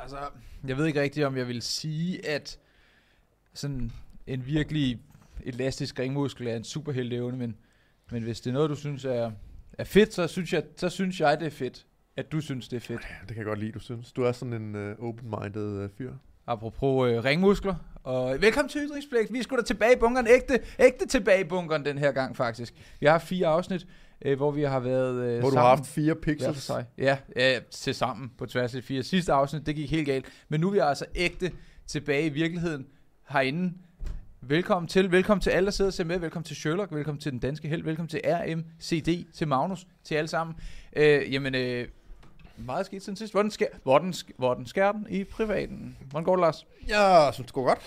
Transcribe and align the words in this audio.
Altså, 0.00 0.16
jeg 0.66 0.76
ved 0.76 0.86
ikke 0.86 1.00
rigtigt, 1.00 1.26
om 1.26 1.36
jeg 1.36 1.48
vil 1.48 1.62
sige, 1.62 2.26
at 2.26 2.58
sådan 3.54 3.92
en 4.26 4.46
virkelig 4.46 5.00
elastisk 5.42 5.98
ringmuskel 5.98 6.46
er 6.46 6.56
en 6.56 6.64
superhelteevne, 6.64 7.36
men, 7.36 7.56
men 8.10 8.22
hvis 8.22 8.40
det 8.40 8.50
er 8.50 8.54
noget, 8.54 8.70
du 8.70 8.74
synes 8.74 9.04
er, 9.04 9.30
er 9.78 9.84
fedt, 9.84 10.14
så 10.14 10.26
synes, 10.26 10.52
jeg, 10.52 10.62
så 10.76 10.88
synes 10.88 11.20
jeg, 11.20 11.40
det 11.40 11.46
er 11.46 11.50
fedt, 11.50 11.86
at 12.16 12.32
du 12.32 12.40
synes, 12.40 12.68
det 12.68 12.76
er 12.76 12.80
fedt. 12.80 13.00
Det 13.20 13.28
kan 13.28 13.36
jeg 13.36 13.44
godt 13.44 13.58
lide, 13.58 13.72
du 13.72 13.78
synes. 13.78 14.12
Du 14.12 14.22
er 14.22 14.32
sådan 14.32 14.54
en 14.54 14.74
uh, 14.74 15.08
open-minded 15.08 15.84
uh, 15.84 15.90
fyr. 15.98 16.12
Apropos 16.46 17.10
øh, 17.10 17.24
ringmuskler. 17.24 17.74
Og 18.02 18.40
velkommen 18.40 18.68
til 18.68 18.80
Ytringspligt. 18.86 19.32
Vi 19.32 19.42
skulle 19.42 19.62
da 19.62 19.66
tilbage 19.66 19.92
i 19.92 19.98
bunkeren. 19.98 20.26
Ægte, 20.26 20.60
ægte 20.78 21.06
tilbage 21.06 21.40
i 21.40 21.44
bunkeren 21.44 21.84
den 21.84 21.98
her 21.98 22.12
gang, 22.12 22.36
faktisk. 22.36 22.74
Vi 23.00 23.06
har 23.06 23.18
fire 23.18 23.46
afsnit, 23.46 23.86
øh, 24.24 24.36
hvor 24.36 24.50
vi 24.50 24.62
har 24.62 24.80
været 24.80 25.14
øh, 25.14 25.38
Hvor 25.40 25.48
du 25.48 25.54
sammen. 25.54 25.58
har 25.58 25.68
haft 25.76 25.86
fire 25.86 26.14
pixels. 26.14 26.62
sig. 26.62 26.84
Ja, 26.98 27.18
ja, 27.36 27.58
til 27.70 27.94
sammen 27.94 28.30
på 28.38 28.46
tværs 28.46 28.74
af 28.74 28.82
fire. 28.84 29.02
Sidste 29.02 29.32
afsnit, 29.32 29.66
det 29.66 29.74
gik 29.74 29.90
helt 29.90 30.06
galt. 30.06 30.26
Men 30.48 30.60
nu 30.60 30.68
er 30.68 30.72
vi 30.72 30.78
altså 30.78 31.04
ægte 31.14 31.52
tilbage 31.86 32.26
i 32.26 32.28
virkeligheden 32.28 32.86
herinde. 33.28 33.72
Velkommen 34.40 34.88
til, 34.88 35.12
velkommen 35.12 35.40
til 35.42 35.50
alle, 35.50 35.64
der 35.66 35.70
sidder 35.72 35.88
og 35.88 35.92
ser 35.94 36.04
med. 36.04 36.18
Velkommen 36.18 36.44
til 36.44 36.56
Sherlock, 36.56 36.94
velkommen 36.94 37.20
til 37.20 37.32
Den 37.32 37.38
Danske 37.40 37.68
Held, 37.68 37.82
velkommen 37.82 38.08
til 38.08 38.20
RMCD, 38.26 39.32
til 39.34 39.48
Magnus, 39.48 39.86
til 40.04 40.14
alle 40.14 40.28
sammen. 40.28 40.56
Øh, 40.96 41.32
jamen, 41.32 41.54
øh, 41.54 41.88
meget 42.58 42.86
skidt 42.86 43.02
siden 43.04 43.16
sidst. 43.16 43.32
Hvordan, 43.32 43.50
sker, 43.50 43.66
hvordan, 43.82 44.14
hvordan 44.36 44.66
sker 44.66 44.92
den 44.92 45.06
i 45.10 45.24
privaten? 45.24 45.96
Hvordan 46.10 46.24
går 46.24 46.36
det, 46.36 46.40
Lars? 46.40 46.66
Jeg 46.88 47.30
synes, 47.34 47.46
det 47.46 47.54
går 47.54 47.64
godt. 47.64 47.78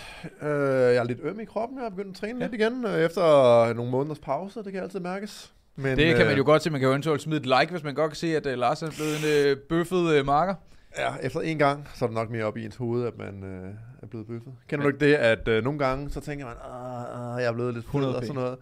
Uh, 0.42 0.48
jeg 0.48 0.96
er 0.96 1.04
lidt 1.04 1.20
øm 1.24 1.40
i 1.40 1.46
kroppen. 1.46 1.78
Jeg 1.80 1.86
er 1.86 1.90
begyndt 1.90 2.10
at 2.10 2.16
træne 2.16 2.40
Ja. 2.40 2.46
lidt 2.46 2.62
igen 2.62 2.86
uh, 2.86 2.92
efter 2.94 3.74
nogle 3.74 3.92
måneders 3.92 4.20
pause. 4.20 4.64
Det 4.64 4.74
kan 4.74 4.82
altid 4.84 5.00
mærkes. 5.00 5.54
Men, 5.82 5.98
Det 5.98 6.08
kan 6.16 6.22
øh, 6.22 6.28
man 6.28 6.38
jo 6.38 6.44
godt 6.46 6.64
se. 6.64 6.70
Man 6.70 6.80
kan 6.80 6.86
jo 6.88 6.92
eventuelt 6.92 7.22
smide 7.22 7.40
et 7.40 7.46
like, 7.46 7.68
hvis 7.72 7.84
man 7.84 7.96
godt 7.96 8.12
kan 8.12 8.16
se, 8.16 8.36
at 8.38 8.46
uh, 8.46 8.54
Lars 8.54 8.82
er 8.82 8.92
blevet 8.92 9.46
en 9.52 9.52
uh, 9.52 9.58
bøffet 9.70 10.20
uh, 10.20 10.26
marker. 10.26 10.56
Ja, 10.98 11.10
efter 11.22 11.40
en 11.42 11.58
gang, 11.58 11.88
så 11.96 12.06
er 12.06 12.10
det 12.10 12.16
nok 12.16 12.30
mere 12.30 12.44
op 12.44 12.58
i 12.58 12.66
ens 12.66 12.76
hoved, 12.76 13.08
at 13.08 13.18
man 13.18 13.44
øh, 13.44 13.70
er 14.02 14.08
blevet 14.08 14.28
bøffet. 14.28 14.54
Kender 14.68 14.86
Ja. 14.86 14.90
du 14.92 14.96
ikke 14.96 15.06
det, 15.06 15.16
at 15.16 15.48
øh, 15.48 15.64
nogle 15.64 15.80
gange, 15.80 16.10
så 16.10 16.20
tænker 16.22 16.46
man, 16.46 16.56
ah, 16.72 17.36
ah, 17.36 17.42
jeg 17.42 17.48
er 17.50 17.54
blevet 17.54 17.74
lidt 17.74 17.86
100 17.86 18.16
og 18.16 18.22
sådan 18.24 18.36
noget. 18.36 18.58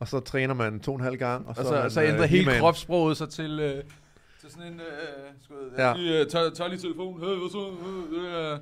Og 0.00 0.08
så 0.08 0.20
træner 0.20 0.54
man 0.54 0.80
to 0.80 0.92
og 0.92 0.98
en 0.98 1.04
halv 1.04 1.16
gang, 1.16 1.42
og, 1.46 1.48
Og 1.48 1.56
så, 1.56 1.62
så, 1.62 1.74
man, 1.74 1.90
så 1.90 2.02
ændrer 2.02 2.22
øh, 2.22 2.28
hele 2.28 2.44
He-Man. 2.44 2.60
kropssproget 2.60 3.16
sig 3.16 3.28
til, 3.28 3.60
øh, 3.60 3.74
til 4.40 4.50
sådan 4.50 4.72
en... 4.72 4.80
Øh, 4.80 4.86
skud, 5.44 5.70
Ja. 5.78 5.92
lige, 5.96 6.20
øh, 6.20 6.26
tag, 6.26 6.52
tag 6.54 6.68
lige 6.68 6.80
telefonen. 6.80 7.20
Hey, 7.20 7.36
hvad 7.36 7.50
så? 7.50 7.70
Øh, 8.12 8.52
øh, 8.52 8.58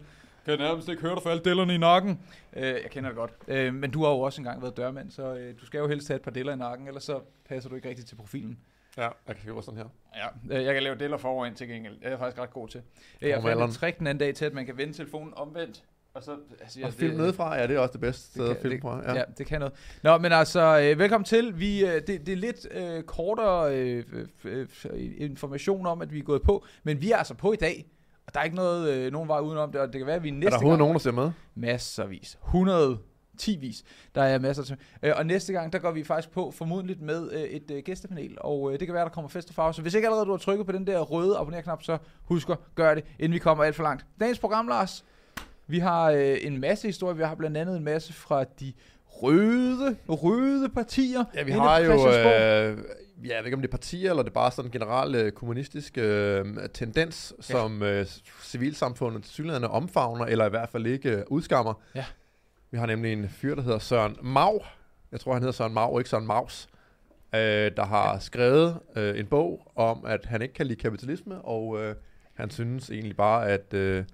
kan 0.57 0.61
jeg 0.61 0.69
nærmest 0.69 0.89
ikke 0.89 1.03
høre 1.03 1.15
dig 1.15 1.23
for 1.23 1.31
alle 1.31 1.43
dillerne 1.43 1.75
i 1.75 1.79
nakken. 1.79 2.21
Øh, 2.57 2.63
jeg 2.63 2.91
kender 2.91 3.11
det 3.11 3.17
godt. 3.17 3.33
Øh, 3.49 3.75
men 3.75 3.91
du 3.91 4.05
har 4.05 4.11
jo 4.11 4.21
også 4.21 4.41
engang 4.41 4.63
været 4.63 4.77
dørmand, 4.77 5.11
så 5.11 5.35
øh, 5.35 5.55
du 5.61 5.67
skal 5.67 5.79
jo 5.79 5.89
helst 5.89 6.09
have 6.09 6.17
et 6.17 6.23
par 6.23 6.31
diller 6.31 6.53
i 6.53 6.57
nakken, 6.57 6.87
ellers 6.87 7.05
så 7.05 7.21
passer 7.49 7.71
du 7.71 7.77
ikke 7.77 7.89
rigtigt 7.89 8.09
til 8.09 8.17
profilen. 8.17 8.59
Ja, 8.97 9.09
jeg 9.29 9.37
kan 9.37 9.53
gøre 9.53 9.63
sådan 9.63 9.79
her. 9.79 9.87
Ja, 10.17 10.57
øh, 10.59 10.65
jeg 10.65 10.75
kan 10.75 10.83
lave 10.83 10.97
diller 10.97 11.17
forover 11.17 11.55
til 11.55 11.69
gengæld. 11.69 11.95
Det 11.95 12.05
er 12.05 12.11
jeg 12.11 12.19
faktisk 12.19 12.43
ret 12.43 12.51
god 12.51 12.69
til. 12.69 12.83
Øh, 13.23 13.29
jeg 13.29 13.43
fandt 13.43 13.63
et 13.63 13.75
trick 13.75 13.99
den 13.99 14.07
anden 14.07 14.27
dag 14.27 14.35
til, 14.35 14.45
at 14.45 14.53
man 14.53 14.67
kan 14.67 14.77
vende 14.77 14.93
telefonen 14.93 15.33
omvendt. 15.37 15.85
Og 16.15 16.23
så, 16.23 16.37
altså, 16.61 16.81
Og 16.85 16.93
film 16.93 17.17
nedefra, 17.17 17.57
ja, 17.57 17.67
det 17.67 17.77
er 17.77 17.81
også 17.81 17.93
det 17.93 18.01
bedste 18.01 18.23
sted 18.23 18.45
det 18.45 18.51
at 18.51 18.63
filme 18.63 18.81
fra. 18.81 19.03
Ja. 19.03 19.13
Ja. 19.13 19.19
ja, 19.19 19.25
det 19.39 19.47
kan 19.47 19.61
noget. 19.61 19.75
Nå, 20.03 20.19
men 20.19 20.33
altså, 20.33 20.81
øh, 20.81 20.99
velkommen 20.99 21.25
til. 21.25 21.61
Vi, 21.61 21.85
øh, 21.85 21.95
det, 21.95 22.07
det 22.07 22.29
er 22.29 22.37
lidt 22.37 22.67
øh, 22.71 23.03
kortere 23.03 23.77
øh, 23.77 24.05
øh, 24.45 24.67
øh, 24.91 25.11
information 25.17 25.87
om, 25.87 26.03
at 26.03 26.13
vi 26.13 26.19
er 26.19 26.23
gået 26.23 26.43
på, 26.43 26.65
men 26.83 27.03
vi 27.03 27.11
er 27.11 27.17
altså 27.17 27.35
på 27.35 27.53
i 27.53 27.57
dag. 27.57 27.87
Og 28.31 28.35
der 28.35 28.41
er 28.41 28.45
ikke 28.45 28.57
noget, 28.57 28.89
øh, 28.91 29.13
nogen 29.13 29.29
vej 29.29 29.41
udenom 29.41 29.73
det, 29.73 29.81
og 29.81 29.87
det 29.93 29.99
kan 29.99 30.07
være, 30.07 30.17
at 30.17 30.23
vi 30.23 30.31
næste 30.31 30.47
Er 30.47 30.51
der 30.51 30.57
overhovedet 30.57 30.79
gang... 30.79 30.79
nogen, 30.79 30.95
der 30.95 30.99
ser 30.99 31.13
med? 31.13 31.33
Masservis. 31.55 32.39
110 32.47 33.57
vis. 33.61 33.85
Der 34.15 34.23
er 34.23 34.39
masser 34.39 34.63
til. 34.63 34.77
Øh, 35.03 35.13
og 35.17 35.27
næste 35.27 35.53
gang, 35.53 35.73
der 35.73 35.79
går 35.79 35.91
vi 35.91 36.05
faktisk 36.05 36.31
på 36.31 36.51
formodentligt 36.51 37.01
med 37.01 37.33
øh, 37.33 37.41
et 37.43 37.71
øh, 37.71 37.83
gæstepanel, 37.83 38.37
og 38.41 38.73
øh, 38.73 38.79
det 38.79 38.89
kan 38.89 38.95
være, 38.95 39.05
der 39.05 39.11
kommer 39.11 39.29
fest 39.29 39.49
og 39.49 39.55
farve. 39.55 39.75
Så 39.75 39.83
hvis 39.83 39.95
ikke 39.95 40.07
allerede 40.09 40.27
du 40.27 40.31
har 40.31 40.39
trykket 40.39 40.67
på 40.67 40.73
den 40.73 40.87
der 40.87 41.01
røde 41.01 41.37
abonner-knap, 41.39 41.83
så 41.83 41.99
husk 42.25 42.51
at 42.51 42.59
gøre 42.75 42.95
det, 42.95 43.05
inden 43.19 43.33
vi 43.35 43.39
kommer 43.39 43.65
alt 43.65 43.77
for 43.77 43.83
langt. 43.83 44.07
Dagens 44.21 44.39
program, 44.39 44.69
Lars. 44.69 45.05
Vi 45.67 45.79
har 45.79 46.11
øh, 46.11 46.37
en 46.41 46.61
masse 46.61 46.89
historier. 46.89 47.15
Vi 47.15 47.23
har 47.23 47.35
blandt 47.35 47.57
andet 47.57 47.77
en 47.77 47.85
masse 47.85 48.13
fra 48.13 48.45
de 48.45 48.73
røde, 49.23 49.97
røde 50.09 50.69
partier. 50.69 51.25
Ja, 51.35 51.43
vi 51.43 51.51
har 51.53 51.79
jo, 51.79 51.93
øh, 51.93 52.79
ja, 53.25 53.35
jeg 53.35 53.39
ved 53.39 53.45
ikke 53.45 53.55
om 53.55 53.61
det 53.63 53.69
er 53.69 53.71
partier, 53.71 54.11
eller 54.11 54.23
det 54.23 54.31
er 54.31 54.35
bare 54.35 54.51
sådan 54.51 54.69
en 54.69 54.73
generel 54.73 55.15
øh, 55.15 55.33
kommunistisk 55.33 55.99
øh, 55.99 56.45
tendens, 56.75 57.33
Ja. 57.39 57.43
som 57.43 57.83
øh, 57.83 58.07
civilsamfundet 58.43 59.23
til 59.23 59.33
synligheden 59.33 59.65
omfavner, 59.65 60.25
eller 60.27 60.47
i 60.47 60.51
hvert 60.51 60.69
fald 60.69 60.87
ikke 60.87 61.11
øh, 61.11 61.23
udskammer. 61.29 61.75
Ja. 61.95 62.05
Vi 62.71 62.79
har 62.79 62.87
nemlig 62.87 63.13
en 63.13 63.29
fyr, 63.29 63.55
der 63.55 63.63
hedder 63.63 63.79
Søren 63.79 64.17
Mau. 64.23 64.61
Jeg 65.13 65.21
tror, 65.21 65.33
han 65.33 65.43
hedder 65.43 65.53
Søren 65.53 65.75
Mau, 65.75 65.99
ikke 65.99 66.11
Søren 66.11 66.27
Maus. 66.27 66.69
Øh, 67.35 67.41
der 67.77 67.85
har 67.85 68.19
skrevet 68.19 68.79
øh, 68.97 69.19
en 69.19 69.27
bog 69.27 69.73
om, 69.77 70.05
at 70.07 70.27
han 70.27 70.43
ikke 70.43 70.55
kan 70.55 70.67
lide 70.67 70.81
kapitalisme, 70.81 71.41
og 71.41 71.83
øh, 71.83 71.95
han 72.35 72.51
synes 72.51 72.91
egentlig 72.91 73.17
bare, 73.17 73.49
at 73.49 73.75
øh, 73.75 74.05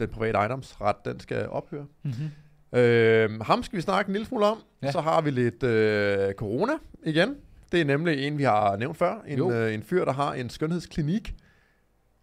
den 0.00 0.08
private 0.08 0.38
ejendomsret, 0.38 0.96
den 1.04 1.20
skal 1.20 1.48
ophøre. 1.48 1.86
Mm-hmm. 2.02 2.30
Øh, 2.72 3.40
ham 3.40 3.62
skal 3.62 3.76
vi 3.76 3.82
snakke 3.82 4.08
en 4.08 4.12
lille 4.12 4.26
smule 4.26 4.46
om. 4.46 4.58
Ja. 4.82 4.92
Så 4.92 5.00
har 5.00 5.20
vi 5.20 5.30
lidt 5.30 5.62
øh, 5.62 6.34
corona 6.34 6.72
igen. 7.06 7.36
Det 7.72 7.80
er 7.80 7.84
nemlig 7.84 8.26
en, 8.26 8.38
vi 8.38 8.42
har 8.42 8.76
nævnt 8.76 8.96
før. 8.98 9.22
En, 9.28 9.38
Jo. 9.38 9.52
øh, 9.52 9.74
en 9.74 9.82
fyr, 9.82 10.04
der 10.04 10.12
har 10.12 10.32
en 10.34 10.50
skønhedsklinik, 10.50 11.34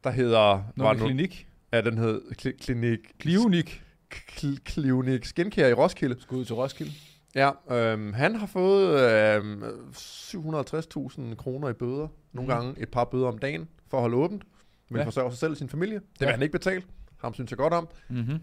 der 0.04 0.10
hedder... 0.10 0.64
Med 0.76 0.86
nu- 0.86 1.06
klinik. 1.06 1.48
Ja, 1.74 1.82
den 1.82 1.98
hed 1.98 2.22
kli- 2.42 2.58
klinik... 2.66 3.00
Klionik. 3.20 3.84
Kl- 4.14 5.20
Skincare 5.24 5.70
i 5.70 5.74
Roskilde. 5.74 6.22
Skud 6.22 6.46
til 6.46 6.56
Roskilde. 6.56 6.92
Ja, 7.36 7.52
øhm, 7.72 8.14
han 8.14 8.36
har 8.36 8.48
fået 8.48 9.00
øhm, 9.36 9.64
750.000 9.94 11.36
kroner 11.36 11.70
i 11.70 11.74
bøder. 11.74 12.08
Nogle 12.34 12.48
Mhm. 12.48 12.48
gange 12.48 12.82
et 12.82 12.90
par 12.90 13.04
bøder 13.04 13.28
om 13.28 13.38
dagen 13.38 13.68
for 13.90 13.98
at 13.98 14.02
holde 14.02 14.18
åbent. 14.18 14.44
Men 14.90 14.96
Ja. 14.98 15.02
ja. 15.02 15.06
forsørge 15.08 15.32
sig 15.32 15.40
selv 15.40 15.52
og 15.52 15.58
sin 15.58 15.70
familie. 15.70 15.96
Det 15.96 16.04
vil 16.20 16.26
Ja. 16.26 16.32
han 16.32 16.42
ikke 16.42 16.52
betale. 16.52 16.82
Ham 17.22 17.34
synes 17.34 17.52
jeg 17.52 17.58
godt 17.58 17.74
om. 17.74 17.88
Mm-hmm. 18.10 18.40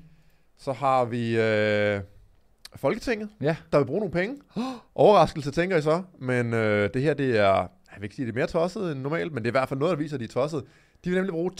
Så 0.65 0.73
har 0.73 1.05
vi 1.05 1.37
øh, 1.41 2.01
Folketinget, 2.77 3.29
Ja. 3.41 3.57
der 3.73 3.79
vil 3.79 3.85
bruge 3.85 4.01
nogle 4.01 4.13
penge. 4.13 4.37
Overraskelse, 4.95 5.51
tænker 5.51 5.77
I 5.77 5.83
så. 5.83 6.03
Men 6.19 6.55
øh, 6.55 6.91
det 6.95 7.03
her, 7.03 7.15
det 7.15 7.39
er, 7.39 7.45
jeg 7.55 7.69
vil 7.97 8.03
ikke 8.05 8.17
sige, 8.17 8.27
det 8.27 8.33
er 8.33 8.37
mere 8.37 8.47
tosset 8.47 8.93
end 8.93 9.01
normalt, 9.01 9.33
men 9.33 9.43
det 9.43 9.49
er 9.49 9.51
i 9.51 9.59
hvert 9.59 9.69
fald 9.69 9.81
noget, 9.81 9.93
der 9.93 9.99
viser, 10.03 10.17
at 10.17 10.21
de 10.21 10.25
er 10.25 10.29
tosset. 10.29 10.65
De 11.05 11.11
vil 11.11 11.17
nemlig 11.17 11.33
bruge 11.33 11.51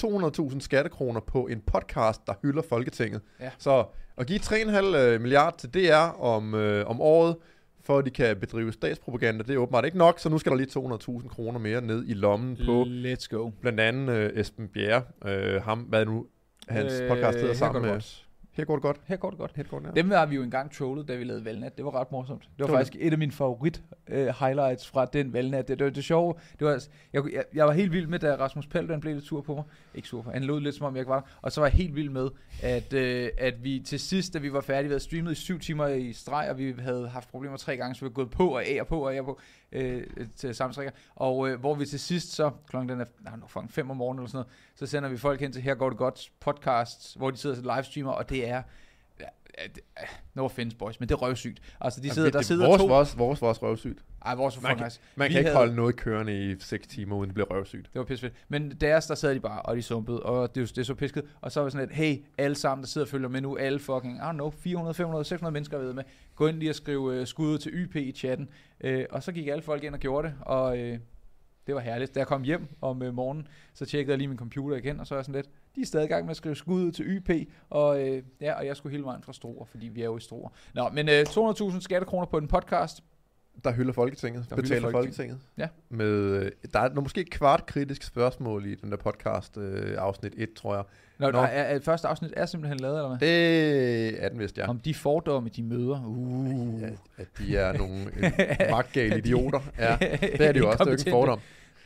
200.000 0.53 0.61
skattekroner 0.61 1.21
på 1.21 1.47
en 1.47 1.61
podcast, 1.67 2.21
der 2.27 2.33
hylder 2.43 2.63
Folketinget. 2.69 3.21
Ja. 3.41 3.51
Så 3.59 3.85
at 4.19 4.27
give 4.27 4.39
3,5 4.39 4.97
øh, 4.97 5.21
milliard 5.21 5.59
til 5.59 5.75
DR 5.75 6.21
om, 6.23 6.55
øh, 6.55 6.87
om 6.91 7.01
året, 7.01 7.37
for 7.85 7.99
at 7.99 8.05
de 8.05 8.11
kan 8.11 8.37
bedrive 8.37 8.73
statspropaganda, 8.73 9.43
det 9.45 9.55
er 9.55 9.59
åbenbart 9.59 9.85
ikke 9.85 9.99
nok, 9.99 10.19
så 10.19 10.29
nu 10.29 10.39
skal 10.39 10.51
der 10.53 10.57
lige 10.59 11.19
200.000 11.21 11.29
kroner 11.29 11.59
mere 11.59 11.81
ned 11.81 12.05
i 12.07 12.13
lommen 12.15 12.57
på 12.67 12.83
Let's 12.83 13.27
go. 13.31 13.51
blandt 13.61 13.81
andet 13.81 14.15
øh, 14.15 14.31
Esben 14.41 14.69
Bjerre. 14.69 15.03
Øh, 15.27 15.63
ham, 15.63 15.79
hvad 15.79 16.07
nu 16.07 16.27
hans 16.69 16.93
podcast 17.09 17.39
hedder 17.39 17.55
sammen 17.55 17.83
med... 17.83 17.91
godt. 17.91 18.24
Her 18.57 18.65
går 18.65 18.75
det 18.75 18.83
godt. 18.83 19.01
Her 19.05 19.17
går 19.17 19.31
det 19.31 19.39
godt. 19.39 19.53
Her 19.55 19.63
går 19.63 19.79
det, 19.79 19.87
ja. 19.87 19.93
Dem 19.93 20.11
har 20.11 20.27
vi 20.27 20.35
jo 20.35 20.43
engang 20.43 20.73
trollet, 20.73 21.09
da 21.09 21.17
vi 21.17 21.25
lavede 21.25 21.45
valgnat. 21.45 21.77
Det 21.77 21.85
var 21.85 21.95
ret 22.01 22.13
morsomt. 22.13 22.43
Det 22.43 22.49
var 22.59 22.67
Det 22.67 22.73
var 22.73 22.79
faktisk 22.79 22.97
et 23.01 23.13
af 23.13 23.19
mine 23.19 23.33
favorit 23.33 23.83
uh, 24.13 24.17
highlights 24.17 24.89
fra 24.89 25.05
den 25.05 25.33
valgnat. 25.33 25.69
Det, 25.69 25.79
det, 25.79 25.85
var 25.85 25.91
det 25.91 26.05
sjove. 26.05 26.35
Det 26.59 26.67
var, 26.67 26.73
altså- 26.73 26.91
jeg, 27.13 27.23
jeg, 27.33 27.45
jeg 27.55 27.67
var 27.67 27.73
helt 27.73 27.93
vild 27.93 28.07
med, 28.07 28.19
da 28.19 28.35
Rasmus 28.37 28.67
Paludan 28.67 29.01
blev 29.01 29.15
lidt 29.15 29.25
sur 29.25 29.41
på 29.41 29.55
mig. 29.55 29.65
Ikke 29.95 30.09
sur 30.09 30.23
på, 30.23 30.31
han 30.31 30.45
lød 30.45 30.61
lidt 30.61 30.75
som 30.75 30.87
om 30.87 30.95
jeg 30.95 31.01
ikke 31.01 31.11
var 31.11 31.21
der. 31.21 31.27
Og 31.43 31.53
så 31.53 31.61
var 31.61 31.69
jeg 31.69 31.75
helt 31.75 31.95
vild 31.97 32.11
med, 32.11 32.29
at, 32.63 32.93
uh, 32.93 33.29
at 33.47 33.65
vi 33.65 33.83
til 33.87 34.01
sidst, 34.01 34.35
da 34.35 34.39
vi 34.39 34.53
var 34.53 34.61
færdige, 34.61 34.89
vi 34.89 34.93
havde 34.93 35.01
streamet 35.05 35.33
i 35.33 35.35
syv 35.35 35.59
timer 35.61 35.87
i 35.87 36.13
streg, 36.13 36.47
og 36.51 36.59
vi 36.59 36.75
havde 36.79 37.09
haft 37.09 37.31
problemer 37.31 37.57
tre 37.57 37.77
gange, 37.77 37.95
så 37.95 38.01
vi 38.01 38.05
var 38.05 38.11
gået 38.11 38.31
på 38.31 38.49
og 38.49 38.65
af 38.67 38.81
og 38.81 38.87
på 38.87 39.05
og 39.05 39.15
af 39.15 39.21
og 39.21 39.27
på 39.27 39.41
øh, 39.75 40.07
til 40.37 40.55
samstrikker. 40.55 40.93
Og 41.15 41.49
øh, 41.49 41.61
hvor 41.61 41.75
vi 41.75 41.87
til 41.87 42.01
sidst 42.01 42.33
så, 42.33 42.51
klokken 42.69 42.89
den 42.89 43.01
er 43.01 43.05
nej, 43.21 43.37
nu 43.37 43.47
fucking 43.47 43.73
fem 43.73 43.91
om 43.91 43.97
morgenen 43.97 44.19
eller 44.21 44.29
sådan 44.31 44.37
noget, 44.39 44.53
så 44.75 44.87
sender 44.87 45.09
vi 45.09 45.17
folk 45.17 45.41
hen 45.41 45.53
til 45.53 45.63
Her 45.63 45.75
går 45.75 45.89
det 45.89 45.99
godt 45.99 46.33
podcast, 46.41 47.17
hvor 47.17 47.31
de 47.31 47.37
sidder 47.37 47.57
og 47.71 47.77
livestreamer, 47.77 48.13
og 48.13 48.29
det 48.29 48.49
er 48.49 48.55
Ja, 48.55 48.55
ja, 48.55 48.63
det- 49.19 49.25
ja, 49.25 49.27
no 50.35 50.45
offense 50.45 50.77
boys, 50.77 51.01
men 51.01 51.09
det 51.09 51.15
er 51.15 51.19
røvsygt. 51.19 51.61
Altså, 51.81 52.01
de 52.01 52.11
sidder, 52.11 52.27
det, 52.27 52.33
der 52.33 52.39
det, 52.39 52.47
sidder 52.47 52.67
vores, 52.67 52.81
to... 52.83 52.87
vores, 52.87 53.19
vores, 53.19 53.43
vores 53.43 53.63
røvsygt. 53.63 53.99
Ej, 54.25 54.35
vores 54.35 54.63
Man 54.63 54.71
var 54.71 54.77
kan- 54.77 54.87
nice. 54.87 55.01
Man 55.17 55.29
Vi 55.29 55.33
kan 55.33 55.39
ikke 55.41 55.49
havde- 55.49 55.57
holde 55.59 55.75
noget 55.75 55.97
kørende 55.97 56.51
i 56.51 56.55
6 56.61 56.87
timer, 56.87 57.17
uden 57.17 57.29
det 57.29 57.35
bliver 57.35 57.51
røvsygt. 57.51 57.87
Det 57.93 57.99
var 57.99 58.05
pissefedt. 58.05 58.35
Men 58.49 58.71
deres, 58.71 59.07
der 59.07 59.15
sad 59.15 59.35
de 59.35 59.41
bare, 59.41 59.63
og 59.63 59.77
de 59.77 59.83
sumpede, 59.83 60.21
og 60.23 60.55
det, 60.55 60.69
det 60.69 60.79
er 60.79 60.83
så 60.83 60.95
pisket. 60.95 61.25
Og 61.41 61.53
så 61.53 61.61
var 61.61 61.69
sådan 61.69 61.89
lidt, 61.89 61.97
hey, 61.97 62.25
alle 62.39 62.55
sammen, 62.57 62.83
der 62.83 62.89
sidder 62.89 63.05
og 63.05 63.09
følger 63.11 63.29
med 63.29 63.41
nu, 63.41 63.57
alle 63.57 63.79
fucking, 63.79 64.17
I 64.17 64.21
don't 64.21 64.33
know, 64.33 64.51
400, 64.51 64.95
500, 64.95 65.25
600 65.25 65.53
mennesker 65.53 65.79
ved 65.79 65.93
med, 65.93 66.03
gå 66.35 66.47
ind 66.47 66.59
lige 66.59 66.71
og 66.71 66.75
skrive 66.75 67.21
uh, 67.21 67.27
skud 67.27 67.59
til 67.59 67.73
YP 67.75 67.97
i 67.97 68.13
chatten. 68.13 68.49
Uh, 68.85 68.91
og 69.11 69.23
så 69.23 69.33
gik 69.33 69.47
alle 69.47 69.63
folk 69.63 69.85
ind 69.85 69.95
og 69.95 70.01
gjorde 70.01 70.29
det, 70.29 70.37
og 70.41 70.73
uh, 70.73 70.79
det 71.67 71.75
var 71.75 71.81
herligt. 71.81 72.15
Da 72.15 72.21
jeg 72.21 72.27
kom 72.27 72.43
hjem 72.43 72.69
om 72.81 73.03
uh, 73.03 73.15
morgenen, 73.15 73.49
så 73.75 73.87
tjekkede 73.87 74.13
jeg 74.13 74.19
lige 74.19 74.29
min 74.29 74.39
computer 74.39 74.77
igen, 74.77 75.01
og 75.01 75.07
så 75.07 75.15
var 75.15 75.19
jeg 75.19 75.25
sådan 75.25 75.35
lidt, 75.43 75.51
de 75.77 75.81
er 75.81 75.87
stadig 75.87 76.05
i 76.05 76.09
gang 76.09 76.25
med 76.25 76.31
at 76.31 76.37
skrive 76.37 76.55
skud 76.55 76.93
til 76.93 77.05
YP, 77.07 77.31
og, 77.71 78.03
uh, 78.03 78.19
ja, 78.41 78.53
og 78.53 78.67
jeg 78.67 78.77
skulle 78.77 78.91
hele 78.91 79.05
vejen 79.05 79.23
fra 79.23 79.33
Struer, 79.33 79.65
fordi 79.65 79.87
vi 79.89 80.01
er 80.01 80.05
jo 80.05 80.17
i 80.17 80.21
Struer. 80.21 80.49
Nå, 80.75 80.89
men 80.89 81.09
uh, 81.09 81.15
200.000 81.15 81.81
skattekroner 81.81 82.27
på 82.27 82.39
en 82.39 82.49
podcast, 82.49 83.03
Der 83.65 83.73
hylder 83.73 83.93
Folketinget. 83.93 84.45
Der 84.51 84.57
Der 84.57 84.63
hylder 84.63 84.75
betaler 84.75 84.91
Folketinget. 84.91 85.41
Folketinget. 85.57 85.73
Ja. 85.91 85.97
Med, 85.97 86.45
øh, 86.45 86.51
der 86.73 86.81
er 86.81 87.01
måske 87.01 87.21
et 87.21 87.31
kvart 87.31 87.67
kritisk 87.67 88.03
spørgsmål 88.03 88.67
i 88.67 88.75
den 88.75 88.91
der 88.91 88.97
podcast, 88.97 89.57
øh, 89.57 89.95
afsnit 89.99 90.33
1, 90.37 90.53
tror 90.53 90.75
jeg. 90.75 90.85
Nå, 91.19 91.31
Nå. 91.31 91.39
Er, 91.39 91.45
er, 91.45 91.81
første 91.81 92.09
afsnit 92.09 92.33
er 92.37 92.47
simpelthen 92.47 92.81
lavet, 92.81 92.97
eller 92.97 93.09
hvad? 93.09 93.29
Det 93.29 94.25
er 94.25 94.29
den 94.29 94.39
vist, 94.39 94.59
ja. 94.59 94.69
Om 94.69 94.79
de 94.79 94.95
fordomme, 94.95 95.49
de 95.49 95.63
møder. 95.63 96.05
Uh. 96.07 96.83
ja 96.83 96.89
at 97.17 97.27
de 97.39 97.57
er 97.57 97.73
nogle 97.73 98.07
øh, 98.17 98.71
magtgale 98.71 99.19
idioter. 99.19 99.61
Ja, 99.79 99.97
det 100.21 100.41
er 100.41 100.53
de 100.53 100.59
jo 100.59 100.71
også. 100.71 100.85
Det 100.85 100.91
er 100.91 100.93
jo 100.93 100.99
ikke 100.99 101.09
en 101.09 101.13
fordom. 101.13 101.41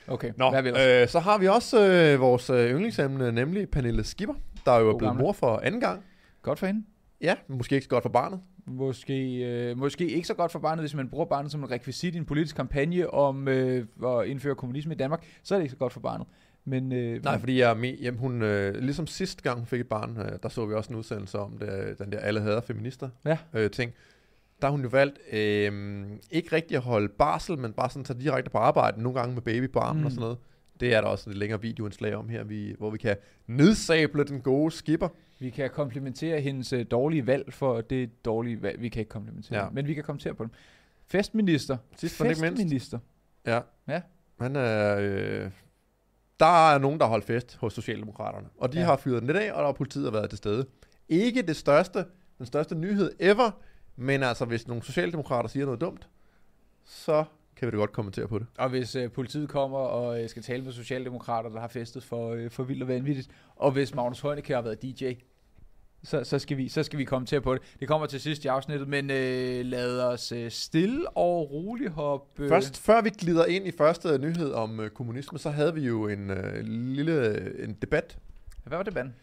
Okay, 0.08 0.32
Nå, 0.36 0.50
hvad 0.50 0.64
ellers? 0.64 1.02
øh, 1.02 1.08
så 1.08 1.18
har 1.18 1.38
vi 1.38 1.46
også 1.48 1.88
øh, 1.88 2.20
vores 2.20 2.50
øh, 2.50 2.70
yndlingsemne, 2.70 3.32
nemlig 3.32 3.68
Pernille 3.70 4.04
Skipper, 4.04 4.34
der 4.64 4.78
jo 4.78 4.90
er 4.90 4.98
blevet 4.98 5.16
mor 5.16 5.32
for 5.32 5.56
anden 5.62 5.80
gang. 5.80 6.04
Godt 6.42 6.58
for 6.58 6.66
hende. 6.66 6.84
Ja, 7.20 7.34
måske 7.48 7.74
ikke 7.74 7.84
så 7.84 7.88
godt 7.90 8.02
for 8.02 8.08
barnet. 8.08 8.40
Måske, 8.66 9.34
øh, 9.44 9.78
måske 9.78 10.08
ikke 10.08 10.26
så 10.28 10.34
godt 10.34 10.52
for 10.52 10.58
barnet, 10.58 10.82
hvis 10.82 10.94
man 10.94 11.08
bruger 11.08 11.24
barnet 11.24 11.52
som 11.52 11.62
en 11.62 11.70
rekvisit 11.70 12.14
i 12.14 12.18
en 12.18 12.24
politisk 12.24 12.56
kampagne 12.56 13.10
om 13.14 13.48
øh, 13.48 13.86
at 14.06 14.26
indføre 14.26 14.54
kommunisme 14.54 14.94
i 14.94 14.96
Danmark. 14.96 15.24
Så 15.42 15.54
er 15.54 15.58
det 15.58 15.64
ikke 15.64 15.72
så 15.72 15.76
godt 15.78 15.92
for 15.92 16.00
barnet. 16.00 16.26
Men, 16.64 16.92
øh, 16.92 17.24
Nej, 17.24 17.38
fordi 17.38 17.60
jeg 17.60 17.70
er 17.70 17.94
jamen, 18.00 18.20
hun, 18.20 18.42
øh, 18.42 18.74
ligesom 18.74 19.06
sidste 19.06 19.42
gang 19.42 19.58
hun 19.58 19.66
fik 19.66 19.80
et 19.80 19.88
barn, 19.88 20.16
øh, 20.20 20.38
der 20.42 20.48
så 20.48 20.66
vi 20.66 20.74
også 20.74 20.92
en 20.92 20.96
udsendelse 20.98 21.38
om 21.38 21.58
det, 21.58 21.98
den 21.98 22.12
der 22.12 22.18
alle 22.18 22.40
hader 22.40 22.60
feminister 22.60 23.08
Ja. 23.26 23.38
øh, 23.54 23.70
ting. 23.70 23.92
Der 24.60 24.66
har 24.66 24.70
hun 24.70 24.82
jo 24.82 24.88
valgt 24.88 25.18
øh, 25.32 26.06
ikke 26.30 26.52
rigtig 26.56 26.76
at 26.76 26.82
holde 26.82 27.08
barsel, 27.08 27.58
men 27.58 27.72
bare 27.72 27.90
sådan 27.90 28.04
tage 28.04 28.20
direkte 28.20 28.50
på 28.50 28.58
arbejde, 28.58 29.02
nogle 29.02 29.18
gange 29.20 29.34
med 29.34 29.42
baby 29.42 29.70
på 29.70 29.78
armen 29.78 30.00
mm. 30.00 30.06
Og 30.06 30.10
sådan 30.12 30.20
noget. 30.20 30.38
Det 30.80 30.94
er 30.94 31.00
der 31.00 31.08
også 31.08 31.30
et 31.30 31.36
længere 31.36 31.60
videoindslag 31.62 32.14
om 32.14 32.28
her, 32.28 32.44
vi, 32.44 32.74
hvor 32.78 32.90
vi 32.90 32.98
kan 32.98 33.16
nedsable 33.46 34.24
den 34.24 34.40
gode 34.40 34.70
skipper. 34.70 35.08
Vi 35.38 35.50
kan 35.50 35.70
komplementere 35.70 36.40
hendes 36.40 36.72
øh, 36.72 36.86
dårlige 36.90 37.26
valg 37.26 37.52
for 37.52 37.80
det 37.80 38.24
dårlige 38.24 38.62
valg. 38.62 38.80
Vi 38.82 38.88
kan 38.88 39.00
ikke 39.00 39.08
komplementere, 39.10 39.62
Ja. 39.64 39.70
men 39.70 39.86
vi 39.86 39.94
kan 39.94 40.04
kommentere 40.04 40.34
på 40.34 40.42
dem. 40.42 40.50
Festminister. 41.06 41.76
Sidst 41.96 42.20
men 42.20 42.30
ikke 42.30 42.40
mindst. 42.42 42.56
Festminister. 42.60 42.98
Ja. 43.46 43.60
Ja. 43.88 44.02
Han 44.40 44.56
er, 44.56 44.96
øh, 45.00 45.50
der 46.40 46.72
er 46.74 46.78
nogen, 46.78 46.98
der 46.98 47.04
har 47.04 47.10
holdt 47.10 47.24
fest 47.24 47.56
hos 47.56 47.72
Socialdemokraterne, 47.72 48.46
og 48.58 48.72
de. 48.72 48.78
Ja. 48.78 48.84
har 48.84 48.96
fyret 48.96 49.20
den 49.22 49.26
lidt 49.26 49.36
af, 49.38 49.52
og 49.52 49.58
der 49.58 49.66
har 49.66 49.72
politiet 49.72 50.12
været 50.12 50.28
til 50.30 50.38
stede. 50.38 50.66
Ikke 51.08 51.42
det 51.42 51.56
største, 51.56 52.04
den 52.38 52.46
største 52.46 52.74
nyhed 52.74 53.12
ever, 53.20 53.50
men 54.00 54.22
altså, 54.22 54.44
hvis 54.44 54.68
nogle 54.68 54.82
socialdemokrater 54.82 55.48
siger 55.48 55.64
noget 55.64 55.80
dumt, 55.80 56.08
så 56.84 57.24
kan 57.56 57.66
vi 57.66 57.70
da 57.70 57.76
godt 57.76 57.92
kommentere 57.92 58.28
på 58.28 58.38
det. 58.38 58.46
Og 58.58 58.68
hvis 58.68 58.96
øh, 58.96 59.10
politiet 59.10 59.48
kommer 59.48 59.78
og 59.78 60.22
øh, 60.22 60.28
skal 60.28 60.42
tale 60.42 60.64
med 60.64 60.72
socialdemokrater, 60.72 61.50
der 61.50 61.60
har 61.60 61.68
festet 61.68 62.04
for, 62.04 62.32
øh, 62.32 62.50
for 62.50 62.62
vildt 62.62 62.82
og 62.82 62.88
vanvittigt, 62.88 63.30
og 63.56 63.70
hvis 63.70 63.94
Magnus 63.94 64.20
Heunicke 64.20 64.54
har 64.54 64.62
været 64.62 64.82
DJ, 64.82 65.12
så, 66.02 66.24
så, 66.24 66.38
skal 66.38 66.56
vi, 66.56 66.68
så 66.68 66.82
skal 66.82 66.98
vi 66.98 67.04
kommentere 67.04 67.40
på 67.40 67.54
det. 67.54 67.62
Det 67.80 67.88
kommer 67.88 68.06
til 68.06 68.20
sidst 68.20 68.44
i 68.44 68.48
afsnittet, 68.48 68.88
men 68.88 69.10
øh, 69.10 69.64
lad 69.64 70.00
os 70.00 70.32
øh, 70.32 70.50
stille 70.50 71.08
og 71.08 71.50
roligt 71.50 71.90
hoppe... 71.90 72.42
øh, 72.42 72.48
Først, 72.48 72.78
før 72.80 73.02
vi 73.02 73.10
glider 73.10 73.44
ind 73.44 73.66
i 73.66 73.70
første 73.70 74.18
nyhed 74.18 74.52
om 74.52 74.80
øh, 74.80 74.90
kommunisme, 74.90 75.38
så 75.38 75.50
havde 75.50 75.74
vi 75.74 75.80
jo 75.80 76.08
en 76.08 76.30
øh, 76.30 76.64
lille 76.66 77.64
en 77.64 77.76
debat. 77.82 78.18
Hvad 78.64 78.78
var 78.78 78.82
det, 78.84 78.94
Ben? 78.94 79.14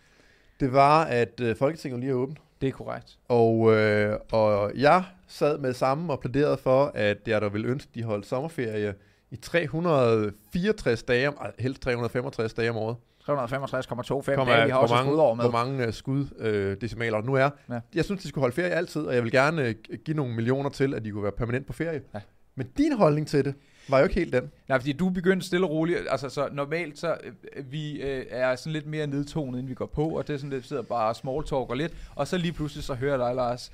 Det 0.59 0.73
var, 0.73 1.03
at 1.03 1.39
øh, 1.39 1.55
Folketinget 1.55 1.99
lige 1.99 2.09
er 2.09 2.15
åbent. 2.15 2.39
Det 2.61 2.67
er 2.69 2.71
korrekt. 2.73 3.17
Og, 3.27 3.73
øh, 3.73 4.17
og 4.31 4.71
jeg 4.75 5.03
sad 5.27 5.57
med 5.57 5.69
det 5.69 5.75
samme 5.77 6.13
og 6.13 6.19
plæderede 6.19 6.57
for, 6.57 6.91
at 6.95 7.17
jeg 7.27 7.41
da 7.41 7.47
ville 7.47 7.67
ønske, 7.67 7.89
at 7.91 7.95
de 7.95 8.03
holdt 8.03 8.25
sommerferie 8.25 8.93
i 9.31 9.35
364 9.35 11.03
dage, 11.03 11.27
om- 11.29 11.35
helst 11.59 11.81
365 11.81 12.53
dage 12.53 12.69
om 12.69 12.77
året. 12.77 12.95
365,25 13.19 14.35
Kommer 14.35 14.53
dage, 14.53 14.65
vi 14.65 14.71
har 14.71 14.77
også 14.77 14.95
mange, 14.95 15.09
skudår 15.09 15.33
med. 15.33 15.43
hvor 15.43 15.51
mange 15.51 15.87
uh, 15.87 15.93
skud 15.93 16.25
øh, 16.39 16.77
decimaler 16.81 17.21
nu 17.21 17.33
er. 17.33 17.49
Ja. 17.69 17.79
Jeg 17.95 18.05
synes, 18.05 18.21
de 18.21 18.27
skulle 18.27 18.41
holde 18.43 18.55
ferie 18.55 18.69
altid, 18.71 19.01
og 19.01 19.15
jeg 19.15 19.23
vil 19.23 19.31
gerne 19.31 19.61
øh, 19.63 19.75
give 20.05 20.17
nogle 20.17 20.33
millioner 20.35 20.69
til, 20.69 20.93
at 20.93 21.05
de 21.05 21.11
kunne 21.11 21.23
være 21.23 21.31
permanent 21.31 21.67
på 21.67 21.73
ferie. 21.73 22.01
Ja. 22.13 22.19
Men 22.55 22.67
din 22.77 22.97
holdning 22.97 23.27
til 23.27 23.45
det 23.45 23.55
var 23.87 23.97
jo 23.97 24.03
ikke 24.03 24.15
helt 24.15 24.33
den. 24.33 24.51
Nej, 24.67 24.79
fordi 24.79 24.93
du 24.93 25.09
begyndte 25.09 25.47
stille 25.47 25.65
og 25.65 25.71
roligt, 25.71 25.99
altså 26.09 26.29
så 26.29 26.49
normalt 26.51 26.99
så 26.99 27.17
øh, 27.55 27.71
vi 27.71 28.01
øh, 28.01 28.25
er 28.29 28.55
sådan 28.55 28.73
lidt 28.73 28.87
mere 28.87 29.07
nedtonet, 29.07 29.59
inden 29.59 29.69
vi 29.69 29.73
går 29.73 29.85
på, 29.85 30.09
og 30.09 30.27
det 30.27 30.33
er 30.33 30.37
sådan 30.37 30.49
lidt, 30.49 30.67
sidder 30.67 30.81
bare 30.81 31.09
og 31.09 31.15
small 31.15 31.45
talker 31.45 31.75
lidt, 31.75 31.93
og 32.15 32.27
så 32.27 32.37
lige 32.37 32.53
pludselig 32.53 32.83
så 32.83 32.93
hører 32.93 33.11
jeg 33.11 33.19
dig, 33.19 33.35
Lars, 33.35 33.71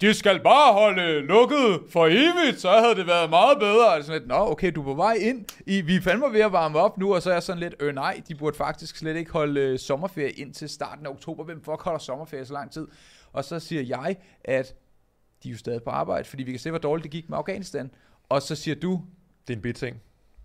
de 0.00 0.14
skal 0.14 0.40
bare 0.42 0.72
holde 0.72 1.20
lukket 1.20 1.80
for 1.90 2.06
evigt, 2.06 2.60
så 2.60 2.70
havde 2.70 2.94
det 2.94 3.06
været 3.06 3.30
meget 3.30 3.58
bedre. 3.58 3.94
Og 3.94 4.04
sådan 4.04 4.20
lidt, 4.20 4.28
Nå, 4.28 4.34
okay, 4.34 4.72
du 4.74 4.80
er 4.80 4.84
på 4.84 4.94
vej 4.94 5.12
ind. 5.12 5.44
I, 5.66 5.80
vi 5.80 5.96
er 5.96 6.00
fandme 6.00 6.32
ved 6.32 6.40
at 6.40 6.52
varme 6.52 6.78
op 6.78 6.98
nu, 6.98 7.14
og 7.14 7.22
så 7.22 7.30
er 7.30 7.34
jeg 7.34 7.42
sådan 7.42 7.60
lidt, 7.60 7.74
øh 7.80 7.94
nej, 7.94 8.22
de 8.28 8.34
burde 8.34 8.56
faktisk 8.56 8.96
slet 8.96 9.16
ikke 9.16 9.32
holde 9.32 9.60
øh, 9.60 9.78
sommerferie 9.78 10.30
ind 10.30 10.54
til 10.54 10.68
starten 10.68 11.06
af 11.06 11.10
oktober. 11.10 11.44
Hvem 11.44 11.64
fuck 11.64 11.82
holder 11.82 11.98
sommerferie 11.98 12.44
så 12.44 12.52
lang 12.52 12.70
tid? 12.70 12.88
Og 13.32 13.44
så 13.44 13.60
siger 13.60 13.82
jeg, 13.82 14.16
at 14.44 14.74
de 15.42 15.48
er 15.48 15.52
jo 15.52 15.58
stadig 15.58 15.82
på 15.82 15.90
arbejde, 15.90 16.28
fordi 16.28 16.42
vi 16.42 16.50
kan 16.50 16.60
se, 16.60 16.70
hvor 16.70 16.78
dårligt 16.78 17.02
det 17.02 17.12
gik 17.12 17.28
med 17.28 17.38
Afghanistan. 17.38 17.90
Og 18.30 18.42
så 18.42 18.54
siger 18.54 18.74
du, 18.74 19.02
Det 19.48 19.52
er 19.52 19.56
en 19.56 19.62
biting. 19.62 20.00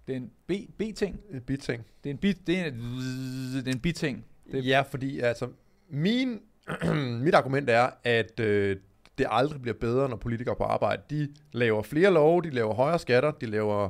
det 0.08 0.14
er 0.14 0.18
en 0.18 0.32
B, 0.48 0.52
B-ting. 0.78 1.20
En 1.32 1.42
biting. 1.42 1.86
Det 2.04 2.10
er 2.10 2.14
en 2.14 2.18
bit, 2.18 2.38
det 2.48 2.60
er 2.60 2.66
en, 2.66 2.74
det 3.56 3.68
er 3.68 3.72
en 3.72 3.80
biting. 3.80 4.26
Det- 4.52 4.66
Ja, 4.68 4.82
fordi 4.90 5.20
altså, 5.20 5.48
min, 5.90 6.40
mit 7.26 7.34
argument 7.34 7.70
er, 7.70 7.90
at 8.04 8.40
øh, 8.40 8.78
det 9.18 9.28
aldrig 9.30 9.62
bliver 9.62 9.76
bedre, 9.80 10.10
når 10.10 10.16
politikere 10.18 10.54
er 10.54 10.58
på 10.58 10.64
arbejde. 10.64 11.02
De 11.10 11.34
laver 11.52 11.82
flere 11.84 12.12
love, 12.14 12.42
de 12.42 12.50
laver 12.50 12.74
højere 12.74 13.00
skatter, 13.00 13.32
de 13.32 13.46
laver 13.46 13.90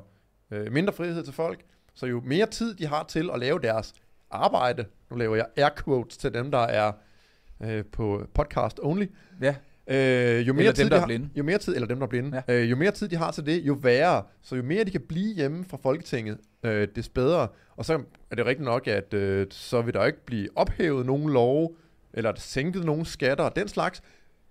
øh, 0.51 0.71
mindre 0.71 0.93
frihed 0.93 1.23
til 1.23 1.33
folk. 1.33 1.59
Så 1.93 2.05
jo 2.05 2.21
mere 2.25 2.45
tid 2.45 2.75
de 2.75 2.85
har 2.87 3.03
til 3.03 3.29
at 3.33 3.39
lave 3.39 3.59
deres 3.59 3.93
arbejde, 4.31 4.85
nu 5.11 5.15
laver 5.17 5.35
jeg 5.35 5.45
air 5.57 5.69
quotes 5.83 6.17
til 6.17 6.33
dem, 6.33 6.51
der 6.51 6.57
er 6.59 6.91
øh, 7.63 7.85
på 7.85 8.27
podcast 8.33 8.79
only, 8.83 9.05
Ja, 9.41 9.55
Øh, 9.87 10.47
jo 10.47 10.53
mere 10.53 10.61
Eller 10.61 10.73
tid 10.73 10.83
dem, 10.83 10.89
der 10.89 10.95
de 10.95 10.95
er 10.95 10.99
har, 10.99 11.07
blinde. 11.07 11.29
Jo 11.35 11.43
mere 11.43 11.57
tid, 11.57 11.75
eller 11.75 11.87
dem, 11.87 11.97
der 11.97 12.05
er 12.05 12.09
blinde. 12.09 12.43
Ja. 12.47 12.53
Øh, 12.53 12.71
jo 12.71 12.75
mere 12.75 12.91
tid 12.91 13.07
de 13.07 13.15
har 13.15 13.31
til 13.31 13.45
det, 13.45 13.61
jo 13.61 13.73
værre. 13.73 14.23
Så 14.41 14.55
jo 14.55 14.63
mere 14.63 14.83
de 14.83 14.91
kan 14.91 15.01
blive 15.01 15.35
hjemme 15.35 15.65
fra 15.69 15.77
Folketinget, 15.83 16.37
øh, 16.63 16.87
des 16.95 17.09
bedre. 17.09 17.47
Og 17.75 17.85
så 17.85 18.01
er 18.31 18.35
det 18.35 18.45
rigtigt 18.45 18.65
nok, 18.65 18.87
at 18.87 19.13
øh, 19.13 19.47
så 19.49 19.81
vil 19.81 19.93
der 19.93 20.05
ikke 20.05 20.25
blive 20.25 20.47
ophævet 20.55 21.05
nogen 21.05 21.29
love, 21.29 21.69
eller 22.13 22.33
sænket 22.35 22.85
nogen 22.85 23.05
skatter 23.05 23.43
og 23.43 23.55
den 23.55 23.67
slags. 23.67 24.01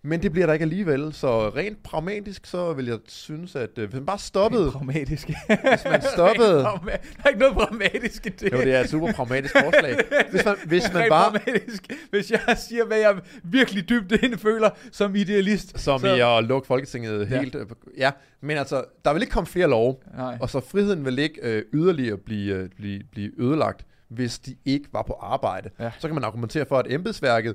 Men 0.07 0.23
det 0.23 0.33
bliver 0.33 0.47
der 0.47 0.53
ikke 0.53 0.63
alligevel. 0.63 1.13
Så 1.13 1.49
rent 1.49 1.83
pragmatisk, 1.83 2.47
så 2.47 2.73
vil 2.73 2.87
jeg 2.87 2.99
synes, 3.09 3.57
at 3.57 3.71
øh, 3.79 3.85
hvis 3.85 3.95
man 3.95 4.07
bare 4.07 4.19
stoppede, 4.19 4.71
pragmatisk. 4.71 5.27
hvis 5.71 5.85
man 5.91 6.03
stoppede, 6.15 6.55
der 6.59 6.69
er 7.25 7.29
ikke 7.29 7.41
noget 7.41 7.55
pragmatisk 7.55 8.27
i 8.27 8.29
det. 8.29 8.53
jo, 8.53 8.59
det 8.59 8.75
er 8.75 8.81
et 8.81 8.91
super 8.91 9.13
pragmatisk 9.13 9.55
forslag. 9.65 9.97
Hvis 10.31 10.45
man, 10.45 10.57
hvis 10.67 10.93
man 10.93 11.03
Rent 11.03 11.09
bare, 11.11 11.31
pragmatisk. 11.31 11.93
Hvis 12.11 12.31
jeg 12.31 12.41
siger, 12.69 12.85
hvad 12.85 12.99
jeg 12.99 13.21
virkelig 13.45 13.89
dybt 13.89 14.13
inde 14.23 14.39
føler 14.39 14.71
som 14.93 15.15
idealist. 15.17 15.79
som 15.81 16.01
så- 16.01 16.15
i 16.15 16.21
at 16.39 16.45
lukke 16.45 16.67
Folketinget 16.67 17.31
Ja. 17.31 17.41
helt, 17.41 17.55
øh, 17.55 17.67
ja, 17.99 18.11
men 18.41 18.57
altså, 18.57 18.85
der 19.05 19.13
vil 19.13 19.23
ikke 19.23 19.33
komme 19.33 19.47
flere 19.47 19.69
love. 19.69 19.97
Nej. 20.17 20.39
Og 20.41 20.51
så 20.51 20.61
friheden 20.61 21.05
vil 21.05 21.19
ikke 21.19 21.41
øh, 21.43 21.63
yderligere 21.75 22.17
blive, 22.17 22.55
øh, 22.55 22.69
blive, 22.77 23.01
blive 23.13 23.31
ødelagt, 23.39 23.85
hvis 24.09 24.39
de 24.39 24.57
ikke 24.65 24.89
var 24.93 25.03
på 25.03 25.13
arbejde. 25.21 25.71
Ja. 25.81 25.91
Så 25.99 26.09
kan 26.09 26.15
man 26.15 26.25
argumentere 26.25 26.67
for, 26.67 26.79
at 26.79 26.87
embedsværket 26.93 27.55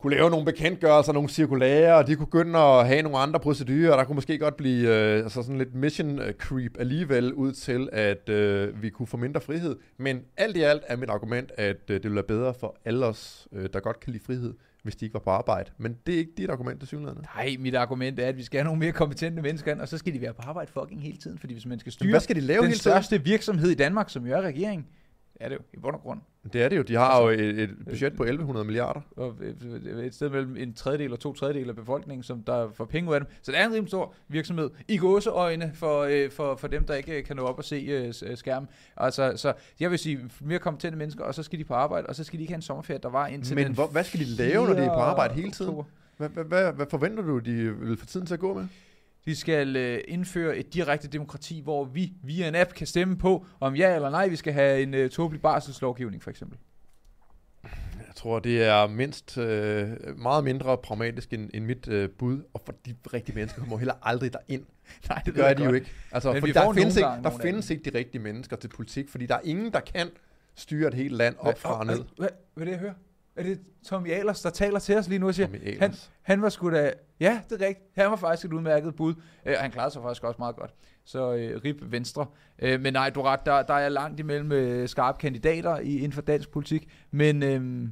kunne 0.00 0.14
lave 0.16 0.30
nogle 0.30 0.44
bekendtgørelser, 0.44 1.12
nogle 1.12 1.28
cirkulære, 1.28 1.94
og 1.96 2.06
de 2.06 2.16
kunne 2.16 2.26
begynde 2.26 2.58
at 2.58 2.86
have 2.86 3.02
nogle 3.02 3.18
andre 3.18 3.40
procedurer, 3.40 3.92
og 3.92 3.98
der 3.98 4.04
kunne 4.04 4.14
måske 4.14 4.38
godt 4.38 4.56
blive 4.56 4.88
øh, 4.88 5.22
altså 5.22 5.42
sådan 5.42 5.58
lidt 5.58 5.74
mission 5.74 6.18
øh, 6.18 6.34
creep 6.34 6.76
alligevel 6.78 7.32
ud 7.34 7.52
til, 7.52 7.88
at 7.92 8.28
øh, 8.28 8.82
vi 8.82 8.90
kunne 8.90 9.06
få 9.06 9.16
mindre 9.16 9.40
frihed. 9.40 9.76
Men 9.96 10.20
alt 10.36 10.56
i 10.56 10.62
alt 10.62 10.82
er 10.86 10.96
mit 10.96 11.10
argument, 11.10 11.52
at 11.58 11.76
øh, 11.88 11.94
det 11.94 12.02
ville 12.02 12.14
være 12.14 12.24
bedre 12.24 12.54
for 12.54 12.76
alle 12.84 13.06
os, 13.06 13.48
øh, 13.52 13.68
der 13.72 13.80
godt 13.80 14.00
kan 14.00 14.12
lide 14.12 14.24
frihed, 14.24 14.54
hvis 14.82 14.96
de 14.96 15.04
ikke 15.04 15.14
var 15.14 15.20
på 15.20 15.30
arbejde. 15.30 15.70
Men 15.78 15.96
det 16.06 16.14
er 16.14 16.18
ikke 16.18 16.32
dit 16.36 16.50
argument 16.50 16.80
til 16.80 16.88
synligheden. 16.88 17.24
Nej, 17.36 17.56
mit 17.58 17.74
argument 17.74 18.20
er, 18.20 18.26
at 18.26 18.36
vi 18.36 18.42
skal 18.42 18.58
have 18.58 18.64
nogle 18.64 18.78
mere 18.78 18.92
kompetente 18.92 19.42
mennesker 19.42 19.72
ind, 19.72 19.80
og 19.80 19.88
så 19.88 19.98
skal 19.98 20.14
de 20.14 20.20
være 20.20 20.34
på 20.34 20.42
arbejde 20.46 20.70
fucking 20.72 21.02
hele 21.02 21.16
tiden, 21.16 21.38
fordi 21.38 21.52
hvis 21.54 21.66
man 21.66 21.78
skal 21.78 21.92
styre 21.92 22.10
Hvad 22.10 22.20
skal 22.20 22.36
de 22.36 22.40
lave 22.40 22.56
den 22.56 22.66
hele 22.66 22.78
tiden? 22.78 22.92
største 22.92 23.24
virksomhed 23.24 23.70
i 23.70 23.74
Danmark, 23.74 24.10
som 24.10 24.26
jo 24.26 24.34
er 24.34 24.40
regeringen, 24.42 24.86
er 25.34 25.48
det 25.48 25.56
jo 25.56 25.60
i 25.74 25.76
bund 25.76 25.94
og 25.94 26.00
grund. 26.02 26.20
Det 26.52 26.62
er 26.62 26.68
det 26.68 26.76
jo. 26.76 26.82
De 26.82 26.94
har 26.94 27.22
jo 27.22 27.28
Altså, 27.28 27.44
et, 27.44 27.58
et 27.60 27.70
budget 27.88 28.16
på 28.16 28.22
1100 28.22 28.66
milliarder. 28.66 29.00
og 29.16 29.36
øh, 29.40 30.04
et 30.04 30.14
sted 30.14 30.30
mellem 30.30 30.56
en 30.56 30.74
tredjedel 30.74 31.12
og 31.12 31.20
to 31.20 31.32
tredjedel 31.32 31.68
af 31.68 31.76
befolkningen, 31.76 32.22
som 32.22 32.42
der 32.42 32.70
får 32.74 32.84
penge 32.84 33.10
ud 33.10 33.14
af 33.14 33.20
dem. 33.20 33.28
Så 33.42 33.52
det 33.52 33.60
er 33.60 33.64
en 33.64 33.72
rimelig 33.72 33.88
stor 33.88 34.14
virksomhed 34.28 34.70
i 34.88 34.96
gåseøjne 34.98 35.72
for, 35.74 36.00
øh, 36.00 36.30
for, 36.30 36.56
for 36.56 36.68
dem, 36.68 36.84
der 36.84 36.94
ikke 36.94 37.18
øh, 37.18 37.24
kan 37.24 37.36
nå 37.36 37.42
op 37.42 37.58
og 37.58 37.64
se 37.64 37.76
øh, 37.76 38.14
øh, 38.30 38.36
skærmen. 38.36 38.68
Altså, 38.96 39.32
så 39.36 39.52
jeg 39.80 39.90
vil 39.90 39.98
sige 39.98 40.20
mere 40.40 40.58
kompetente 40.58 40.98
mennesker, 40.98 41.24
og 41.24 41.34
så 41.34 41.42
skal 41.42 41.58
de 41.58 41.64
på 41.64 41.74
arbejde, 41.74 42.06
og 42.06 42.14
så 42.14 42.24
skal 42.24 42.38
de 42.38 42.42
ikke 42.42 42.52
have 42.52 42.58
en 42.58 42.62
sommerferie, 42.62 43.00
der 43.02 43.10
var 43.10 43.26
indtil 43.26 43.54
Men 43.54 43.66
den 43.66 43.74
hvor, 43.74 43.86
hvad 43.86 44.04
skal 44.04 44.20
de 44.20 44.24
lave, 44.24 44.66
når 44.66 44.74
de 44.74 44.80
er 44.80 44.88
på 44.88 44.94
4. 44.94 45.02
arbejde 45.04 45.34
hele 45.34 45.50
tiden? 45.50 45.74
Hvad, 46.16 46.28
hvad, 46.28 46.44
hvad, 46.44 46.72
hvad 46.72 46.86
forventer 46.90 47.22
du, 47.22 47.38
de 47.38 47.74
vil 47.76 47.96
få 47.96 48.06
tiden 48.06 48.26
til 48.26 48.34
at 48.34 48.40
gå 48.40 48.54
med? 48.54 48.66
De 49.24 49.36
skal 49.36 49.76
øh, 49.76 50.00
indføre 50.08 50.56
et 50.56 50.74
direkte 50.74 51.08
demokrati, 51.08 51.60
hvor 51.60 51.84
vi 51.84 52.12
via 52.22 52.48
en 52.48 52.54
app 52.54 52.72
kan 52.72 52.86
stemme 52.86 53.18
på, 53.18 53.46
om 53.60 53.74
ja 53.74 53.94
eller 53.94 54.10
nej, 54.10 54.28
vi 54.28 54.36
skal 54.36 54.52
have 54.52 54.82
en 54.82 54.94
øh, 54.94 55.10
tåbelig 55.10 55.42
barselslovgivning, 55.42 56.22
for 56.22 56.30
eksempel. 56.30 56.58
Jeg 58.06 58.16
tror, 58.16 58.38
det 58.38 58.62
er 58.62 58.86
mindst 58.86 59.38
øh, 59.38 59.88
meget 60.16 60.44
mindre 60.44 60.78
pragmatisk 60.78 61.32
end, 61.32 61.50
end 61.54 61.64
mit 61.64 61.88
øh, 61.88 62.08
bud, 62.10 62.42
og 62.54 62.60
for 62.64 62.74
de 62.86 62.94
rigtige 63.14 63.34
mennesker 63.34 63.60
kommer 63.60 63.78
heller 63.78 63.94
aldrig 64.02 64.32
derind. 64.32 64.64
Nej, 65.08 65.22
Det 65.26 65.34
gør 65.34 65.52
de 65.52 65.64
jo 65.64 65.72
ikke. 65.72 65.92
Altså, 66.12 66.32
Men 66.32 66.40
fordi 66.42 66.52
der 66.52 66.72
findes, 66.72 66.96
ikke, 66.96 67.08
der 67.24 67.38
findes 67.42 67.70
ikke 67.70 67.90
de 67.90 67.98
rigtige 67.98 68.22
mennesker 68.22 68.56
til 68.56 68.68
politik, 68.68 69.08
fordi 69.08 69.26
der 69.26 69.34
er 69.34 69.40
ingen, 69.44 69.72
der 69.72 69.80
kan 69.80 70.10
styre 70.54 70.88
et 70.88 70.94
helt 70.94 71.12
land 71.12 71.36
op 71.38 71.58
fra 71.58 71.78
og 71.78 71.86
ned. 71.86 71.94
Hvad, 71.94 72.04
hvad, 72.16 72.28
hvad 72.54 72.62
er 72.62 72.64
det, 72.64 72.72
jeg 72.72 72.80
hører? 72.80 72.94
Er 73.36 73.42
det 73.42 73.60
Tommy 73.86 74.10
Ahlers, 74.10 74.42
der 74.42 74.50
taler 74.50 74.78
til 74.78 74.96
os 74.96 75.08
lige 75.08 75.18
nu 75.18 75.26
og 75.26 75.34
siger, 75.34 75.48
han, 75.80 75.94
han 76.22 76.42
var 76.42 76.48
sgu 76.48 76.70
da... 76.70 76.92
Ja, 77.20 77.40
det 77.50 77.62
er 77.62 77.66
rigtigt. 77.66 77.88
Han 77.96 78.10
var 78.10 78.16
faktisk 78.16 78.46
et 78.46 78.52
udmærket 78.52 78.96
bud. 78.96 79.14
Øh, 79.46 79.54
og 79.56 79.62
han 79.62 79.70
klarede 79.70 79.90
sig 79.92 80.02
faktisk 80.02 80.24
også 80.24 80.36
meget 80.38 80.56
godt. 80.56 80.74
Så 81.04 81.34
øh, 81.34 81.60
rip 81.64 81.76
venstre. 81.82 82.26
Øh, 82.58 82.80
men 82.80 82.92
nej, 82.92 83.10
du 83.10 83.22
ret, 83.22 83.46
der, 83.46 83.62
der 83.62 83.74
er 83.74 83.88
langt 83.88 84.20
imellem 84.20 84.52
øh, 84.52 84.88
skarpe 84.88 85.18
kandidater 85.18 85.78
i, 85.78 85.96
inden 85.96 86.12
for 86.12 86.22
dansk 86.22 86.50
politik. 86.50 86.88
Men, 87.10 87.42
øh, 87.42 87.88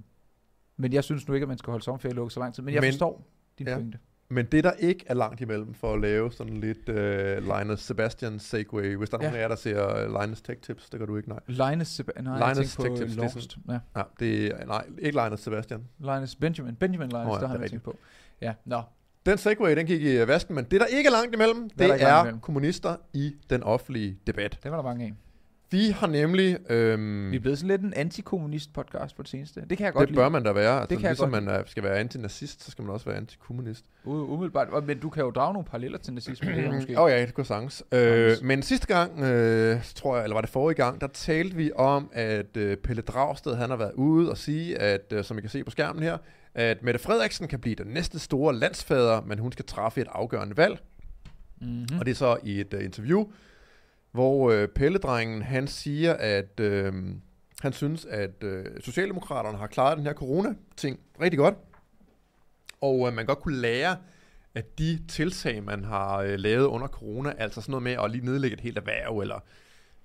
men 0.77 0.93
jeg 0.93 1.05
synes 1.05 1.29
nu 1.29 1.35
ikke, 1.35 1.45
at 1.45 1.49
man 1.49 1.59
skal 1.59 1.71
holde 1.71 1.85
sommerferie 1.85 2.15
lukket 2.15 2.33
så 2.33 2.41
lang 2.41 2.55
tid. 2.55 2.63
Men 2.63 2.75
jeg 2.75 2.81
Men- 2.81 2.93
forstår 2.93 3.27
din 3.59 3.69
ja. 3.69 3.75
pointe. 3.75 3.99
Men 4.31 4.47
det, 4.47 4.65
der 4.65 4.73
ikke 4.73 5.05
er 5.09 5.15
langt 5.15 5.41
imellem 5.41 5.75
for 5.75 5.95
at 5.95 6.01
lave 6.01 6.33
sådan 6.33 6.57
lidt 6.57 6.89
uh, 6.89 7.59
Linus 7.59 7.81
Sebastian 7.81 8.39
segway, 8.39 8.97
hvis 8.97 9.11
der 9.11 9.19
er 9.19 9.23
Ja. 9.23 9.27
nogen 9.29 9.37
af 9.39 9.43
jer, 9.43 9.49
der 9.49 9.57
ser 9.57 10.07
uh, 10.07 10.21
Linus 10.23 10.43
Tech 10.43 10.61
Tips, 10.61 10.91
det 10.91 10.99
gør 11.01 11.07
du 11.07 11.17
ikke, 11.17 11.29
nej. 11.29 11.41
Linus, 11.47 12.01
Seb- 12.01 12.23
nej, 12.23 12.53
Linus 12.53 12.77
Tech 12.77 12.89
Tips, 12.97 13.13
det 13.13 13.19
er 13.19 13.23
Lost. 13.23 13.59
Ja. 13.69 13.79
Ja, 13.97 14.03
det 14.21 14.47
er, 14.47 14.67
nej, 14.67 14.85
ikke 14.99 15.23
Linus 15.25 15.41
Sebastian. 15.41 15.85
Linus 15.99 16.35
Benjamin. 16.37 16.77
Benjamin 16.77 17.09
Linus, 17.09 17.25
Nå 17.27 17.35
ja, 17.35 17.41
der 17.41 17.47
har 17.47 17.59
jeg 17.59 17.71
tænkt 17.71 17.85
på. 17.85 17.97
Ja, 18.41 18.55
nå. 18.65 18.83
Den 19.29 19.39
segway, 19.39 19.77
den 19.77 19.87
gik 19.87 20.03
i 20.03 20.17
øh, 20.17 20.29
vasken, 20.29 20.55
men 20.55 20.65
det, 20.65 20.81
der 20.81 20.87
ikke 20.87 21.07
er 21.09 21.13
langt 21.13 21.35
imellem, 21.35 21.63
er 21.65 21.69
det 21.69 21.85
ikke 21.85 21.89
langt 21.89 22.03
er 22.03 22.21
imellem? 22.21 22.41
kommunister 22.41 22.97
i 23.13 23.35
den 23.51 23.63
offentlige 23.63 24.19
debat. 24.27 24.59
Det 24.63 24.71
var 24.71 24.77
der 24.77 24.85
mange 24.85 25.05
af. 25.05 25.13
Vi 25.71 25.89
har 25.89 26.07
nemlig... 26.07 26.59
Øhm, 26.71 27.31
Vi 27.31 27.37
er 27.37 27.41
blevet 27.41 27.59
sådan 27.59 27.69
lidt 27.69 27.81
en 27.83 27.95
antikommunist 27.95 28.73
podcast 28.73 29.17
på 29.17 29.23
det 29.23 29.31
seneste. 29.31 29.61
Det 29.71 29.79
kan 29.79 29.85
jeg 29.85 29.93
godt 29.93 30.09
det 30.09 30.17
bør 30.17 30.29
man 30.29 30.43
da 30.43 30.53
være. 30.53 30.81
Altså, 30.81 30.89
kan 30.97 31.03
jeg 31.03 31.11
ligesom 31.11 31.31
godt 31.31 31.45
man 31.45 31.55
er, 31.55 31.63
skal 31.67 31.83
være 31.83 31.99
antinazist, 31.99 32.65
så 32.65 32.71
skal 32.71 32.85
man 32.85 32.93
også 32.95 33.07
være 33.07 33.17
antikommunist. 33.17 33.85
lide. 34.05 34.15
U- 34.15 34.19
umiddelbart. 34.19 34.85
Men 34.87 34.99
du 34.99 35.11
kan 35.11 35.25
jo 35.25 35.31
drage 35.31 35.53
nogle 35.53 35.67
paralleller 35.69 35.99
til 35.99 36.13
nazisme. 36.15 36.57
det 36.57 36.75
måske. 36.75 36.99
Åh 36.99 37.05
oh, 37.05 37.11
ja, 37.11 37.21
det 37.21 37.35
går 37.35 37.43
sagtens. 37.43 37.85
Øh, 37.93 38.33
men 38.43 38.63
sidste 38.63 38.87
gang, 38.87 39.21
øh, 39.23 39.77
tror 39.95 40.17
jeg, 40.17 40.25
eller 40.25 40.35
var 40.35 40.41
det 40.41 40.51
forrige 40.51 40.77
gang, 40.77 41.01
der 41.01 41.07
talte 41.07 41.57
vi 41.57 41.71
om, 41.77 42.11
at 42.13 42.57
øh, 42.57 42.77
Pelle 42.77 43.03
Dragsted, 43.03 43.55
han 43.55 43.71
har 43.71 43.77
været 43.77 43.93
ude 43.95 44.31
og 44.31 44.39
sige, 44.39 44.79
at, 44.79 45.13
øh, 45.13 45.25
som 45.25 45.39
I 45.39 45.41
kan 45.41 45.51
se 45.51 45.65
på 45.65 45.71
skærmen 45.71 46.03
her, 46.03 46.19
at 46.59 46.83
Mette 46.83 47.01
Frederiksen 47.01 47.49
kan 47.49 47.61
blive 47.61 47.75
den 47.75 47.87
næste 47.87 48.19
store 48.19 48.55
landsfader, 48.55 49.21
men 49.21 49.39
hun 49.39 49.53
skal 49.53 49.65
træffe 49.65 50.01
et 50.01 50.07
afgørende 50.11 50.57
valg. 50.57 50.79
Mm-hmm. 51.61 51.99
Og 51.99 52.07
det 52.07 52.11
er 52.11 52.15
så 52.15 52.39
i 52.43 52.61
et 52.61 52.75
uh, 52.75 52.85
interview, 52.85 53.25
hvor 54.13 54.51
øh, 54.51 54.69
Pelledrengen, 54.69 55.43
han 55.43 55.67
siger, 55.67 56.15
at 56.15 56.61
øh, 56.61 56.93
han 57.61 57.73
synes, 57.73 58.05
at 58.05 58.45
øh, 58.45 58.65
Socialdemokraterne 58.81 59.59
har 59.59 59.67
klaret 59.67 59.99
den 59.99 60.07
her 60.07 60.13
corona-ting 60.13 61.01
rigtig 61.21 61.39
godt. 61.39 61.55
Og 62.81 63.09
øh, 63.09 63.15
man 63.15 63.27
godt 63.27 63.41
kunne 63.41 63.57
lære 63.57 63.97
at 64.55 64.79
de 64.79 64.99
tiltag, 65.09 65.63
man 65.63 65.85
har 65.85 66.19
øh, 66.19 66.39
lavet 66.39 66.67
under 66.67 66.87
corona, 66.87 67.35
altså 67.39 67.61
sådan 67.61 67.71
noget 67.71 67.83
med 67.83 68.05
at 68.05 68.11
lige 68.11 68.25
nedlægge 68.25 68.55
et 68.55 68.61
helt 68.61 68.79
erhverv, 68.79 69.19
eller 69.19 69.45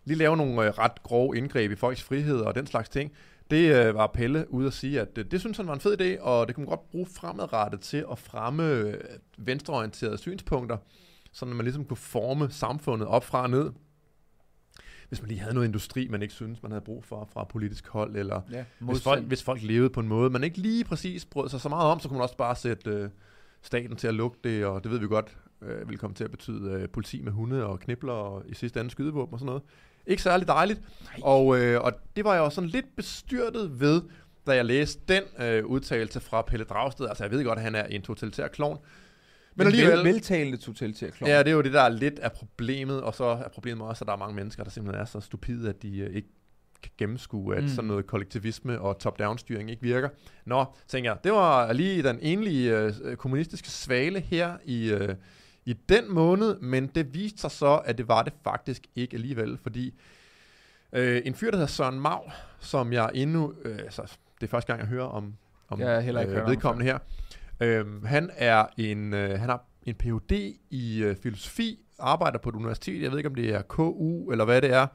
lige 0.05 0.17
lave 0.17 0.37
nogle 0.37 0.63
øh, 0.63 0.69
ret 0.69 1.03
grove 1.03 1.37
indgreb 1.37 1.71
i 1.71 1.75
folks 1.75 2.03
frihed 2.03 2.39
og 2.39 2.55
den 2.55 2.67
slags 2.67 2.89
ting, 2.89 3.11
det 3.51 3.75
øh, 3.75 3.95
var 3.95 4.07
Pelle 4.07 4.53
ude 4.53 4.67
at 4.67 4.73
sige, 4.73 5.01
at 5.01 5.17
øh, 5.17 5.25
det 5.31 5.39
synes 5.39 5.57
han 5.57 5.67
var 5.67 5.73
en 5.73 5.79
fed 5.79 6.01
idé, 6.01 6.21
og 6.21 6.47
det 6.47 6.55
kunne 6.55 6.65
man 6.65 6.69
godt 6.69 6.89
bruge 6.91 7.05
fremadrettet 7.05 7.79
til 7.79 8.05
at 8.11 8.19
fremme 8.19 8.71
øh, 8.71 8.93
venstreorienterede 9.37 10.17
synspunkter, 10.17 10.77
så 11.31 11.45
man 11.45 11.63
ligesom 11.63 11.85
kunne 11.85 11.97
forme 11.97 12.51
samfundet 12.51 13.07
op 13.07 13.23
fra 13.23 13.41
og 13.41 13.49
ned. 13.49 13.71
Hvis 15.07 15.21
man 15.21 15.27
lige 15.27 15.39
havde 15.39 15.53
noget 15.53 15.67
industri, 15.67 16.07
man 16.07 16.21
ikke 16.21 16.33
synes, 16.33 16.63
man 16.63 16.71
havde 16.71 16.83
brug 16.83 17.03
for 17.03 17.29
fra 17.33 17.43
politisk 17.43 17.87
hold, 17.87 18.15
eller 18.15 18.41
Ja, 18.51 18.65
hvis 18.79 19.03
folk, 19.03 19.23
hvis 19.23 19.43
folk 19.43 19.61
levede 19.63 19.89
på 19.89 19.99
en 19.99 20.07
måde, 20.07 20.29
man 20.29 20.43
ikke 20.43 20.57
lige 20.57 20.83
præcis 20.83 21.25
brød 21.25 21.49
sig 21.49 21.61
så 21.61 21.69
meget 21.69 21.91
om, 21.91 21.99
så 21.99 22.07
kunne 22.07 22.17
man 22.17 22.23
også 22.23 22.37
bare 22.37 22.55
sætte 22.55 22.89
øh, 22.89 23.09
staten 23.61 23.95
til 23.95 24.07
at 24.07 24.13
lukke 24.13 24.37
det, 24.43 24.65
og 24.65 24.83
det 24.83 24.91
ved 24.91 24.99
vi 24.99 25.07
godt, 25.07 25.37
øh, 25.61 25.89
vil 25.89 25.97
komme 25.97 26.15
til 26.15 26.23
at 26.23 26.31
betyde 26.31 26.71
øh, 26.71 26.89
politi 26.89 27.21
med 27.21 27.31
hunde 27.31 27.65
og 27.65 27.79
knibler 27.79 28.13
og 28.13 28.43
i 28.45 28.53
sidste 28.53 28.79
ende 28.79 28.91
skydevåben 28.91 29.33
og 29.33 29.39
sådan 29.39 29.45
noget. 29.45 29.63
Ikke 30.07 30.21
særlig 30.21 30.47
dejligt. 30.47 30.81
Og, 31.21 31.59
øh, 31.59 31.81
og 31.81 31.93
det 32.15 32.25
var 32.25 32.33
jeg 32.33 32.39
jo 32.39 32.49
sådan 32.49 32.69
lidt 32.69 32.95
bestyrtet 32.95 33.79
ved, 33.79 34.01
da 34.47 34.55
jeg 34.55 34.65
læste 34.65 35.01
den 35.07 35.23
øh, 35.39 35.65
udtalelse 35.65 36.19
fra 36.19 36.41
Pelle 36.41 36.65
Dragsted. 36.65 37.07
Altså 37.07 37.23
jeg 37.23 37.31
ved 37.31 37.43
godt, 37.43 37.59
at 37.59 37.63
han 37.63 37.75
er 37.75 37.83
en 37.83 38.01
totalitær 38.01 38.47
klovn. 38.47 38.77
Men 39.55 39.67
alligevel... 39.67 39.97
Vel, 39.97 40.05
veltalende 40.05 40.57
totalitær 40.57 41.09
klon. 41.09 41.29
Ja, 41.29 41.39
det 41.39 41.47
er 41.47 41.51
jo 41.51 41.61
det, 41.61 41.73
der 41.73 41.81
er 41.81 41.89
lidt 41.89 42.19
af 42.19 42.31
problemet, 42.31 43.01
og 43.01 43.15
så 43.15 43.23
er 43.23 43.47
problemet 43.49 43.87
også, 43.87 44.03
at 44.03 44.07
der 44.07 44.13
er 44.13 44.17
mange 44.17 44.35
mennesker, 44.35 44.63
der 44.63 44.71
simpelthen 44.71 45.01
er 45.01 45.05
så 45.05 45.19
stupide, 45.19 45.69
at 45.69 45.81
de 45.81 45.97
øh, 45.97 46.15
ikke 46.15 46.27
kan 46.83 46.91
gennemskue, 46.97 47.55
at 47.55 47.63
Mm. 47.63 47.69
mm. 47.69 47.75
sådan 47.75 47.87
noget 47.87 48.07
kollektivisme 48.07 48.81
og 48.81 48.99
top-down-styring 48.99 49.71
ikke 49.71 49.81
virker. 49.81 50.09
Nå, 50.45 50.65
tænker 50.87 51.09
jeg, 51.11 51.17
det 51.23 51.31
var 51.31 51.73
lige 51.73 52.03
den 52.03 52.19
enlige 52.21 52.77
øh, 52.77 53.15
kommunistiske 53.15 53.69
svale 53.69 54.19
her 54.19 54.57
i, 54.65 54.91
øh, 54.91 55.15
i 55.65 55.73
den 55.89 56.13
måned, 56.13 56.59
men 56.59 56.87
det 56.87 57.13
viste 57.13 57.41
sig 57.41 57.51
så, 57.51 57.81
at 57.85 57.97
det 57.97 58.07
var 58.07 58.23
det 58.23 58.33
faktisk 58.43 58.87
ikke 58.95 59.15
alligevel, 59.15 59.57
fordi 59.63 59.93
øh, 60.93 61.21
en 61.25 61.35
fyr, 61.35 61.51
der 61.51 61.57
hedder 61.57 61.67
Søren 61.67 61.99
Mau, 61.99 62.19
som 62.59 62.93
jeg 62.93 63.09
endnu, 63.13 63.53
øh, 63.65 63.77
altså, 63.77 64.17
det 64.41 64.47
er 64.47 64.51
første 64.51 64.67
gang, 64.67 64.79
jeg 64.79 64.87
hører 64.87 65.05
om, 65.05 65.33
om 65.69 65.79
har 65.79 65.99
heller 65.99 66.21
ikke 66.21 66.33
ham 66.35 66.49
vedkommende 66.49 66.85
her, 66.85 66.99
øh, 67.59 68.03
han 68.03 68.29
er 68.35 68.65
en, 68.77 69.13
øh, 69.13 69.39
han 69.39 69.49
har 69.49 69.65
en 69.83 69.95
Ph.D. 69.95 70.31
i 70.69 71.03
øh, 71.03 71.15
filosofi, 71.15 71.85
arbejder 71.99 72.39
på 72.39 72.49
et 72.49 72.55
universitet, 72.55 73.01
jeg 73.01 73.11
ved 73.11 73.17
ikke, 73.17 73.29
om 73.29 73.35
det 73.35 73.53
er 73.53 73.61
KU, 73.61 74.31
eller 74.31 74.45
hvad 74.45 74.61
det 74.61 74.73
er, 74.73 74.87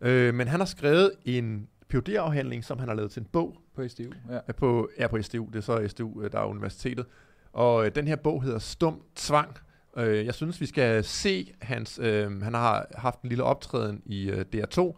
øh, 0.00 0.34
men 0.34 0.48
han 0.48 0.60
har 0.60 0.66
skrevet 0.66 1.12
en 1.24 1.68
Ph.D.-afhandling, 1.88 2.64
som 2.64 2.78
han 2.78 2.88
har 2.88 2.94
lavet 2.94 3.10
til 3.10 3.20
en 3.20 3.28
bog, 3.32 3.56
På 3.74 3.88
SDU. 3.88 4.12
Ja. 4.30 4.38
er 4.48 4.52
på, 4.52 4.90
er 4.96 5.08
på 5.08 5.22
SDU, 5.22 5.46
det 5.46 5.56
er 5.56 5.60
så 5.60 5.88
SDU, 5.88 6.22
øh, 6.22 6.32
der 6.32 6.40
er 6.40 6.44
universitetet. 6.44 7.06
Og 7.52 7.86
øh, 7.86 7.94
den 7.94 8.08
her 8.08 8.16
bog 8.16 8.42
hedder 8.42 8.58
Stum 8.58 9.02
Tvang. 9.14 9.56
Øh, 9.96 10.26
jeg 10.26 10.34
synes, 10.34 10.60
vi 10.60 10.66
skal 10.66 11.04
se 11.04 11.54
hans, 11.62 11.98
øh, 12.02 12.42
han 12.42 12.54
har 12.54 12.86
haft 12.94 13.22
en 13.22 13.28
lille 13.28 13.44
optræden 13.44 14.02
i 14.06 14.30
øh, 14.30 14.44
DR2, 14.54 14.96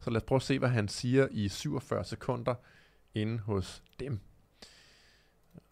så 0.00 0.10
lad 0.10 0.16
os 0.16 0.22
prøve 0.26 0.36
at 0.36 0.42
se, 0.42 0.58
hvad 0.58 0.68
han 0.68 0.88
siger 0.88 1.28
i 1.30 1.48
47 1.48 2.04
sekunder 2.04 2.54
inde 3.14 3.38
hos 3.38 3.82
dem. 4.00 4.20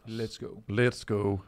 Let's 0.06 0.38
go. 0.38 0.60
Let's 0.68 1.04
go. 1.04 1.38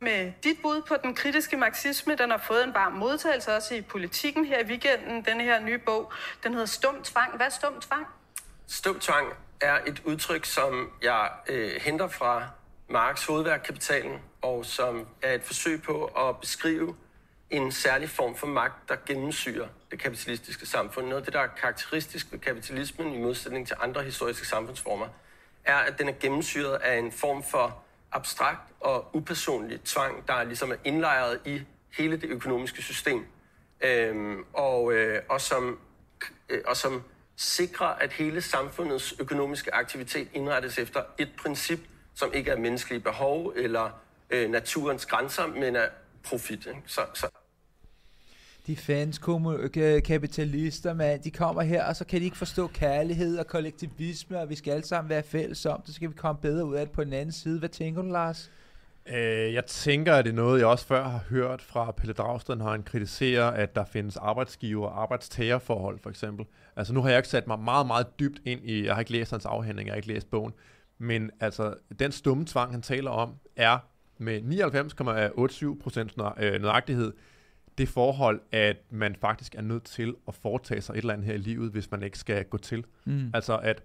Med 0.00 0.32
dit 0.44 0.56
bud 0.62 0.82
på 0.88 0.94
den 1.02 1.14
kritiske 1.14 1.56
marxisme, 1.56 2.16
den 2.16 2.30
har 2.30 2.38
fået 2.38 2.64
en 2.64 2.74
varm 2.74 2.92
modtagelse 2.92 3.56
også 3.56 3.74
i 3.74 3.80
politikken 3.80 4.44
her 4.44 4.58
i 4.60 4.66
weekenden. 4.66 5.24
Den 5.24 5.40
her 5.40 5.60
nye 5.60 5.78
bog, 5.78 6.12
den 6.42 6.52
hedder 6.52 6.66
Stum 6.66 7.02
Tvang. 7.02 7.36
Hvad 7.36 7.46
er 7.46 7.50
Stum 7.50 7.80
Tvang? 7.80 8.06
Stumtvang 8.70 9.32
er 9.60 9.78
et 9.86 10.02
udtryk, 10.04 10.44
som 10.44 10.90
jeg 11.02 11.30
øh, 11.48 11.80
henter 11.80 12.08
fra 12.08 12.48
Marx 12.88 13.26
hovedværk 13.26 13.60
Kapitalen, 13.64 14.18
og 14.42 14.66
som 14.66 15.06
er 15.22 15.34
et 15.34 15.42
forsøg 15.42 15.82
på 15.82 16.04
at 16.04 16.40
beskrive 16.40 16.96
en 17.50 17.72
særlig 17.72 18.10
form 18.10 18.36
for 18.36 18.46
magt, 18.46 18.88
der 18.88 18.96
gennemsyrer 19.06 19.68
det 19.90 19.98
kapitalistiske 19.98 20.66
samfund. 20.66 21.06
Noget 21.06 21.20
af 21.20 21.24
det, 21.24 21.34
der 21.34 21.40
er 21.40 21.46
karakteristisk 21.46 22.32
ved 22.32 22.38
kapitalismen 22.38 23.14
i 23.14 23.18
modsætning 23.18 23.66
til 23.66 23.76
andre 23.80 24.02
historiske 24.02 24.46
samfundsformer, 24.46 25.06
er, 25.64 25.76
at 25.76 25.98
den 25.98 26.08
er 26.08 26.12
gennemsyret 26.20 26.74
af 26.74 26.98
en 26.98 27.12
form 27.12 27.42
for 27.42 27.82
abstrakt 28.12 28.72
og 28.80 29.16
upersonlig 29.16 29.80
tvang, 29.84 30.28
der 30.28 30.44
ligesom 30.44 30.70
er 30.72 30.76
indlejret 30.84 31.40
i 31.44 31.62
hele 31.98 32.16
det 32.16 32.30
økonomiske 32.30 32.82
system, 32.82 33.26
øhm, 33.80 34.44
og, 34.52 34.92
øh, 34.92 35.22
og, 35.28 35.40
som, 35.40 35.78
øh, 36.48 36.60
og 36.66 36.76
som 36.76 37.02
sikrer, 37.36 37.86
at 37.86 38.12
hele 38.12 38.40
samfundets 38.40 39.14
økonomiske 39.20 39.74
aktivitet 39.74 40.28
indrettes 40.32 40.78
efter 40.78 41.02
et 41.18 41.30
princip, 41.38 41.80
som 42.14 42.32
ikke 42.34 42.50
er 42.50 42.56
menneskelige 42.56 43.00
behov 43.00 43.52
eller 43.56 43.90
øh, 44.30 44.50
naturens 44.50 45.06
grænser, 45.06 45.46
men 45.46 45.76
er 45.76 45.86
profit. 46.24 46.66
Ikke? 46.66 46.82
Så, 46.86 47.00
så 47.14 47.26
De 48.66 48.76
fans 48.76 49.18
ka- 49.18 50.00
kapitalister, 50.00 50.94
mand, 50.94 51.22
de 51.22 51.30
kommer 51.30 51.62
her, 51.62 51.84
og 51.84 51.96
så 51.96 52.04
kan 52.04 52.20
de 52.20 52.24
ikke 52.24 52.36
forstå 52.36 52.66
kærlighed 52.66 53.38
og 53.38 53.46
kollektivisme, 53.46 54.40
og 54.40 54.48
vi 54.48 54.54
skal 54.54 54.72
alle 54.72 54.86
sammen 54.86 55.10
være 55.10 55.22
fælles 55.22 55.66
om 55.66 55.80
det, 55.80 55.88
så 55.88 55.94
skal 55.94 56.08
vi 56.08 56.14
komme 56.14 56.40
bedre 56.40 56.64
ud 56.64 56.74
af 56.74 56.86
det 56.86 56.94
på 56.94 57.04
den 57.04 57.12
anden 57.12 57.32
side. 57.32 57.58
Hvad 57.58 57.68
tænker 57.68 58.02
du, 58.02 58.08
Lars? 58.08 58.50
Øh, 59.06 59.54
jeg 59.54 59.64
tænker, 59.66 60.14
at 60.14 60.24
det 60.24 60.30
er 60.30 60.34
noget, 60.34 60.58
jeg 60.58 60.66
også 60.66 60.86
før 60.86 61.08
har 61.08 61.20
hørt 61.30 61.62
fra 61.62 61.90
Pelle 61.92 62.12
Dragsted, 62.12 62.56
når 62.56 62.70
han 62.70 62.82
kritiserer, 62.82 63.50
at 63.50 63.74
der 63.74 63.84
findes 63.84 64.16
arbejdsgiver- 64.16 64.86
og 64.86 65.02
arbejdstagerforhold, 65.02 65.98
for 66.02 66.10
eksempel. 66.10 66.46
Altså 66.76 66.92
nu 66.92 67.02
har 67.02 67.08
jeg 67.08 67.18
ikke 67.18 67.28
sat 67.28 67.46
mig 67.46 67.58
meget, 67.58 67.86
meget 67.86 68.06
dybt 68.20 68.40
ind 68.44 68.60
i, 68.64 68.84
jeg 68.84 68.94
har 68.94 69.00
ikke 69.00 69.12
læst 69.12 69.30
hans 69.30 69.46
afhandling, 69.46 69.86
jeg 69.86 69.92
har 69.92 69.96
ikke 69.96 70.08
læst 70.08 70.30
bogen, 70.30 70.52
men 70.98 71.30
altså 71.40 71.74
den 71.98 72.12
stumme 72.12 72.46
tvang, 72.46 72.72
han 72.72 72.82
taler 72.82 73.10
om, 73.10 73.34
er 73.56 73.78
med 74.20 74.40
99,87 75.76 75.82
procent 75.82 76.16
nøjagtighed 76.16 77.12
det 77.78 77.88
forhold, 77.88 78.40
at 78.52 78.76
man 78.90 79.16
faktisk 79.20 79.54
er 79.54 79.62
nødt 79.62 79.84
til 79.84 80.14
at 80.28 80.34
foretage 80.34 80.80
sig 80.80 80.92
et 80.92 80.98
eller 80.98 81.14
andet 81.14 81.26
her 81.26 81.34
i 81.34 81.38
livet, 81.38 81.70
hvis 81.70 81.90
man 81.90 82.02
ikke 82.02 82.18
skal 82.18 82.44
gå 82.44 82.58
til. 82.58 82.84
Mm. 83.04 83.30
Altså 83.34 83.56
at 83.56 83.82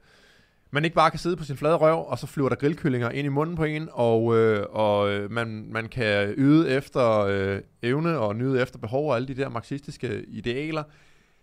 man 0.72 0.86
ikke 0.86 0.96
bare 0.96 1.10
kan 1.10 1.20
sidde 1.20 1.36
på 1.36 1.44
sin 1.44 1.58
flade 1.58 1.76
røv, 1.76 2.06
og 2.08 2.20
så 2.20 2.28
flyver 2.28 2.50
der 2.50 2.56
grillkyllinger 2.56 3.10
ind 3.10 3.26
i 3.26 3.30
munden 3.30 3.56
på 3.56 3.64
en, 3.64 3.90
og, 3.92 4.38
øh, 4.38 4.66
og 4.70 5.12
øh, 5.12 5.32
man, 5.32 5.68
man 5.72 5.90
kan 5.90 6.34
yde 6.38 6.70
efter 6.70 7.20
øh, 7.20 7.62
evne 7.82 8.18
og 8.18 8.36
nyde 8.36 8.62
efter 8.62 8.80
behov 8.80 9.10
og 9.10 9.16
alle 9.16 9.28
de 9.28 9.36
der 9.36 9.50
marxistiske 9.50 10.26
idealer. 10.28 10.84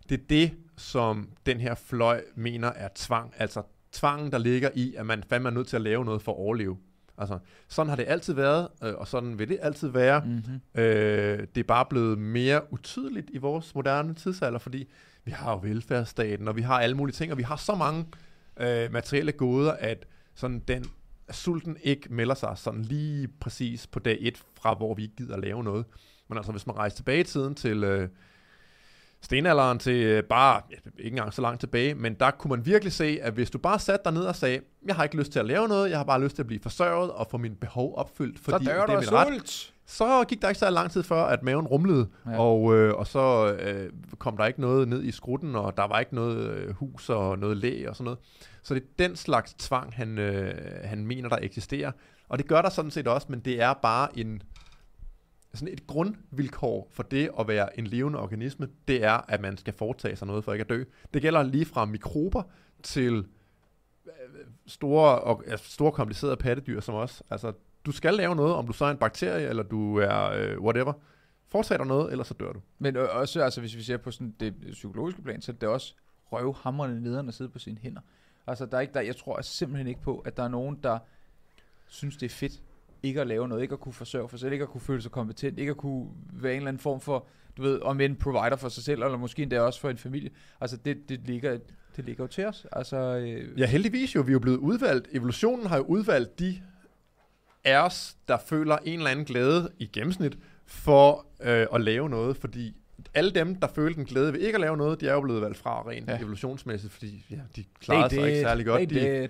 Det 0.08 0.20
er 0.20 0.24
det, 0.30 0.52
som 0.76 1.28
den 1.46 1.60
her 1.60 1.74
fløj 1.74 2.22
mener 2.34 2.68
er 2.68 2.88
tvang. 2.94 3.34
Altså 3.38 3.62
tvangen, 3.92 4.32
der 4.32 4.38
ligger 4.38 4.70
i, 4.74 4.94
at 4.94 5.06
man 5.06 5.22
fandme 5.28 5.48
er 5.48 5.52
nødt 5.52 5.68
til 5.68 5.76
at 5.76 5.82
lave 5.82 6.04
noget 6.04 6.22
for 6.22 6.32
at 6.32 6.38
overleve. 6.38 6.76
Altså, 7.18 7.38
sådan 7.68 7.88
har 7.88 7.96
det 7.96 8.04
altid 8.08 8.34
været, 8.34 8.68
øh, 8.82 8.94
og 8.94 9.08
sådan 9.08 9.38
vil 9.38 9.48
det 9.48 9.58
altid 9.62 9.88
være. 9.88 10.22
Mm-hmm. 10.24 10.82
Øh, 10.82 11.38
det 11.54 11.58
er 11.58 11.64
bare 11.68 11.86
blevet 11.90 12.18
mere 12.18 12.72
utydeligt 12.72 13.30
i 13.32 13.38
vores 13.38 13.74
moderne 13.74 14.14
tidsalder, 14.14 14.58
fordi 14.58 14.88
vi 15.24 15.30
har 15.30 15.52
jo 15.52 15.58
velfærdsstaten, 15.62 16.48
og 16.48 16.56
vi 16.56 16.62
har 16.62 16.80
alle 16.80 16.96
mulige 16.96 17.14
ting, 17.14 17.32
og 17.32 17.38
vi 17.38 17.42
har 17.42 17.56
så 17.56 17.74
mange 17.74 18.06
øh, 18.60 18.92
materielle 18.92 19.32
goder, 19.32 19.72
at 19.72 20.06
sådan 20.34 20.58
den 20.58 20.84
sulten 21.30 21.76
ikke 21.82 22.14
melder 22.14 22.34
sig 22.34 22.52
sådan 22.56 22.82
lige 22.82 23.28
præcis 23.28 23.86
på 23.86 23.98
dag 23.98 24.18
et 24.20 24.42
fra, 24.54 24.74
hvor 24.74 24.94
vi 24.94 25.02
ikke 25.02 25.16
gider 25.16 25.34
at 25.34 25.40
lave 25.40 25.64
noget. 25.64 25.84
Men 26.28 26.38
altså, 26.38 26.52
hvis 26.52 26.66
man 26.66 26.76
rejser 26.76 26.96
tilbage 26.96 27.20
i 27.20 27.24
tiden 27.24 27.54
til, 27.54 27.84
øh, 27.84 28.08
stenalderen 29.22 29.78
til 29.78 30.02
øh, 30.02 30.22
bare, 30.24 30.60
ikke 30.98 31.10
engang 31.10 31.34
så 31.34 31.42
langt 31.42 31.60
tilbage, 31.60 31.94
men 31.94 32.14
der 32.14 32.30
kunne 32.30 32.48
man 32.48 32.66
virkelig 32.66 32.92
se, 32.92 33.18
at 33.22 33.32
hvis 33.32 33.50
du 33.50 33.58
bare 33.58 33.78
satte 33.78 34.04
dig 34.04 34.12
ned 34.12 34.22
og 34.22 34.36
sagde, 34.36 34.60
jeg 34.86 34.96
har 34.96 35.02
ikke 35.04 35.16
lyst 35.16 35.32
til 35.32 35.38
at 35.38 35.46
lave 35.46 35.68
noget, 35.68 35.90
jeg 35.90 35.98
har 35.98 36.04
bare 36.04 36.22
lyst 36.22 36.34
til 36.34 36.42
at 36.42 36.46
blive 36.46 36.60
forsørget 36.62 37.10
og 37.10 37.26
få 37.30 37.36
mine 37.38 37.54
behov 37.54 37.94
opfyldt, 37.98 38.38
fordi 38.38 38.64
så 38.64 38.70
det 38.70 38.78
er 38.80 38.86
min 39.00 39.12
ret, 39.12 39.28
sult. 39.28 39.72
så 39.86 40.24
gik 40.24 40.42
der 40.42 40.48
ikke 40.48 40.58
så 40.58 40.70
lang 40.70 40.90
tid 40.90 41.02
før, 41.02 41.24
at 41.24 41.42
maven 41.42 41.66
rumlede, 41.66 42.08
Ja. 42.26 42.38
og, 42.40 42.74
øh, 42.76 42.94
og 42.94 43.06
så 43.06 43.52
øh, 43.60 43.90
kom 44.18 44.36
der 44.36 44.46
ikke 44.46 44.60
noget 44.60 44.88
ned 44.88 45.02
i 45.04 45.10
skrutten, 45.10 45.56
og 45.56 45.76
der 45.76 45.86
var 45.86 46.00
ikke 46.00 46.14
noget 46.14 46.36
øh, 46.50 46.74
hus 46.74 47.08
og 47.10 47.38
noget 47.38 47.56
læ 47.56 47.86
og 47.88 47.96
sådan 47.96 48.04
noget. 48.04 48.18
Så 48.62 48.74
det 48.74 48.82
er 48.82 48.86
den 49.08 49.16
slags 49.16 49.54
tvang, 49.54 49.92
han, 49.94 50.18
øh, 50.18 50.54
han 50.84 51.06
mener, 51.06 51.28
der 51.28 51.38
eksisterer. 51.42 51.92
Og 52.28 52.38
det 52.38 52.46
gør 52.48 52.62
der 52.62 52.70
sådan 52.70 52.90
set 52.90 53.08
også, 53.08 53.26
men 53.30 53.40
det 53.40 53.62
er 53.62 53.74
bare 53.82 54.18
en 54.18 54.42
sådan 55.54 55.72
et 55.72 55.86
grundvilkår 55.86 56.88
for 56.90 57.02
det 57.02 57.30
at 57.38 57.48
være 57.48 57.78
en 57.78 57.86
levende 57.86 58.18
organisme, 58.18 58.68
det 58.88 59.04
er, 59.04 59.30
at 59.30 59.40
man 59.40 59.56
skal 59.56 59.74
foretage 59.74 60.16
sig 60.16 60.26
noget 60.26 60.44
for 60.44 60.52
ikke 60.52 60.62
at 60.62 60.68
dø. 60.68 60.84
Det 61.14 61.22
gælder 61.22 61.42
lige 61.42 61.64
fra 61.64 61.84
mikrober 61.84 62.42
til 62.82 63.26
øh, 64.06 64.12
store, 64.66 65.18
og, 65.18 65.44
altså 65.46 65.70
store 65.72 65.92
komplicerede 65.92 66.36
pattedyr 66.36 66.80
som 66.80 66.94
os. 66.94 67.22
Altså, 67.30 67.52
du 67.86 67.92
skal 67.92 68.14
lave 68.14 68.36
noget, 68.36 68.54
om 68.54 68.66
du 68.66 68.72
så 68.72 68.84
er 68.84 68.90
en 68.90 68.96
bakterie, 68.96 69.48
eller 69.48 69.62
du 69.62 69.96
er 69.96 70.30
øh, 70.30 70.60
whatever. 70.60 70.92
Foretag 71.48 71.78
dig 71.78 71.86
noget, 71.86 72.12
ellers 72.12 72.26
så 72.26 72.34
dør 72.34 72.52
du. 72.52 72.60
Men 72.78 72.96
øh, 72.96 73.08
også, 73.16 73.42
altså, 73.42 73.60
hvis 73.60 73.76
vi 73.76 73.82
ser 73.82 73.96
på 73.96 74.10
sådan 74.10 74.34
det 74.40 74.54
psykologiske 74.72 75.22
plan, 75.22 75.42
så 75.42 75.52
er 75.52 75.56
det 75.56 75.68
også 75.68 75.94
røvhamrende 76.32 77.02
nederen 77.02 77.28
at 77.28 77.34
sidde 77.34 77.50
på 77.50 77.58
sine 77.58 77.78
hænder. 77.82 78.00
Altså, 78.46 78.66
der 78.66 78.76
er 78.76 78.80
ikke, 78.80 78.94
der, 78.94 79.00
jeg 79.00 79.16
tror 79.16 79.40
simpelthen 79.40 79.86
ikke 79.86 80.02
på, 80.02 80.18
at 80.18 80.36
der 80.36 80.42
er 80.42 80.48
nogen, 80.48 80.78
der 80.82 80.98
synes, 81.88 82.16
det 82.16 82.26
er 82.26 82.30
fedt 82.30 82.62
ikke 83.02 83.20
at 83.20 83.26
lave 83.26 83.48
noget, 83.48 83.62
ikke 83.62 83.72
at 83.72 83.80
kunne 83.80 83.92
forsørge 83.92 84.28
for 84.28 84.36
sig 84.36 84.40
selv, 84.40 84.52
ikke 84.52 84.62
at 84.62 84.68
kunne 84.68 84.80
føle 84.80 85.02
sig 85.02 85.10
kompetent, 85.10 85.58
ikke 85.58 85.70
at 85.70 85.76
kunne 85.76 86.08
være 86.32 86.52
en 86.52 86.56
eller 86.56 86.68
anden 86.68 86.80
form 86.80 87.00
for, 87.00 87.26
du 87.56 87.62
ved, 87.62 87.80
om 87.82 88.00
en 88.00 88.16
provider 88.16 88.56
for 88.56 88.68
sig 88.68 88.84
selv, 88.84 89.02
eller 89.02 89.18
måske 89.18 89.42
endda 89.42 89.60
også 89.60 89.80
for 89.80 89.90
en 89.90 89.98
familie. 89.98 90.30
Altså, 90.60 90.76
det, 90.76 91.08
det, 91.08 91.20
ligger, 91.26 91.58
det 91.96 92.04
ligger 92.04 92.24
jo 92.24 92.28
til 92.28 92.46
os. 92.46 92.66
Altså, 92.72 92.96
øh, 92.96 93.60
Ja, 93.60 93.66
heldigvis 93.66 94.14
jo, 94.14 94.20
vi 94.20 94.30
er 94.30 94.32
jo 94.32 94.38
blevet 94.38 94.56
udvalgt. 94.58 95.08
Evolutionen 95.12 95.66
har 95.66 95.76
jo 95.76 95.82
udvalgt 95.82 96.38
de 96.38 96.62
af 97.64 97.84
os, 97.86 98.16
der 98.28 98.38
føler 98.46 98.76
en 98.84 98.98
eller 98.98 99.10
anden 99.10 99.24
glæde 99.24 99.70
i 99.78 99.86
gennemsnit 99.86 100.38
for 100.66 101.26
øh, 101.42 101.66
at 101.74 101.80
lave 101.80 102.08
noget, 102.10 102.36
fordi 102.36 102.76
alle 103.14 103.30
dem, 103.30 103.54
der 103.54 103.66
følte 103.68 104.00
en 104.00 104.06
glæde 104.06 104.32
ved 104.32 104.40
ikke 104.40 104.54
at 104.56 104.60
lave 104.60 104.76
noget, 104.76 105.00
de 105.00 105.08
er 105.08 105.12
jo 105.12 105.20
blevet 105.20 105.42
valgt 105.42 105.58
fra 105.58 105.88
rent 105.88 106.08
Ja. 106.08 106.18
evolutionsmæssigt, 106.20 106.92
fordi 106.92 107.24
ja, 107.30 107.36
de 107.56 107.64
klarede 107.80 108.14
sig 108.14 108.28
ikke 108.28 108.40
særlig 108.40 108.66
godt. 108.66 108.88
They 108.88 109.00
De, 109.00 109.22
did. 109.22 109.28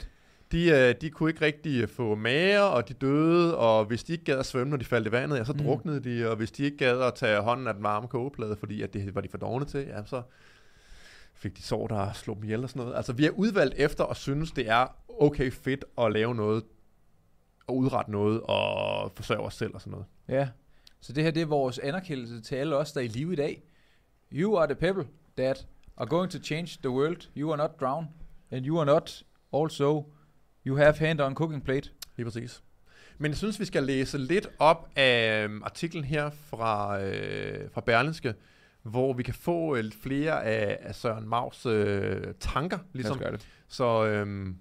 De, 0.53 0.71
øh, 0.71 0.95
de 1.01 1.11
kunne 1.11 1.31
ikke 1.31 1.45
rigtig 1.45 1.89
få 1.91 2.15
mager, 2.15 2.61
og 2.61 2.89
de 2.89 2.95
døde, 2.95 3.57
og 3.59 3.85
hvis 3.85 4.05
de 4.05 4.13
ikke 4.13 4.25
gad 4.25 4.39
at 4.39 4.47
svømme, 4.47 4.71
når 4.71 4.77
de 4.77 4.85
faldt 4.85 5.09
i 5.09 5.13
vandet, 5.13 5.39
ja, 5.39 5.45
så 5.45 5.53
Mm. 5.53 5.59
druknede 5.59 6.01
de, 6.01 6.31
og 6.31 6.37
hvis 6.37 6.51
de 6.51 6.65
ikke 6.65 6.77
gad 6.77 7.01
at 7.01 7.15
tage 7.15 7.41
hånden 7.41 7.67
af 7.67 7.75
den 7.75 7.83
varme 7.83 8.09
kogeplade, 8.09 8.57
fordi 8.57 8.83
at 8.83 8.95
det 8.95 9.15
var 9.15 9.21
de 9.21 9.29
for 9.29 9.39
dogne 9.39 9.65
til, 9.65 9.81
ja, 9.87 10.05
så 10.05 10.23
fik 11.35 11.57
de 11.57 11.63
sår, 11.63 11.87
der 11.87 12.13
slog 12.13 12.37
dem 12.37 12.45
ihjel 12.45 12.63
og 12.63 12.69
sådan 12.71 12.83
noget. 12.83 12.97
Altså, 12.97 13.13
vi 13.13 13.27
er 13.27 13.31
udvalgt 13.31 13.75
efter 13.79 14.05
at 14.05 14.17
synes, 14.17 14.51
det 14.53 14.69
er 14.69 14.87
okay 15.21 15.51
fedt 15.53 15.85
at 15.99 16.13
lave 16.13 16.35
noget, 16.35 16.65
og 17.67 17.77
udrette 17.77 18.11
noget, 18.13 18.41
og 18.41 19.13
forsørge 19.15 19.41
os 19.47 19.55
selv 19.55 19.75
og 19.75 19.81
sådan 19.81 19.91
noget. 19.91 20.07
Ja, 20.29 20.49
så 21.01 21.13
det 21.13 21.25
her 21.25 21.31
det 21.31 21.43
er 21.43 21.47
vores 21.47 21.79
anerkendelse 21.79 22.41
til 22.41 22.55
alle 22.55 22.77
os, 22.77 22.93
der 22.93 23.01
er 23.01 23.05
i 23.05 23.09
live 23.09 23.33
i 23.33 23.37
dag. 23.37 23.63
You 24.33 24.57
are 24.57 24.67
the 24.67 24.75
pebble 24.75 25.07
that 25.37 25.67
are 25.97 26.07
going 26.09 26.31
to 26.31 26.39
change 26.39 26.79
the 26.83 26.91
world. 26.91 27.29
You 27.37 27.51
are 27.51 27.57
not 27.57 27.71
drown. 27.81 28.07
And 28.51 28.67
you 28.67 28.79
are 28.79 28.87
not 28.87 29.23
also, 29.53 30.05
you 30.67 30.77
have 30.77 30.95
hand 30.95 31.21
on 31.21 31.35
cooking 31.35 31.65
plate. 31.65 31.91
Lige 32.17 32.25
præcis. 32.25 32.63
Men 33.19 33.31
jeg 33.31 33.37
synes, 33.37 33.61
vi 33.61 33.65
skal 33.65 33.83
læse 33.83 34.19
lidt 34.19 34.49
op 34.59 34.89
af 34.97 35.45
øhm, 35.45 35.63
artiklen 35.63 36.05
her 36.05 36.31
fra, 36.31 37.03
øh, 37.03 37.71
fra 37.71 37.81
Berlinske, 37.81 38.35
hvor 38.83 39.13
vi 39.13 39.23
kan 39.23 39.35
få 39.35 39.77
øh, 39.77 39.85
lidt 39.85 39.95
flere 39.95 40.45
af, 40.45 40.79
af 40.81 40.95
Søren 40.95 41.29
Maus 41.29 41.67
øh, 41.67 42.35
tanker, 42.41 42.79
ligesom. 42.93 43.19
det. 43.19 43.49
Så 43.69 44.07
øhm, 44.07 44.57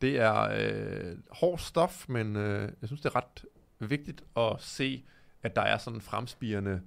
det 0.00 0.18
er 0.20 0.40
øh, 0.40 1.16
hård 1.30 1.58
stof, 1.58 2.08
men 2.08 2.36
øh, 2.36 2.72
jeg 2.80 2.88
synes, 2.88 3.00
det 3.00 3.08
er 3.14 3.16
ret 3.16 3.44
vigtigt 3.78 4.24
at 4.36 4.56
se, 4.58 5.04
at 5.42 5.56
der 5.56 5.62
er 5.62 5.78
sådan 5.78 5.96
en 5.96 6.00
fremspirende 6.00 6.80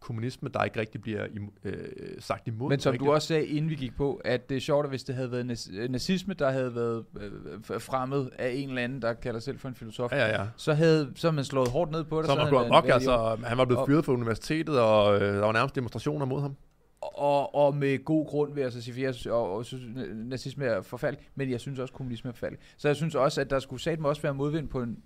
kommunisme, 0.00 0.48
der 0.54 0.64
ikke 0.64 0.80
rigtig 0.80 1.00
bliver 1.00 1.24
im- 1.26 1.58
øh, 1.64 1.74
sagt 2.18 2.48
imod. 2.48 2.68
Men 2.68 2.80
som 2.80 2.90
rigtigt. 2.90 3.06
du 3.08 3.12
også 3.12 3.28
sagde, 3.28 3.46
inden 3.46 3.70
vi 3.70 3.74
gik 3.74 3.96
på, 3.96 4.20
at 4.24 4.48
det 4.48 4.56
er 4.56 4.60
sjovt, 4.60 4.84
at 4.84 4.90
hvis 4.90 5.04
det 5.04 5.14
havde 5.14 5.30
været 5.32 5.46
nazisme, 5.90 6.34
der 6.34 6.50
havde 6.50 6.74
været 6.74 7.04
øh, 7.20 7.80
fremmed 7.80 8.28
af 8.38 8.50
en 8.56 8.68
eller 8.68 8.82
anden, 8.82 9.02
der 9.02 9.12
kalder 9.12 9.40
sig 9.40 9.44
selv 9.44 9.58
for 9.58 9.68
en 9.68 9.74
filosof, 9.74 10.12
Ja, 10.12 10.18
ja, 10.18 10.40
ja. 10.40 10.46
så 10.56 10.74
havde 10.74 11.12
så 11.14 11.26
havde 11.26 11.34
man 11.36 11.44
slået 11.44 11.68
hårdt 11.68 11.90
ned 11.90 12.04
på 12.04 12.18
det. 12.18 12.26
Så 12.26 12.36
gået 12.36 12.52
man 12.52 12.66
i 12.66 12.70
orden. 12.76 12.90
altså, 12.90 13.36
han 13.44 13.58
var 13.58 13.64
blevet 13.64 13.86
fyret 13.86 14.04
fra 14.04 14.12
universitetet, 14.12 14.80
og 14.80 15.14
øh, 15.14 15.34
der 15.34 15.40
var 15.40 15.52
nærmest 15.52 15.74
demonstrationer 15.74 16.26
mod 16.26 16.40
ham. 16.40 16.56
Og, 17.02 17.54
og 17.54 17.76
med 17.76 18.04
god 18.04 18.26
grund 18.26 18.54
vil 18.54 18.60
jeg 18.62 18.72
så 18.72 18.82
sige, 18.82 18.94
for 18.94 19.00
jeg 19.00 19.14
synes, 19.14 19.26
og, 19.26 19.52
og 19.56 19.64
synes, 19.64 19.82
nazisme 20.14 20.64
er 20.64 20.82
forfærdelig, 20.82 21.26
men 21.34 21.50
jeg 21.50 21.60
synes 21.60 21.78
også, 21.78 21.94
kommunisme 21.94 22.28
er 22.28 22.32
forfærdelig. 22.32 22.60
Så 22.76 22.88
jeg 22.88 22.96
synes 22.96 23.14
også, 23.14 23.40
at 23.40 23.50
der 23.50 23.58
skulle 23.58 23.82
satme 23.82 24.08
også 24.08 24.22
være 24.22 24.34
modvind 24.34 24.68
på 24.68 24.82
en 24.82 24.98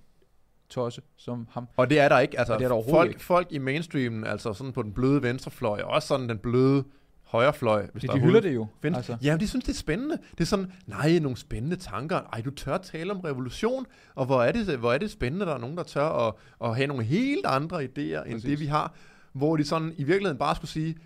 tosse 0.69 1.03
som 1.17 1.49
ham. 1.51 1.69
Og 1.77 1.91
det 1.91 1.99
er 2.01 2.09
der 2.09 2.19
ikke. 2.19 2.39
Altså, 2.39 2.53
Og 2.53 2.59
det 2.59 2.65
er 2.65 2.69
der 2.75 2.83
folk, 2.91 3.11
ikke. 3.11 3.25
folk 3.25 3.47
i 3.51 3.59
mainstreamen, 3.59 4.25
altså 4.27 4.53
sådan 4.53 4.73
på 4.73 4.83
den 4.83 4.93
bløde 4.93 5.23
venstrefløj, 5.23 5.81
og 5.81 5.91
også 5.91 6.09
sådan 6.09 6.29
den 6.29 6.39
bløde 6.39 6.85
højrefløj, 7.23 7.87
hvis 7.93 8.01
De, 8.03 8.07
der 8.07 8.15
de 8.15 8.21
hylder 8.21 8.41
det 8.41 8.55
jo. 8.55 8.67
findes. 8.83 8.97
Altså. 8.97 9.17
Ja, 9.23 9.37
de 9.37 9.49
synes, 9.49 9.65
det 9.65 9.73
er 9.73 9.77
spændende. 9.77 10.19
Det 10.31 10.41
er 10.41 10.45
sådan, 10.45 10.73
nej, 10.87 11.19
nogle 11.19 11.37
spændende 11.37 11.77
tanker. 11.77 12.21
Ej, 12.33 12.41
du 12.41 12.51
tør 12.51 12.79
tale 12.79 13.11
om 13.13 13.21
revolution, 13.21 13.87
og 14.15 14.27
hvor 14.27 14.43
er 14.43 14.53
det, 14.53 14.79
hvor 14.79 14.93
er 14.93 14.99
det 14.99 15.11
spændende, 15.11 15.47
der 15.47 15.55
er 15.55 15.59
nogen, 15.59 15.77
der 15.77 15.83
tør 15.83 16.09
at, 16.29 16.35
at 16.65 16.77
have 16.77 16.87
nogle 16.87 17.05
helt 17.05 17.47
andre 17.47 17.77
idéer, 17.85 17.99
end 18.25 18.33
Præcis. 18.35 18.43
det 18.43 18.61
vi 18.61 18.67
har. 18.67 18.95
Hvor 19.33 19.57
de 19.57 19.65
sådan 19.65 19.93
i 19.97 20.05
virkeligheden 20.05 20.39
bare 20.39 20.55
skulle 20.57 20.71
sige, 20.71 20.97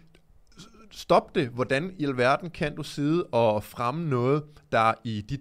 stop 0.91 1.35
det. 1.35 1.49
Hvordan 1.49 1.93
i 1.99 2.05
alverden 2.05 2.51
kan 2.51 2.77
du 2.77 2.83
sidde 2.83 3.25
og 3.25 3.65
fremme 3.65 4.09
noget, 4.09 4.43
der 4.73 4.93
i 5.05 5.21
de 5.21 5.39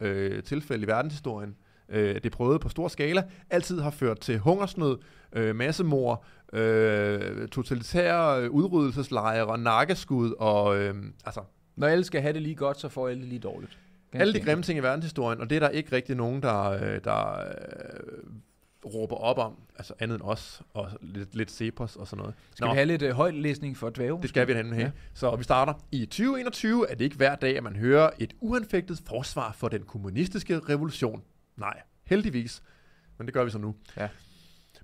30-40 0.00 0.04
øh, 0.06 0.42
tilfælde 0.42 0.84
i 0.84 0.86
verdenshistorien, 0.86 1.54
øh, 1.88 2.20
det 2.22 2.32
prøvede 2.32 2.58
på 2.58 2.68
stor 2.68 2.88
skala, 2.88 3.24
altid 3.50 3.80
har 3.80 3.90
ført 3.90 4.20
til 4.20 4.38
hungersnød, 4.38 4.98
øh, 5.32 5.56
massemord, 5.56 6.24
øh, 6.52 7.48
totalitære 7.48 8.42
øh, 8.42 8.50
udryddelseslejre, 8.50 9.58
nakkeskud 9.58 10.32
og 10.38 10.78
øh, 10.78 10.94
altså 11.24 11.40
Når 11.76 11.86
alle 11.86 12.04
skal 12.04 12.22
have 12.22 12.32
det 12.32 12.42
lige 12.42 12.54
godt, 12.54 12.80
så 12.80 12.88
får 12.88 13.08
alle 13.08 13.20
det 13.20 13.28
lige 13.28 13.38
dårligt. 13.38 13.78
Ganske 14.12 14.22
alle 14.22 14.34
de 14.34 14.40
grimme 14.40 14.62
ting 14.62 14.78
i 14.78 14.82
verdenshistorien, 14.82 15.40
og 15.40 15.50
det 15.50 15.56
er 15.56 15.60
der 15.60 15.68
ikke 15.68 15.96
rigtig 15.96 16.16
nogen, 16.16 16.42
der, 16.42 16.70
øh, 16.70 17.00
der 17.04 17.38
øh, 17.38 18.94
råber 18.94 19.16
op 19.16 19.38
om, 19.38 19.52
altså 19.76 19.94
andet 19.98 20.14
end 20.14 20.22
os, 20.22 20.62
og 20.74 20.88
lidt, 21.00 21.34
lidt 21.34 21.50
Cepos 21.50 21.96
og 21.96 22.06
sådan 22.06 22.20
noget. 22.20 22.34
Skal 22.54 22.68
vi 22.68 22.74
have 22.74 22.86
lidt 22.86 23.02
uh, 23.02 23.10
højtlæsning 23.10 23.76
for 23.76 23.90
dvæve? 23.90 24.18
Det 24.22 24.28
skal 24.28 24.48
vi 24.48 24.54
nemlig 24.54 24.74
have. 24.74 24.92
Ja. 24.96 25.00
Så 25.14 25.36
vi 25.36 25.44
starter. 25.44 25.72
I 25.92 26.06
2021 26.06 26.90
er 26.90 26.94
det 26.94 27.04
ikke 27.04 27.16
hver 27.16 27.34
dag, 27.34 27.56
at 27.56 27.62
man 27.62 27.76
hører 27.76 28.10
et 28.18 28.34
uanfægtet 28.40 29.02
forsvar 29.06 29.52
for 29.52 29.68
den 29.68 29.82
kommunistiske 29.82 30.58
revolution. 30.58 31.22
Nej, 31.56 31.80
heldigvis. 32.04 32.62
Men 33.18 33.26
det 33.26 33.34
gør 33.34 33.44
vi 33.44 33.50
så 33.50 33.58
nu. 33.58 33.76
Ja. 33.96 34.08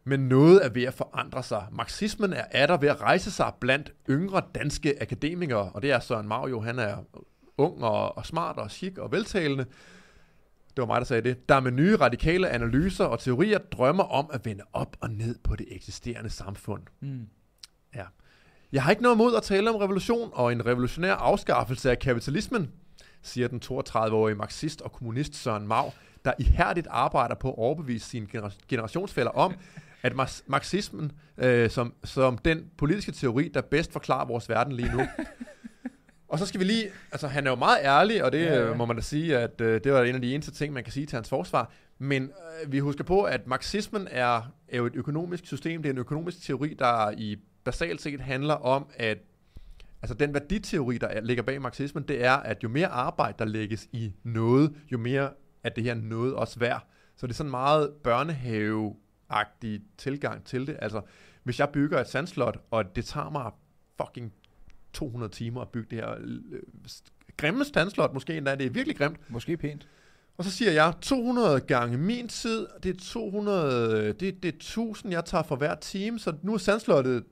Men 0.04 0.28
noget 0.28 0.64
er 0.64 0.68
ved 0.68 0.82
at 0.82 0.94
forandre 0.94 1.42
sig. 1.42 1.66
Marxismen 1.72 2.32
er 2.32 2.44
atter 2.50 2.76
ved 2.76 2.88
at 2.88 3.00
rejse 3.00 3.30
sig 3.30 3.52
blandt 3.60 3.92
yngre 4.10 4.42
danske 4.54 5.02
akademikere, 5.02 5.72
og 5.72 5.82
det 5.82 5.90
er 5.90 6.00
Søren 6.00 6.28
Mario, 6.28 6.60
han 6.60 6.78
er 6.78 6.96
ung 7.56 7.84
og, 7.84 8.16
og 8.18 8.26
smart 8.26 8.56
og 8.56 8.70
chic 8.70 8.98
og 8.98 9.12
veltalende. 9.12 9.64
Det 10.76 10.78
var 10.82 10.86
mig, 10.86 11.00
der 11.00 11.04
sagde 11.04 11.22
det. 11.22 11.48
Der 11.48 11.60
med 11.60 11.70
nye 11.70 11.96
radikale 11.96 12.48
analyser 12.48 13.04
og 13.04 13.20
teorier 13.20 13.58
drømmer 13.58 14.04
om 14.04 14.30
at 14.32 14.44
vende 14.44 14.64
op 14.72 14.96
og 15.00 15.10
ned 15.10 15.38
på 15.44 15.56
det 15.56 15.66
eksisterende 15.70 16.30
samfund. 16.30 16.82
Mm. 17.00 17.28
Jeg 18.72 18.82
har 18.82 18.90
ikke 18.90 19.02
noget 19.02 19.18
mod 19.18 19.36
at 19.36 19.42
tale 19.42 19.70
om 19.70 19.76
revolution 19.76 20.30
og 20.32 20.52
en 20.52 20.66
revolutionær 20.66 21.14
afskaffelse 21.14 21.90
af 21.90 21.98
kapitalismen, 21.98 22.70
siger 23.22 23.48
den 23.48 23.62
32-årige 23.64 24.34
marxist 24.34 24.80
og 24.80 24.92
kommunist 24.92 25.34
Søren 25.34 25.66
Mau, 25.66 25.90
der 26.24 26.32
ihærdigt 26.38 26.86
arbejder 26.90 27.34
på 27.34 27.48
at 27.48 27.58
overbevise 27.58 28.08
sine 28.08 28.26
gener- 28.26 28.58
generationsfælder 28.68 29.30
om, 29.30 29.54
at 30.02 30.12
mar- 30.12 30.42
marxismen 30.46 31.12
øh, 31.38 31.70
som, 31.70 31.94
som 32.04 32.38
den 32.38 32.70
politiske 32.78 33.12
teori, 33.12 33.48
der 33.54 33.60
bedst 33.60 33.92
forklarer 33.92 34.26
vores 34.26 34.48
verden 34.48 34.72
lige 34.72 34.92
nu. 34.96 35.02
og 36.28 36.38
så 36.38 36.46
skal 36.46 36.60
vi 36.60 36.64
lige, 36.64 36.88
altså 37.12 37.28
han 37.28 37.46
er 37.46 37.50
jo 37.50 37.56
meget 37.56 37.78
ærlig, 37.82 38.24
og 38.24 38.32
det 38.32 38.40
Ja, 38.44 38.54
ja, 38.54 38.68
ja. 38.68 38.74
må 38.74 38.84
man 38.86 38.96
da 38.96 39.02
sige, 39.02 39.38
at 39.38 39.60
øh, 39.60 39.80
det 39.84 39.92
var 39.92 40.02
en 40.02 40.14
af 40.14 40.20
de 40.20 40.34
eneste 40.34 40.50
ting, 40.52 40.72
man 40.74 40.84
kan 40.84 40.92
sige 40.92 41.06
til 41.06 41.16
hans 41.16 41.28
forsvar. 41.28 41.72
Men 41.98 42.22
øh, 42.22 42.72
vi 42.72 42.78
husker 42.78 43.04
på, 43.04 43.22
at 43.22 43.46
marxismen 43.46 44.08
er, 44.10 44.52
er 44.68 44.76
jo 44.76 44.86
et 44.86 44.94
økonomisk 44.96 45.46
system, 45.46 45.82
det 45.82 45.88
er 45.88 45.92
en 45.92 45.98
økonomisk 45.98 46.42
teori, 46.42 46.74
der 46.78 47.10
i 47.10 47.36
basalt 47.64 48.00
set 48.02 48.20
handler 48.20 48.54
om, 48.54 48.86
at 48.96 49.18
altså 50.02 50.14
den 50.14 50.34
værditeori, 50.34 50.98
der 50.98 51.06
er, 51.06 51.20
ligger 51.20 51.42
bag 51.42 51.62
marxismen, 51.62 52.04
det 52.08 52.24
er, 52.24 52.32
at 52.32 52.62
jo 52.62 52.68
mere 52.68 52.86
arbejde, 52.88 53.34
der 53.38 53.44
lægges 53.44 53.88
i 53.92 54.12
noget, 54.24 54.72
jo 54.92 54.98
mere 54.98 55.30
er 55.64 55.68
det 55.68 55.84
her 55.84 55.94
noget 55.94 56.34
også 56.34 56.58
værd. 56.58 56.86
Så 57.16 57.26
det 57.26 57.32
er 57.32 57.36
sådan 57.36 57.50
meget 57.50 57.90
børnehave-agtig 58.04 59.80
tilgang 59.98 60.44
til 60.44 60.66
det. 60.66 60.76
Altså, 60.82 61.00
hvis 61.42 61.60
jeg 61.60 61.68
bygger 61.68 62.00
et 62.00 62.08
sandslot, 62.08 62.58
og 62.70 62.96
det 62.96 63.04
tager 63.04 63.30
mig 63.30 63.50
fucking 64.00 64.32
200 64.92 65.32
timer 65.32 65.60
at 65.60 65.68
bygge 65.68 65.86
det 65.90 65.98
her 66.04 66.14
øh, 66.20 66.60
grimme 67.36 67.64
sandslot, 67.64 68.14
måske 68.14 68.36
endda, 68.36 68.54
det 68.54 68.66
er 68.66 68.70
virkelig 68.70 68.96
grimt, 68.96 69.30
Måske 69.30 69.56
pænt. 69.56 69.88
og 70.36 70.44
så 70.44 70.50
siger 70.50 70.70
jeg 70.70 70.92
200 71.00 71.60
gange 71.60 71.98
min 71.98 72.28
tid, 72.28 72.66
det 72.82 72.96
er 72.96 73.00
200, 73.00 74.06
det, 74.12 74.20
det 74.20 74.44
er 74.44 74.56
1000, 74.56 75.12
jeg 75.12 75.24
tager 75.24 75.42
for 75.42 75.56
hver 75.56 75.74
time, 75.74 76.18
så 76.18 76.34
nu 76.42 76.54
er 76.54 76.58
sandslottet 76.58 77.24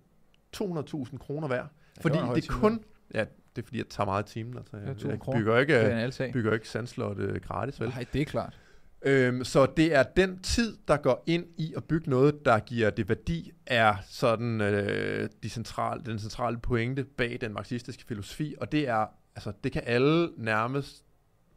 200.000 0.56 1.18
kroner 1.18 1.48
værd. 1.48 1.68
Fordi 2.00 2.18
en 2.18 2.24
høj 2.24 2.34
det 2.34 2.48
er 2.48 2.52
kun... 2.52 2.84
Ja, 3.14 3.24
det 3.56 3.62
er 3.62 3.66
fordi, 3.66 3.78
jeg 3.78 3.88
tager 3.88 4.04
meget 4.04 4.30
i 4.30 4.32
timen. 4.32 4.56
Altså, 4.56 4.76
jeg, 4.76 4.96
2 4.96 5.08
jeg 5.08 5.18
bygger 5.34 5.54
er 5.54 5.58
ikke, 5.58 6.04
en 6.04 6.12
sag. 6.12 6.32
bygger 6.32 6.52
ikke 6.52 6.68
sandslot 6.68 7.18
øh, 7.18 7.40
gratis, 7.40 7.80
vel? 7.80 7.88
Nej, 7.88 8.04
det 8.12 8.20
er 8.20 8.24
klart. 8.24 8.58
Øhm, 9.02 9.44
så 9.44 9.66
det 9.66 9.94
er 9.94 10.02
den 10.02 10.38
tid, 10.38 10.76
der 10.88 10.96
går 10.96 11.24
ind 11.26 11.46
i 11.56 11.74
at 11.76 11.84
bygge 11.84 12.10
noget, 12.10 12.44
der 12.44 12.58
giver 12.58 12.90
det 12.90 13.08
værdi, 13.08 13.52
er 13.66 13.94
sådan 14.08 14.60
øh, 14.60 15.28
de 15.42 15.48
centrale, 15.48 16.02
den 16.06 16.18
centrale 16.18 16.58
pointe 16.58 17.04
bag 17.04 17.38
den 17.40 17.52
marxistiske 17.52 18.04
filosofi, 18.04 18.54
og 18.60 18.72
det 18.72 18.88
er, 18.88 19.06
altså 19.34 19.52
det 19.64 19.72
kan 19.72 19.82
alle 19.86 20.30
nærmest 20.36 21.04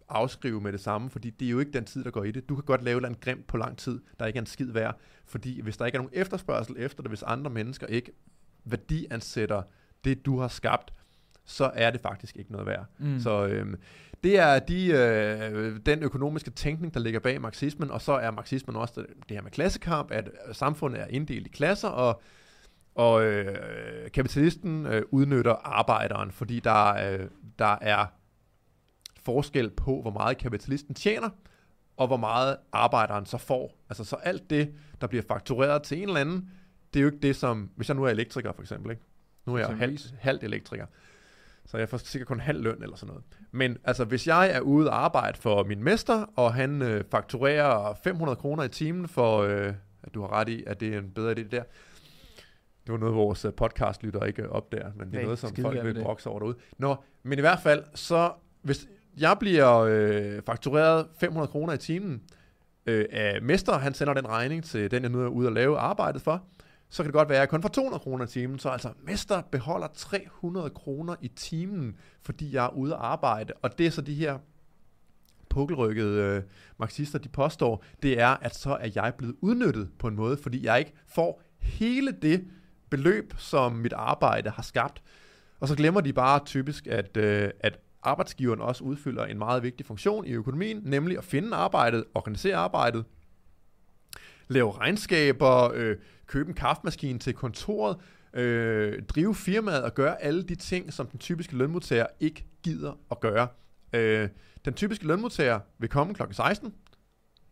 afskrive 0.10 0.62
med 0.62 0.72
det 0.72 0.80
samme, 0.80 1.10
fordi 1.10 1.30
det 1.30 1.46
er 1.46 1.50
jo 1.50 1.60
ikke 1.60 1.72
den 1.72 1.86
tid, 1.86 2.04
der 2.04 2.12
går 2.12 2.24
i 2.24 2.32
det. 2.32 2.50
Du 2.50 2.56
kan 2.56 2.64
godt 2.64 2.84
lave 2.84 3.00
et 3.00 3.06
andet 3.06 3.20
grimt 3.20 3.48
på 3.48 3.58
lang 3.58 3.78
tid, 3.78 4.00
der 4.20 4.26
ikke 4.26 4.38
er 4.38 4.42
en 4.42 4.46
skid 4.46 4.72
værd, 4.72 5.00
fordi 5.26 5.62
hvis 5.62 5.78
der 5.78 5.86
ikke 5.86 5.96
er 5.96 6.02
nogen 6.02 6.14
efterspørgsel 6.14 6.76
efter 6.78 7.04
det, 7.04 7.12
hvis 7.12 7.24
andre 7.24 7.52
mennesker 7.52 7.88
ikke 7.88 8.12
værdiansætter 8.66 9.62
det, 10.04 10.26
du 10.26 10.40
har 10.40 10.48
skabt, 10.48 10.94
så 11.46 11.72
er 11.74 11.92
det 11.92 12.02
faktisk 12.02 12.38
ikke 12.38 12.52
noget 12.52 12.68
værd. 12.68 12.86
Mm. 13.00 13.20
Så 13.20 13.46
øhm, 13.48 13.76
det 14.24 14.40
er 14.40 14.60
de, 14.60 14.88
øh, 14.88 15.80
den 15.86 16.04
økonomiske 16.04 16.52
tænkning, 16.52 16.94
der 16.94 17.00
ligger 17.00 17.20
bag 17.20 17.42
marxismen, 17.42 17.92
og 17.92 18.02
så 18.02 18.12
er 18.12 18.32
marxismen 18.32 18.76
også 18.76 18.94
det, 19.02 19.08
det 19.30 19.38
her 19.38 19.42
med 19.42 19.52
klassekamp, 19.52 20.12
at 20.12 20.30
øh, 20.48 20.56
samfundet 20.56 21.02
er 21.02 21.08
inddelt 21.08 21.48
i 21.48 21.50
klasser, 21.50 21.88
og, 21.88 22.22
og 22.96 23.24
øh, 23.24 24.12
kapitalisten 24.12 24.86
øh, 24.86 25.04
udnytter 25.12 25.56
arbejderen, 25.64 26.32
fordi 26.32 26.60
der, 26.60 27.14
øh, 27.14 27.28
der 27.60 27.78
er 27.82 28.06
forskel 29.24 29.70
på, 29.70 30.02
hvor 30.02 30.12
meget 30.12 30.38
kapitalisten 30.38 30.96
tjener, 30.96 31.30
og 31.98 32.08
hvor 32.08 32.18
meget 32.18 32.58
arbejderen 32.72 33.26
så 33.26 33.38
får. 33.38 33.78
Altså 33.90 34.04
så 34.04 34.16
alt 34.16 34.50
det, 34.50 34.74
der 35.02 35.08
bliver 35.08 35.24
faktureret 35.28 35.84
til 35.84 35.98
en 35.98 36.08
eller 36.08 36.22
anden, 36.22 36.50
det 36.94 37.00
er 37.00 37.02
jo 37.02 37.08
ikke 37.08 37.22
det, 37.22 37.36
som... 37.36 37.70
Hvis 37.76 37.90
jeg 37.90 37.96
nu 37.96 38.04
er 38.04 38.10
elektriker 38.10 38.52
for 38.52 38.62
eksempel, 38.62 38.92
ikke? 38.92 39.04
Nu 39.46 39.54
er 39.54 39.60
jeg 39.60 39.78
halvt, 39.78 40.14
halvt 40.20 40.44
elektriker. 40.44 40.86
Så 41.66 41.78
jeg 41.78 41.90
får 41.90 41.98
sikkert 41.98 42.28
kun 42.28 42.40
halv 42.40 42.64
løn 42.64 42.84
eller 42.84 42.96
sådan 42.96 43.08
noget. 43.08 43.24
Men 43.52 43.78
altså, 43.84 44.06
hvis 44.06 44.28
jeg 44.28 44.52
er 44.52 44.60
ude 44.60 44.90
og 44.90 45.04
arbejde 45.04 45.38
for 45.38 45.64
min 45.64 45.84
mester, 45.84 46.26
og 46.36 46.54
han 46.54 46.82
øh, 46.82 47.04
fakturerer 47.12 47.94
500 48.04 48.36
kroner 48.36 48.64
i 48.64 48.70
timen 48.70 49.08
for, 49.08 49.42
øh, 49.42 49.74
at 50.04 50.14
du 50.14 50.22
har 50.22 50.34
ret 50.34 50.50
i, 50.50 50.64
at 50.68 50.80
det 50.80 50.94
er 50.94 51.00
en 51.00 51.12
bedre 51.12 51.32
idé 51.32 51.36
det 51.36 51.52
der. 51.52 51.64
Det 52.86 52.92
var 52.92 52.98
noget, 52.98 53.16
vores 53.16 53.46
øh, 53.46 53.54
podcastlytter 53.54 54.24
ikke 54.26 54.50
opdager, 54.50 54.92
men 54.96 55.12
det 55.12 55.20
er 55.20 55.24
noget, 55.24 55.40
som 55.40 55.56
folk 55.56 55.84
vil 55.84 56.04
brokse 56.04 56.30
over 56.30 56.40
derude. 56.40 56.58
Nå, 56.78 56.96
men 57.24 57.40
i 57.40 57.42
hvert 57.42 57.60
fald, 57.60 57.84
så 57.96 58.32
hvis 58.62 58.88
jeg 59.18 59.38
bliver 59.40 59.78
øh, 59.80 60.42
faktureret 60.46 61.08
500 61.20 61.48
kroner 61.48 61.74
i 61.74 61.78
timen 61.78 62.22
øh, 62.86 63.06
af 63.12 63.42
mester, 63.42 63.78
han 63.78 63.94
sender 63.94 64.14
den 64.14 64.28
regning 64.28 64.64
til 64.64 64.92
den, 64.92 65.04
jeg 65.04 65.12
nu 65.12 65.22
er 65.22 65.28
ude 65.28 65.48
og 65.48 65.54
lave 65.54 65.78
arbejdet 65.78 66.22
for, 66.22 66.44
så 66.94 67.04
kan 67.04 67.06
det 67.06 67.14
godt 67.14 67.30
være, 67.30 67.38
at 67.38 67.40
jeg 67.40 67.50
kun 67.50 67.62
får 67.62 67.70
200 67.70 68.00
kroner 68.00 68.26
i 68.26 68.28
timen. 68.28 68.60
Så 68.60 68.70
altså, 68.70 68.90
mester 69.04 69.42
beholder 69.42 69.88
300 69.96 70.70
kroner 70.70 71.16
i 71.22 71.28
timen, 71.28 71.98
fordi 72.22 72.56
jeg 72.56 72.66
er 72.66 72.70
ude 72.70 72.94
at 72.94 73.00
arbejde. 73.00 73.54
Og 73.62 73.78
det 73.78 73.86
er 73.86 73.92
så 73.92 74.02
de 74.02 74.14
her 74.14 74.40
pukkelrykkede 75.50 76.22
øh, 76.22 76.44
marxister, 76.78 77.20
de 77.20 77.30
påstår, 77.30 77.84
det 78.04 78.20
er, 78.20 78.28
at 78.28 78.56
så 78.56 78.76
er 78.76 78.90
jeg 78.96 79.14
blevet 79.18 79.36
udnyttet 79.42 79.90
på 80.00 80.08
en 80.08 80.16
måde, 80.16 80.38
fordi 80.38 80.66
jeg 80.66 80.80
ikke 80.80 80.94
får 81.08 81.42
hele 81.60 82.12
det 82.12 82.48
beløb, 82.90 83.34
som 83.38 83.72
mit 83.72 83.94
arbejde 83.94 84.50
har 84.50 84.64
skabt. 84.64 85.04
Og 85.60 85.68
så 85.68 85.76
glemmer 85.76 86.02
de 86.02 86.14
bare 86.14 86.40
typisk, 86.46 86.88
at, 86.88 87.18
øh, 87.18 87.50
at 87.60 87.80
arbejdsgiveren 88.04 88.62
også 88.62 88.84
udfylder 88.84 89.26
en 89.26 89.38
meget 89.38 89.64
vigtig 89.64 89.86
funktion 89.86 90.26
i 90.26 90.32
økonomien, 90.32 90.82
nemlig 90.84 91.18
at 91.18 91.24
finde 91.24 91.56
arbejdet, 91.56 92.06
organisere 92.14 92.56
arbejdet, 92.56 93.06
lave 94.48 94.72
regnskaber, 94.72 95.72
øh, 95.74 95.98
købe 96.28 96.50
en 96.50 96.56
kaffemaskine 96.56 97.20
til 97.20 97.34
kontoret, 97.34 97.98
øh, 98.34 99.04
drive 99.04 99.36
firmaet 99.36 99.84
og 99.84 99.94
gøre 99.94 100.24
alle 100.24 100.44
de 100.44 100.56
ting, 100.56 100.94
som 100.94 101.08
den 101.08 101.20
typiske 101.20 101.58
lønmodtager 101.58 102.06
ikke 102.20 102.46
gider 102.64 102.94
at 103.12 103.20
gøre. 103.20 103.48
Øh, 103.94 104.30
den 104.66 104.74
typiske 104.74 105.08
lønmodtager 105.08 105.60
vil 105.78 105.90
komme 105.90 106.14
klokken 106.14 106.36
16, 106.36 106.74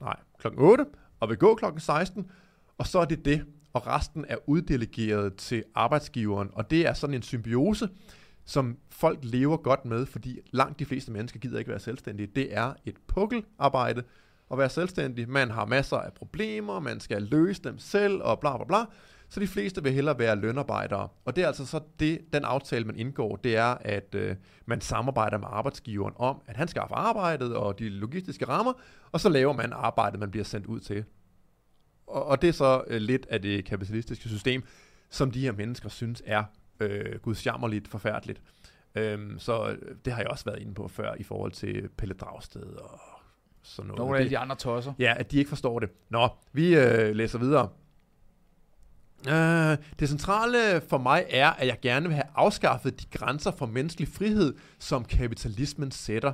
nej, 0.02 0.16
klokken 0.40 0.62
8, 0.62 0.86
og 1.20 1.30
vil 1.30 1.38
gå 1.38 1.56
klokken 1.56 1.82
16, 1.82 2.32
og 2.78 2.88
så 2.88 3.00
er 3.00 3.06
det 3.06 3.26
det, 3.26 3.46
og 3.74 3.88
resten 3.88 4.26
er 4.30 4.38
uddelegeret 4.48 5.36
til 5.36 5.64
arbejdsgiveren, 5.76 6.50
og 6.54 6.72
det 6.72 6.88
er 6.88 6.94
sådan 6.94 7.14
en 7.14 7.22
symbiose, 7.22 7.90
som 8.46 8.78
folk 8.90 9.20
lever 9.22 9.58
godt 9.58 9.86
med, 9.86 10.06
fordi 10.06 10.40
langt 10.52 10.80
de 10.80 10.86
fleste 10.86 11.12
mennesker 11.12 11.40
gider 11.40 11.60
ikke 11.60 11.72
være 11.72 11.80
selvstændige. 11.80 12.28
Det 12.28 12.58
er 12.58 12.74
et 12.86 12.96
pukkelarbejde 13.08 14.04
at 14.52 14.58
være 14.58 14.70
selvstændig. 14.70 15.30
Man 15.30 15.52
har 15.52 15.66
masser 15.66 15.98
af 15.98 16.14
problemer, 16.14 16.80
man 16.80 17.00
skal 17.00 17.22
løse 17.22 17.64
dem 17.64 17.80
selv, 17.80 18.22
og 18.22 18.40
bla 18.40 18.58
bla 18.58 18.66
bla. 18.66 18.86
Så 19.30 19.40
de 19.40 19.48
fleste 19.48 19.84
vil 19.84 19.94
hellere 19.94 20.20
være 20.20 20.36
lønarbejdere. 20.36 21.08
Og 21.26 21.36
det 21.36 21.44
er 21.44 21.48
altså 21.48 21.66
så 21.66 21.80
det, 22.00 22.20
den 22.34 22.46
aftale, 22.46 22.86
man 22.86 22.96
indgår, 22.96 23.36
det 23.36 23.56
er, 23.56 23.78
at 23.82 24.16
øh, 24.16 24.36
man 24.66 24.82
samarbejder 24.82 25.38
med 25.38 25.48
arbejdsgiveren 25.52 26.14
om, 26.18 26.42
at 26.48 26.58
han 26.58 26.68
skaffer 26.68 26.96
arbejdet 26.96 27.56
og 27.56 27.80
de 27.80 27.90
logistiske 27.90 28.48
rammer, 28.48 28.74
og 29.12 29.20
så 29.20 29.30
laver 29.30 29.54
man 29.54 29.74
arbejdet, 29.74 30.20
man 30.20 30.32
bliver 30.32 30.44
sendt 30.44 30.66
ud 30.66 30.80
til. 30.80 31.06
Og, 32.08 32.26
og 32.26 32.42
det 32.42 32.48
er 32.48 32.54
så 32.54 32.84
øh, 32.88 33.02
lidt 33.02 33.26
af 33.30 33.42
det 33.42 33.66
kapitalistiske 33.66 34.30
system, 34.30 34.64
som 35.10 35.32
de 35.32 35.42
her 35.42 35.52
mennesker 35.52 35.90
synes 35.90 36.24
er 36.26 36.44
øh, 36.80 37.20
gudsjammerligt 37.22 37.88
forfærdeligt. 37.88 38.42
Øhm, 38.96 39.40
så 39.40 39.70
øh, 39.70 39.96
det 40.06 40.14
har 40.14 40.22
jeg 40.22 40.30
også 40.30 40.46
været 40.46 40.60
inde 40.60 40.74
på 40.74 40.88
før 40.88 41.14
i 41.20 41.24
forhold 41.24 41.52
til 41.52 41.90
Pelle 41.98 42.14
Dragsted 42.14 42.64
og 42.64 43.00
sådan 43.64 43.88
noget. 43.88 44.00
Nogle 44.00 44.20
af 44.20 44.30
de 44.30 44.38
andre 44.38 44.56
tosser. 44.56 44.94
Ja, 45.00 45.14
at 45.18 45.32
de 45.32 45.38
ikke 45.38 45.50
forstår 45.50 45.80
det. 45.80 45.90
Nå, 46.10 46.30
vi 46.54 46.76
øh, 46.76 47.16
læser 47.16 47.40
videre. 47.40 47.70
Øh, 49.28 49.78
det 50.00 50.10
centrale 50.10 50.82
for 50.90 50.98
mig 50.98 51.26
er, 51.30 51.50
at 51.50 51.68
jeg 51.68 51.78
gerne 51.82 52.06
vil 52.08 52.16
have 52.16 52.28
afskaffet 52.36 53.02
de 53.02 53.06
grænser 53.18 53.52
for 53.52 53.66
menneskelig 53.66 54.10
frihed, 54.10 54.54
som 54.80 55.06
kapitalismen 55.06 55.92
sætter. 55.92 56.34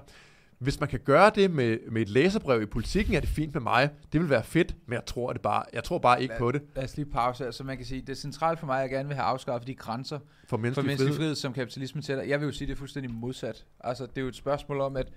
Hvis 0.60 0.80
man 0.80 0.90
kan 0.90 1.00
gøre 1.00 1.32
det 1.36 1.52
med, 1.52 1.78
med 1.92 2.02
et 2.02 2.10
læserbrev 2.10 2.62
i 2.62 2.66
politikken, 2.66 3.14
er 3.16 3.20
det 3.20 3.30
fint 3.30 3.54
med 3.54 3.62
mig. 3.62 3.90
Det 4.14 4.22
vil 4.22 4.30
være 4.30 4.44
fedt, 4.44 4.76
men 4.86 4.94
jeg 4.94 5.06
tror, 5.06 5.34
det 5.34 5.42
bare, 5.42 5.64
jeg 5.74 5.84
tror 5.84 5.98
bare 5.98 6.22
ikke 6.22 6.36
på 6.38 6.52
det 6.52 6.62
Lad 6.76 6.84
os 6.84 6.98
lige 6.98 7.06
pause. 7.06 7.46
Altså 7.46 7.64
man 7.64 7.78
kan 7.78 7.86
sige, 7.86 8.02
det 8.02 8.10
er 8.10 8.14
centralt 8.16 8.60
for 8.60 8.66
mig, 8.66 8.76
at 8.76 8.82
jeg 8.82 8.90
gerne 8.90 9.08
vil 9.08 9.16
have 9.16 9.26
afskaffet 9.26 9.68
de 9.68 9.76
grænser 9.76 10.20
for 10.20 10.26
for 10.48 10.58
menneskelig, 10.58 10.86
menneskelig 10.86 11.08
frihed. 11.08 11.20
frihed, 11.20 11.36
som 11.36 11.54
kapitalismen 11.54 12.04
sætter. 12.04 12.24
Jeg 12.24 12.40
vil 12.40 12.46
jo 12.46 12.52
sige, 12.52 12.68
det 12.68 12.74
er 12.74 12.78
fuldstændig 12.78 13.12
modsat. 13.12 13.66
Altså 13.80 14.06
det 14.06 14.18
er 14.18 14.22
jo 14.22 14.28
et 14.28 14.36
spørgsmål 14.36 14.82
om, 14.82 14.96
at 14.96 15.08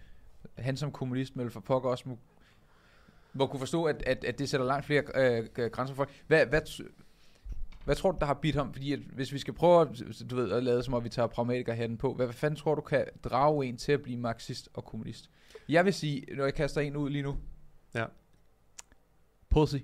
han 0.58 0.76
som 0.76 0.92
kommunist, 0.92 1.36
Mølle 1.36 1.50
for 1.50 1.60
pokker 1.60 1.90
også 1.90 2.08
må, 2.08 2.18
må 3.32 3.46
kunne 3.46 3.60
forstå, 3.60 3.84
at, 3.84 4.02
at, 4.06 4.24
at 4.24 4.38
det 4.38 4.48
sætter 4.48 4.66
langt 4.66 4.86
flere 4.86 5.02
øh, 5.14 5.48
g- 5.58 5.68
grænser 5.68 5.94
for. 5.94 6.08
Hvad, 6.26 6.46
hvad, 6.46 6.60
hvad 7.84 7.94
tror 7.94 8.12
du, 8.12 8.18
der 8.20 8.26
har 8.26 8.34
bidt 8.34 8.56
ham? 8.56 8.72
Fordi 8.72 8.92
at 8.92 8.98
hvis 8.98 9.32
vi 9.32 9.38
skal 9.38 9.54
prøve 9.54 9.80
at, 9.82 10.02
du 10.30 10.36
ved, 10.36 10.52
at 10.52 10.62
lade 10.62 10.82
som 10.82 10.94
om, 10.94 11.04
vi 11.04 11.08
tager 11.08 11.26
pragmatikerhatten 11.26 11.98
på, 11.98 12.14
hvad, 12.14 12.26
hvad 12.26 12.34
fanden 12.34 12.56
tror 12.56 12.74
du 12.74 12.80
kan 12.80 13.06
drage 13.24 13.66
en 13.66 13.76
til 13.76 13.92
at 13.92 14.02
blive 14.02 14.18
marxist 14.18 14.68
og 14.74 14.84
kommunist? 14.84 15.30
Jeg 15.68 15.84
vil 15.84 15.94
sige, 15.94 16.34
når 16.36 16.44
jeg 16.44 16.54
kaster 16.54 16.80
en 16.80 16.96
ud 16.96 17.10
lige 17.10 17.22
nu. 17.22 17.36
Ja. 17.94 18.04
Pussy. 19.48 19.76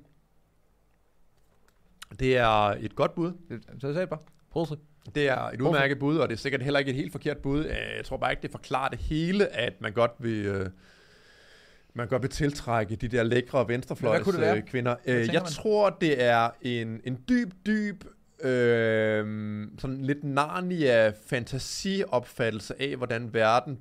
Det 2.20 2.36
er 2.36 2.48
et 2.80 2.94
godt 2.94 3.14
bud. 3.14 3.32
Så 3.78 3.86
jeg 3.86 3.94
sagde 3.94 4.06
bare, 4.06 4.20
pussy. 4.52 4.72
Det 5.14 5.28
er 5.28 5.40
et 5.40 5.60
udmærket 5.60 5.98
bud, 5.98 6.16
og 6.18 6.28
det 6.28 6.34
er 6.34 6.38
sikkert 6.38 6.62
heller 6.62 6.78
ikke 6.78 6.88
et 6.90 6.96
helt 6.96 7.12
forkert 7.12 7.38
bud. 7.38 7.64
Øh, 7.64 7.70
Jeg 7.96 8.04
tror 8.04 8.16
bare 8.16 8.32
ikke, 8.32 8.42
det 8.42 8.50
forklarer 8.50 8.88
det 8.88 8.98
hele, 8.98 9.46
at 9.48 9.80
man 9.80 9.92
godt 9.92 10.12
vil, 10.18 10.46
øh, 10.46 10.66
man 11.94 12.08
godt 12.08 12.22
vil 12.22 12.30
tiltrække 12.30 12.96
de 12.96 13.08
der 13.08 13.22
lækre 13.22 13.68
venstrefløjs 13.68 14.26
øh, 14.56 14.62
kvinder. 14.62 14.96
Øh, 15.06 15.14
Jeg 15.26 15.32
man? 15.32 15.42
tror, 15.44 15.90
det 15.90 16.22
er 16.24 16.50
en, 16.62 17.00
en 17.04 17.18
dyb, 17.28 17.52
dyb, 17.66 18.04
øh, 18.44 19.68
sådan 19.78 20.02
lidt 20.02 20.24
Narnia-fantasiopfattelse 21.46 22.82
af, 22.82 22.96
hvordan 22.96 23.34
verden 23.34 23.78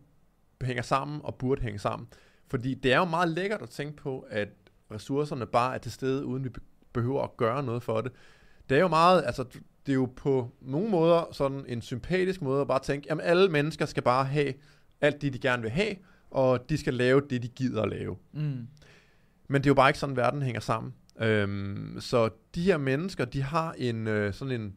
hænger 0.62 0.84
sammen 0.84 1.22
og 1.24 1.36
burde 1.36 1.62
hænge 1.62 1.80
sammen. 1.80 2.08
Fordi 2.48 2.74
det 2.74 2.94
er 2.94 2.98
jo 2.98 3.06
meget 3.06 3.30
lækkert 3.30 3.62
at 3.62 3.70
tænke 3.70 3.96
på, 3.98 4.26
at 4.30 4.48
ressourcerne 4.92 5.46
bare 5.46 5.74
er 5.76 5.78
til 5.78 5.92
stede, 5.92 6.26
uden 6.26 6.44
vi 6.44 6.50
be- 6.50 6.60
behøver 6.94 7.24
at 7.24 7.38
gøre 7.38 7.64
noget 7.64 7.84
for 7.84 8.02
det. 8.02 8.12
Det 8.70 8.78
er 8.78 8.82
jo 8.82 8.88
meget, 8.88 9.24
altså 9.26 9.44
det 9.86 9.92
er 9.92 9.96
jo 9.96 10.10
på 10.16 10.52
nogle 10.62 10.90
måder 10.90 11.30
sådan 11.32 11.66
en 11.68 11.82
sympatisk 11.82 12.42
måde 12.42 12.62
at 12.62 12.68
bare 12.68 12.80
tænke, 12.80 13.08
jamen 13.10 13.26
alle 13.26 13.50
mennesker 13.50 13.86
skal 13.86 14.04
bare 14.04 14.26
have 14.26 14.54
alt 15.02 15.22
det, 15.22 15.34
de 15.34 15.40
gerne 15.40 15.62
vil 15.62 15.72
have, 15.72 15.96
og 16.32 16.70
de 16.70 16.78
skal 16.78 16.94
lave 16.94 17.22
det, 17.30 17.44
de 17.44 17.48
gider 17.48 17.82
at 17.82 17.90
lave. 17.90 18.18
Mm. 18.32 18.68
Men 19.48 19.62
det 19.62 19.66
er 19.66 19.70
jo 19.70 19.74
bare 19.74 19.90
ikke 19.90 20.00
sådan, 20.00 20.16
verden 20.16 20.42
hænger 20.42 20.62
sammen. 20.62 20.94
Øhm, 21.20 21.98
så 22.00 22.30
de 22.56 22.62
her 22.62 22.78
mennesker, 22.78 23.26
de 23.26 23.42
har 23.42 23.76
en 23.78 24.08
øh, 24.08 24.34
sådan 24.34 24.62
en, 24.62 24.76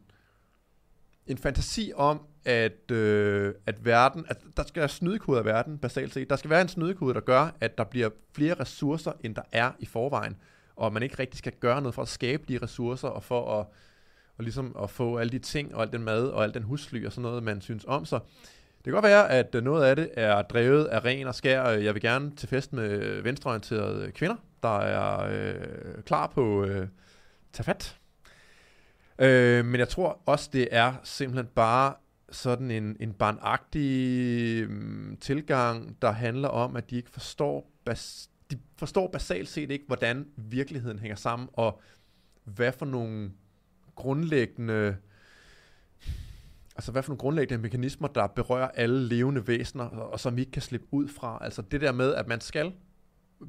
en 1.27 1.37
fantasi 1.37 1.91
om, 1.95 2.21
at, 2.45 2.91
øh, 2.91 3.53
at 3.65 3.85
verden, 3.85 4.25
at 4.27 4.37
der 4.57 4.63
skal 4.63 4.79
være 4.79 4.89
snydekode 4.89 5.39
af 5.39 5.45
verden, 5.45 5.77
basalt 5.77 6.13
set. 6.13 6.29
Der 6.29 6.35
skal 6.35 6.49
være 6.49 6.61
en 6.61 6.67
snydekode, 6.67 7.13
der 7.13 7.19
gør, 7.19 7.55
at 7.61 7.77
der 7.77 7.83
bliver 7.83 8.09
flere 8.33 8.53
ressourcer, 8.53 9.11
end 9.23 9.35
der 9.35 9.41
er 9.51 9.71
i 9.79 9.85
forvejen. 9.85 10.35
Og 10.79 10.93
man 10.93 11.03
ikke 11.03 11.19
rigtig 11.19 11.37
skal 11.37 11.53
gøre 11.59 11.81
noget 11.81 11.95
for 11.95 12.01
at 12.01 12.07
skabe 12.07 12.43
de 12.47 12.59
ressourcer, 12.61 13.07
og 13.07 13.23
for 13.23 13.59
at, 13.59 13.65
og 14.37 14.43
ligesom 14.43 14.75
at 14.83 14.89
få 14.89 15.17
alle 15.17 15.31
de 15.31 15.39
ting, 15.39 15.75
og 15.75 15.81
al 15.81 15.91
den 15.91 16.03
mad, 16.03 16.27
og 16.27 16.43
al 16.43 16.53
den 16.53 16.63
husly, 16.63 17.05
og 17.05 17.11
sådan 17.11 17.21
noget, 17.21 17.43
man 17.43 17.61
synes 17.61 17.85
om 17.87 18.05
sig. 18.05 18.19
Det 18.77 18.83
kan 18.83 18.93
godt 18.93 19.03
være, 19.03 19.29
at 19.29 19.55
øh, 19.55 19.63
noget 19.63 19.85
af 19.85 19.95
det 19.95 20.09
er 20.13 20.41
drevet 20.41 20.85
af 20.85 21.05
ren 21.05 21.27
og 21.27 21.35
skær. 21.35 21.65
Øh, 21.65 21.85
jeg 21.85 21.93
vil 21.93 22.01
gerne 22.01 22.35
til 22.35 22.49
fest 22.49 22.73
med 22.73 23.21
venstreorienterede 23.21 24.11
kvinder, 24.11 24.35
der 24.63 24.79
er 24.79 25.27
øh, 25.31 26.03
klar 26.03 26.27
på 26.27 26.63
øh, 26.63 26.87
tage 27.53 27.63
fat. 27.63 27.97
Øh, 29.19 29.65
men 29.65 29.79
jeg 29.79 29.89
tror 29.89 30.21
også, 30.25 30.49
det 30.53 30.67
er 30.71 30.93
simpelthen 31.03 31.47
bare 31.55 31.93
sådan 32.31 32.71
en, 32.71 32.97
en 32.99 33.13
barnagtig 33.13 34.61
øh, 34.63 35.17
tilgang, 35.21 35.97
der 36.01 36.11
handler 36.11 36.49
om, 36.49 36.75
at 36.75 36.89
de 36.89 36.95
ikke 36.95 37.09
forstår, 37.09 37.71
bas, 37.85 38.29
forstår 38.79 39.07
basalt 39.07 39.47
set 39.47 39.71
ikke, 39.71 39.85
hvordan 39.87 40.27
virkeligheden 40.35 40.99
hænger 40.99 41.15
sammen, 41.15 41.49
og 41.53 41.81
hvad 42.43 42.71
for 42.71 42.85
nogle 42.85 43.31
grundlæggende 43.95 44.97
altså 46.75 46.91
hvad 46.91 47.03
for 47.03 47.09
nogle 47.09 47.19
grundlæggende 47.19 47.61
mekanismer, 47.61 48.07
der 48.07 48.27
berører 48.27 48.67
alle 48.67 49.07
levende 49.07 49.47
væsener, 49.47 49.83
og 49.85 50.19
som 50.19 50.35
vi 50.35 50.41
ikke 50.41 50.51
kan 50.51 50.61
slippe 50.61 50.87
ud 50.91 51.07
fra. 51.07 51.37
Altså 51.41 51.61
det 51.61 51.81
der 51.81 51.91
med, 51.91 52.13
at 52.13 52.27
man 52.27 52.41
skal 52.41 52.73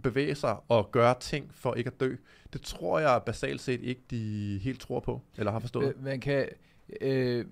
bevæge 0.02 0.34
sig 0.34 0.56
og 0.68 0.90
gøre 0.90 1.14
ting 1.20 1.54
for 1.54 1.74
ikke 1.74 1.90
at 1.90 2.00
dø, 2.00 2.16
det 2.52 2.62
tror 2.62 2.98
jeg 2.98 3.22
basalt 3.26 3.60
set 3.60 3.80
ikke, 3.80 4.02
de 4.10 4.58
helt 4.62 4.80
tror 4.80 5.00
på, 5.00 5.22
eller 5.36 5.52
har 5.52 5.58
forstået. 5.58 6.02
Man 6.02 6.20
kan... 6.20 6.48
Øh, 7.00 7.46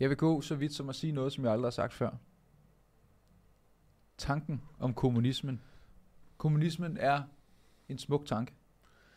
jeg 0.00 0.08
vil 0.08 0.16
gå 0.16 0.40
så 0.40 0.54
vidt 0.54 0.74
som 0.74 0.88
at 0.88 0.94
sige 0.94 1.12
noget, 1.12 1.32
som 1.32 1.44
jeg 1.44 1.52
aldrig 1.52 1.66
har 1.66 1.70
sagt 1.70 1.92
før. 1.92 2.10
Tanken 4.18 4.62
om 4.78 4.94
kommunismen. 4.94 5.60
Kommunismen 6.38 6.96
er 7.00 7.22
en 7.88 7.98
smuk 7.98 8.26
tanke. 8.26 8.54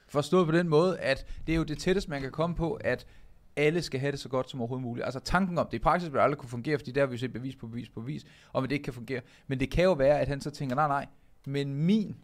Forstået 0.07 0.45
på 0.45 0.51
den 0.51 0.69
måde, 0.69 0.99
at 0.99 1.25
det 1.47 1.53
er 1.53 1.57
jo 1.57 1.63
det 1.63 1.77
tætteste, 1.77 2.09
man 2.09 2.21
kan 2.21 2.31
komme 2.31 2.55
på, 2.55 2.73
at 2.73 3.05
alle 3.55 3.81
skal 3.81 3.99
have 3.99 4.11
det 4.11 4.19
så 4.19 4.29
godt 4.29 4.49
som 4.49 4.61
overhovedet 4.61 4.83
muligt. 4.83 5.05
Altså 5.05 5.19
tanken 5.19 5.57
om 5.57 5.67
det 5.71 5.77
i 5.77 5.79
praksis 5.79 6.13
vil 6.13 6.19
aldrig 6.19 6.37
kunne 6.37 6.49
fungere, 6.49 6.77
fordi 6.77 6.91
der 6.91 7.01
har 7.01 7.07
vi 7.07 7.17
set 7.17 7.33
bevis 7.33 7.55
på 7.55 7.67
bevis 7.67 7.89
på 7.89 8.01
bevis, 8.01 8.25
om 8.53 8.63
at 8.63 8.69
det 8.69 8.75
ikke 8.75 8.83
kan 8.83 8.93
fungere. 8.93 9.21
Men 9.47 9.59
det 9.59 9.71
kan 9.71 9.83
jo 9.83 9.93
være, 9.93 10.19
at 10.19 10.27
han 10.27 10.41
så 10.41 10.51
tænker, 10.51 10.75
nej 10.75 10.87
nej, 10.87 11.05
men 11.45 11.75
min 11.75 12.15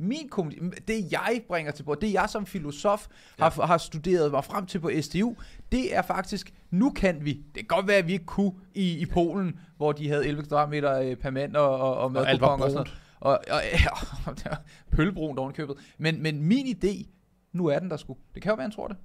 min 0.00 0.28
kommuni- 0.30 0.70
det 0.88 1.12
jeg 1.12 1.42
bringer 1.48 1.72
til 1.72 1.82
bord, 1.82 2.00
det 2.00 2.12
jeg 2.12 2.28
som 2.28 2.46
filosof 2.46 3.06
ja. 3.38 3.44
har, 3.44 3.66
har 3.66 3.78
studeret 3.78 4.30
mig 4.30 4.44
frem 4.44 4.66
til 4.66 4.78
på 4.78 4.90
SDU, 5.00 5.36
det 5.72 5.96
er 5.96 6.02
faktisk, 6.02 6.54
nu 6.70 6.90
kan 6.90 7.24
vi, 7.24 7.32
det 7.32 7.54
kan 7.54 7.66
godt 7.66 7.88
være, 7.88 7.96
at 7.96 8.06
vi 8.06 8.12
ikke 8.12 8.24
kunne 8.24 8.52
i, 8.74 8.98
i 8.98 9.06
Polen, 9.06 9.60
hvor 9.76 9.92
de 9.92 10.08
havde 10.08 10.26
11 10.26 10.42
kvadratmeter 10.42 11.00
øh, 11.00 11.16
per 11.16 11.30
mand 11.30 11.56
og, 11.56 11.78
og, 11.78 11.96
og 11.96 12.12
madkuponer 12.12 12.52
og 12.52 12.70
sådan 12.70 12.74
noget. 12.74 13.02
Og, 13.20 13.30
og, 13.50 13.60
ja, 13.72 14.50
pøllebrun 14.96 15.38
ovenkøbet. 15.38 15.76
Men, 15.98 16.22
men 16.22 16.42
min 16.42 16.66
idé, 16.66 17.06
nu 17.52 17.66
er 17.66 17.78
den 17.78 17.90
der 17.90 17.96
sgu. 17.96 18.16
Det 18.34 18.42
kan 18.42 18.50
jo 18.50 18.56
være, 18.56 18.64
han 18.64 18.72
tror 18.72 18.88
det. 18.88 18.96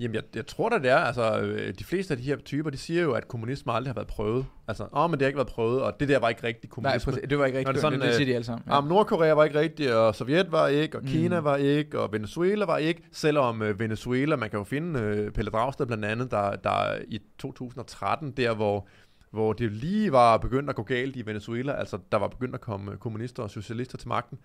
Jamen, 0.00 0.14
jeg, 0.14 0.22
jeg 0.34 0.46
tror 0.46 0.68
da, 0.68 0.78
det 0.78 0.90
er. 0.90 0.96
Altså, 0.96 1.40
øh, 1.40 1.74
de 1.78 1.84
fleste 1.84 2.14
af 2.14 2.18
de 2.18 2.24
her 2.24 2.36
typer, 2.36 2.70
de 2.70 2.76
siger 2.76 3.02
jo, 3.02 3.12
at 3.12 3.28
kommunisme 3.28 3.72
aldrig 3.72 3.88
har 3.90 3.94
været 3.94 4.06
prøvet. 4.08 4.46
Altså, 4.68 4.86
åh, 4.92 5.10
men 5.10 5.12
det 5.18 5.22
har 5.22 5.26
ikke 5.26 5.36
været 5.36 5.48
prøvet, 5.48 5.82
og 5.82 6.00
det 6.00 6.08
der 6.08 6.18
var 6.18 6.28
ikke 6.28 6.42
rigtig 6.44 6.64
Nej, 6.64 6.70
kommunisme. 6.74 7.12
præcis, 7.12 7.28
det 7.30 7.38
var 7.38 7.44
ikke 7.46 7.56
Nå, 7.56 7.58
rigtigt. 7.58 7.74
det 7.74 7.80
sådan, 7.80 8.00
det, 8.00 8.06
det 8.06 8.14
siger 8.14 8.26
øh, 8.26 8.30
de 8.30 8.34
alle 8.34 8.44
sammen. 8.44 8.62
Ja. 8.68 8.78
Um, 8.78 8.84
Nordkorea 8.84 9.32
var 9.32 9.44
ikke 9.44 9.58
rigtig, 9.60 9.96
og 9.96 10.14
Sovjet 10.14 10.52
var 10.52 10.66
ikke, 10.68 10.98
og 10.98 11.04
Kina 11.04 11.38
Mm. 11.40 11.44
var 11.44 11.56
ikke, 11.56 12.00
og 12.00 12.12
Venezuela 12.12 12.64
var 12.64 12.76
ikke. 12.78 13.02
Selvom 13.12 13.62
øh, 13.62 13.80
Venezuela, 13.80 14.36
man 14.36 14.50
kan 14.50 14.58
jo 14.58 14.64
finde 14.64 15.00
øh, 15.00 15.30
Pelle 15.32 15.50
Dragsted 15.50 15.86
blandt 15.86 16.04
andet, 16.04 16.30
der, 16.30 16.56
der 16.56 16.98
i 17.08 17.18
2013, 17.38 18.30
der 18.30 18.54
hvor, 18.54 18.88
hvor 19.30 19.52
det 19.52 19.72
lige 19.72 20.12
var 20.12 20.36
begyndt 20.36 20.70
at 20.70 20.76
gå 20.76 20.82
galt 20.82 21.16
i 21.16 21.26
Venezuela, 21.26 21.72
altså 21.72 21.98
der 22.12 22.18
var 22.18 22.28
begyndt 22.28 22.54
at 22.54 22.60
komme 22.60 22.96
kommunister 22.96 23.42
og 23.42 23.50
socialister 23.50 23.98
til 23.98 24.08
magten, 24.08 24.38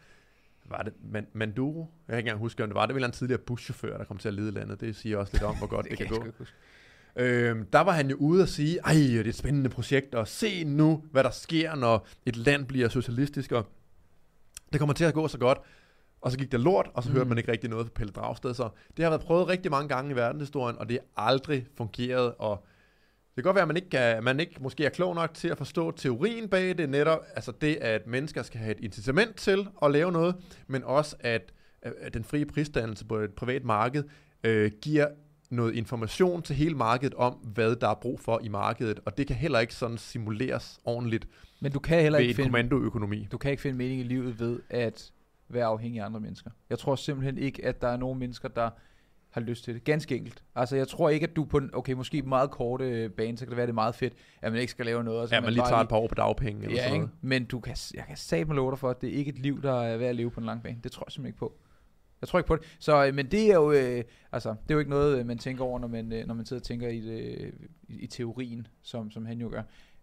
var 0.65 0.81
det 0.81 0.93
Man- 1.11 1.27
Maduro? 1.33 1.79
Jeg 1.79 2.13
kan 2.13 2.17
ikke 2.17 2.27
engang 2.27 2.39
huske, 2.39 2.63
om 2.63 2.69
det 2.69 2.75
var 2.75 2.85
det. 2.85 2.95
var 2.95 3.05
en 3.05 3.11
tidligere 3.11 3.41
buschauffør, 3.41 3.97
der 3.97 4.03
kom 4.05 4.17
til 4.17 4.27
at 4.27 4.33
lede 4.33 4.51
landet. 4.51 4.81
Det 4.81 4.95
siger 4.95 5.17
også 5.17 5.33
lidt 5.33 5.43
om, 5.43 5.55
hvor 5.57 5.67
godt 5.67 5.83
det, 5.89 5.99
det 5.99 6.07
kan 6.07 6.23
jeg 6.25 6.33
gå. 6.37 6.45
Øhm, 7.15 7.65
der 7.65 7.79
var 7.79 7.91
han 7.91 8.09
jo 8.09 8.15
ude 8.15 8.41
og 8.41 8.47
sige, 8.47 8.79
ej, 8.79 8.93
det 8.93 9.15
er 9.15 9.23
et 9.29 9.35
spændende 9.35 9.69
projekt, 9.69 10.15
og 10.15 10.27
se 10.27 10.63
nu, 10.63 11.03
hvad 11.11 11.23
der 11.23 11.29
sker, 11.29 11.75
når 11.75 12.07
et 12.25 12.35
land 12.35 12.65
bliver 12.65 12.89
socialistisk, 12.89 13.51
og 13.51 13.65
det 14.71 14.79
kommer 14.79 14.93
til 14.93 15.05
at 15.05 15.13
gå 15.13 15.27
så 15.27 15.37
godt. 15.37 15.57
Og 16.21 16.31
så 16.31 16.37
gik 16.37 16.51
der 16.51 16.57
lort, 16.57 16.89
og 16.93 17.03
så 17.03 17.09
mm. 17.09 17.15
hørte 17.15 17.29
man 17.29 17.37
ikke 17.37 17.51
rigtig 17.51 17.69
noget 17.69 17.85
fra 17.85 17.91
Pelle 17.95 18.13
Dragsted. 18.13 18.53
Så 18.53 18.69
det 18.97 19.03
har 19.03 19.09
været 19.09 19.21
prøvet 19.21 19.47
rigtig 19.47 19.71
mange 19.71 19.89
gange 19.89 20.11
i 20.11 20.15
verdenshistorien, 20.15 20.77
og 20.77 20.89
det 20.89 20.99
har 21.15 21.27
aldrig 21.27 21.67
fungeret. 21.77 22.33
Og 22.39 22.65
det 23.35 23.43
kan 23.43 23.43
godt 23.43 23.55
være, 23.55 23.61
at 23.61 23.67
man 23.67 23.77
ikke, 23.77 23.89
kan, 23.89 24.23
man 24.23 24.39
ikke 24.39 24.55
måske 24.59 24.85
er 24.85 24.89
klog 24.89 25.15
nok 25.15 25.33
til 25.33 25.47
at 25.47 25.57
forstå 25.57 25.91
teorien 25.91 26.49
bag 26.49 26.77
det, 26.77 26.89
netop 26.89 27.19
altså 27.35 27.51
det, 27.61 27.75
at 27.75 28.07
mennesker 28.07 28.43
skal 28.43 28.59
have 28.59 28.71
et 28.71 28.83
incitament 28.83 29.35
til 29.35 29.67
at 29.81 29.91
lave 29.91 30.11
noget, 30.11 30.35
men 30.67 30.83
også 30.83 31.15
at, 31.19 31.53
at 31.81 32.13
den 32.13 32.23
frie 32.23 32.45
prisdannelse 32.45 33.05
på 33.05 33.17
et 33.17 33.33
privat 33.33 33.63
marked 33.63 34.03
øh, 34.43 34.71
giver 34.81 35.07
noget 35.49 35.75
information 35.75 36.41
til 36.41 36.55
hele 36.55 36.75
markedet 36.75 37.13
om, 37.13 37.33
hvad 37.33 37.75
der 37.75 37.87
er 37.87 37.93
brug 37.93 38.19
for 38.19 38.39
i 38.43 38.47
markedet, 38.47 38.99
og 39.05 39.17
det 39.17 39.27
kan 39.27 39.35
heller 39.35 39.59
ikke 39.59 39.75
sådan 39.75 39.97
simuleres 39.97 40.79
ordentligt 40.85 41.27
Men 41.61 41.71
du 41.71 41.79
kan 41.79 42.01
heller 42.01 42.19
ved 42.19 42.25
ikke 42.25 42.35
finde, 42.35 42.49
kommandoøkonomi. 42.49 43.27
du 43.31 43.37
kan 43.37 43.51
ikke 43.51 43.61
finde 43.61 43.77
mening 43.77 43.99
i 43.99 44.03
livet 44.03 44.39
ved 44.39 44.59
at 44.69 45.11
være 45.49 45.65
afhængig 45.65 46.01
af 46.01 46.05
andre 46.05 46.19
mennesker. 46.19 46.51
Jeg 46.69 46.79
tror 46.79 46.95
simpelthen 46.95 47.37
ikke, 47.37 47.65
at 47.65 47.81
der 47.81 47.87
er 47.87 47.97
nogen 47.97 48.19
mennesker, 48.19 48.47
der 48.49 48.69
har 49.33 49.41
lyst 49.41 49.63
til 49.63 49.73
det. 49.73 49.83
Ganske 49.83 50.15
enkelt. 50.15 50.43
Altså, 50.55 50.75
jeg 50.75 50.87
tror 50.87 51.09
ikke, 51.09 51.27
at 51.27 51.35
du 51.35 51.43
på 51.45 51.57
en, 51.57 51.69
okay, 51.73 51.93
måske 51.93 52.21
meget 52.21 52.51
korte 52.51 52.89
øh, 52.89 53.09
bane, 53.09 53.37
så 53.37 53.45
kan 53.45 53.49
det 53.49 53.57
være, 53.57 53.65
det 53.65 53.71
er 53.71 53.75
meget 53.75 53.95
fedt, 53.95 54.13
at 54.41 54.51
man 54.51 54.61
ikke 54.61 54.71
skal 54.71 54.85
lave 54.85 55.03
noget. 55.03 55.21
og 55.21 55.29
så 55.29 55.35
Ja, 55.35 55.41
man 55.41 55.49
lige 55.53 55.61
bare 55.61 55.69
tager 55.71 55.81
et 55.81 55.89
par 55.89 55.95
år 55.97 56.07
på 56.07 56.15
dagpenge 56.15 56.63
eller 56.63 56.75
Ja, 56.75 56.81
sådan 56.83 56.93
ikke? 56.95 57.05
noget. 57.05 57.17
men 57.21 57.45
du 57.45 57.59
kan, 57.59 57.75
jeg 57.93 58.03
kan 58.07 58.17
satme 58.17 58.55
love 58.55 58.71
dig 58.71 58.79
for, 58.79 58.89
at 58.89 59.01
det 59.01 59.09
er 59.09 59.13
ikke 59.13 59.29
et 59.29 59.39
liv, 59.39 59.61
der 59.61 59.81
er 59.81 59.97
værd 59.97 60.09
at 60.09 60.15
leve 60.15 60.31
på 60.31 60.39
en 60.39 60.45
lang 60.45 60.63
bane. 60.63 60.77
Det 60.83 60.91
tror 60.91 61.03
jeg 61.07 61.11
simpelthen 61.11 61.29
ikke 61.29 61.39
på. 61.39 61.53
Jeg 62.21 62.27
tror 62.27 62.39
ikke 62.39 62.47
på 62.47 62.55
det. 62.55 62.75
Så, 62.79 63.05
øh, 63.05 63.13
men 63.15 63.25
det 63.31 63.49
er 63.51 63.53
jo, 63.55 63.71
øh, 63.71 64.03
altså, 64.31 64.49
det 64.49 64.57
er 64.71 64.73
jo 64.73 64.79
ikke 64.79 64.91
noget, 64.91 65.19
øh, 65.19 65.25
man 65.25 65.37
tænker 65.37 65.63
over, 65.63 65.79
når 65.79 65.87
man, 65.87 66.11
øh, 66.13 66.27
når 66.27 66.33
man 66.33 66.45
sidder 66.45 66.59
og 66.59 66.63
tænker 66.65 66.87
i, 66.87 66.99
det, 66.99 67.51
i, 67.87 67.99
i 67.99 68.07
teorien, 68.07 68.67
som, 68.83 69.11
som 69.11 69.25
han 69.25 69.37
jo 69.39 69.49
gør. 69.49 69.61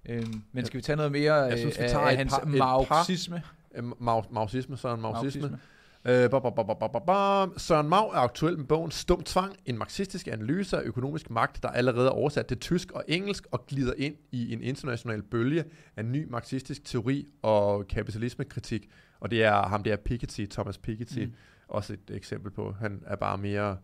Øhm, 0.09 0.43
men 0.53 0.65
skal 0.65 0.77
vi 0.79 0.83
tage 0.83 0.97
noget 0.97 1.13
mere 1.13 1.35
Jeg 1.35 1.53
øh, 1.53 1.59
synes, 1.59 1.79
vi 1.79 1.85
tager 1.89 1.99
af 1.99 2.13
et 2.13 2.19
hans 2.19 2.33
par- 2.33 2.41
et 2.53 2.59
par- 2.59 2.87
marxisme? 2.91 3.43
Øh, 3.75 3.85
Marxisme, 4.33 4.77
Søren 4.77 5.01
Marxisme. 5.01 5.41
Marxisme. 5.41 5.59
Øh, 6.05 6.31
ba, 6.31 6.39
ba, 6.39 6.51
ba, 6.51 6.63
ba, 6.75 6.87
ba, 6.87 6.99
ba. 6.99 7.47
Søren 7.59 7.89
Mau 7.89 8.05
er 8.09 8.17
aktuel 8.19 8.59
med 8.59 8.65
bogen 8.67 8.91
Stum 8.91 9.23
Tvang, 9.23 9.57
en 9.67 9.79
marxistisk 9.79 10.27
analyse 10.29 10.77
af 10.77 10.83
økonomisk 10.85 11.31
magt, 11.31 11.63
der 11.63 11.69
allerede 11.69 12.07
er 12.07 12.11
oversat 12.11 12.47
til 12.47 12.59
tysk 12.59 12.93
og 12.93 13.05
engelsk 13.09 13.47
og 13.51 13.67
glider 13.67 13.93
ind 13.97 14.15
i 14.33 14.53
en 14.53 14.63
international 14.63 15.23
bølge 15.23 15.65
af 15.97 16.05
ny 16.05 16.27
marxistisk 16.31 16.85
teori 16.85 17.27
og 17.43 17.87
kapitalismekritik. 17.89 18.89
Og 19.21 19.31
det 19.31 19.45
er 19.45 19.63
ham 19.69 19.83
der 19.83 19.97
Piketty, 19.97 20.45
Thomas 20.51 20.79
Piketty, 20.79 21.19
Mm. 21.25 21.33
også 21.69 21.93
et 21.93 22.17
eksempel 22.17 22.51
på. 22.51 22.73
Han 22.81 23.03
er 23.07 23.17
bare 23.17 23.39
mere... 23.39 23.77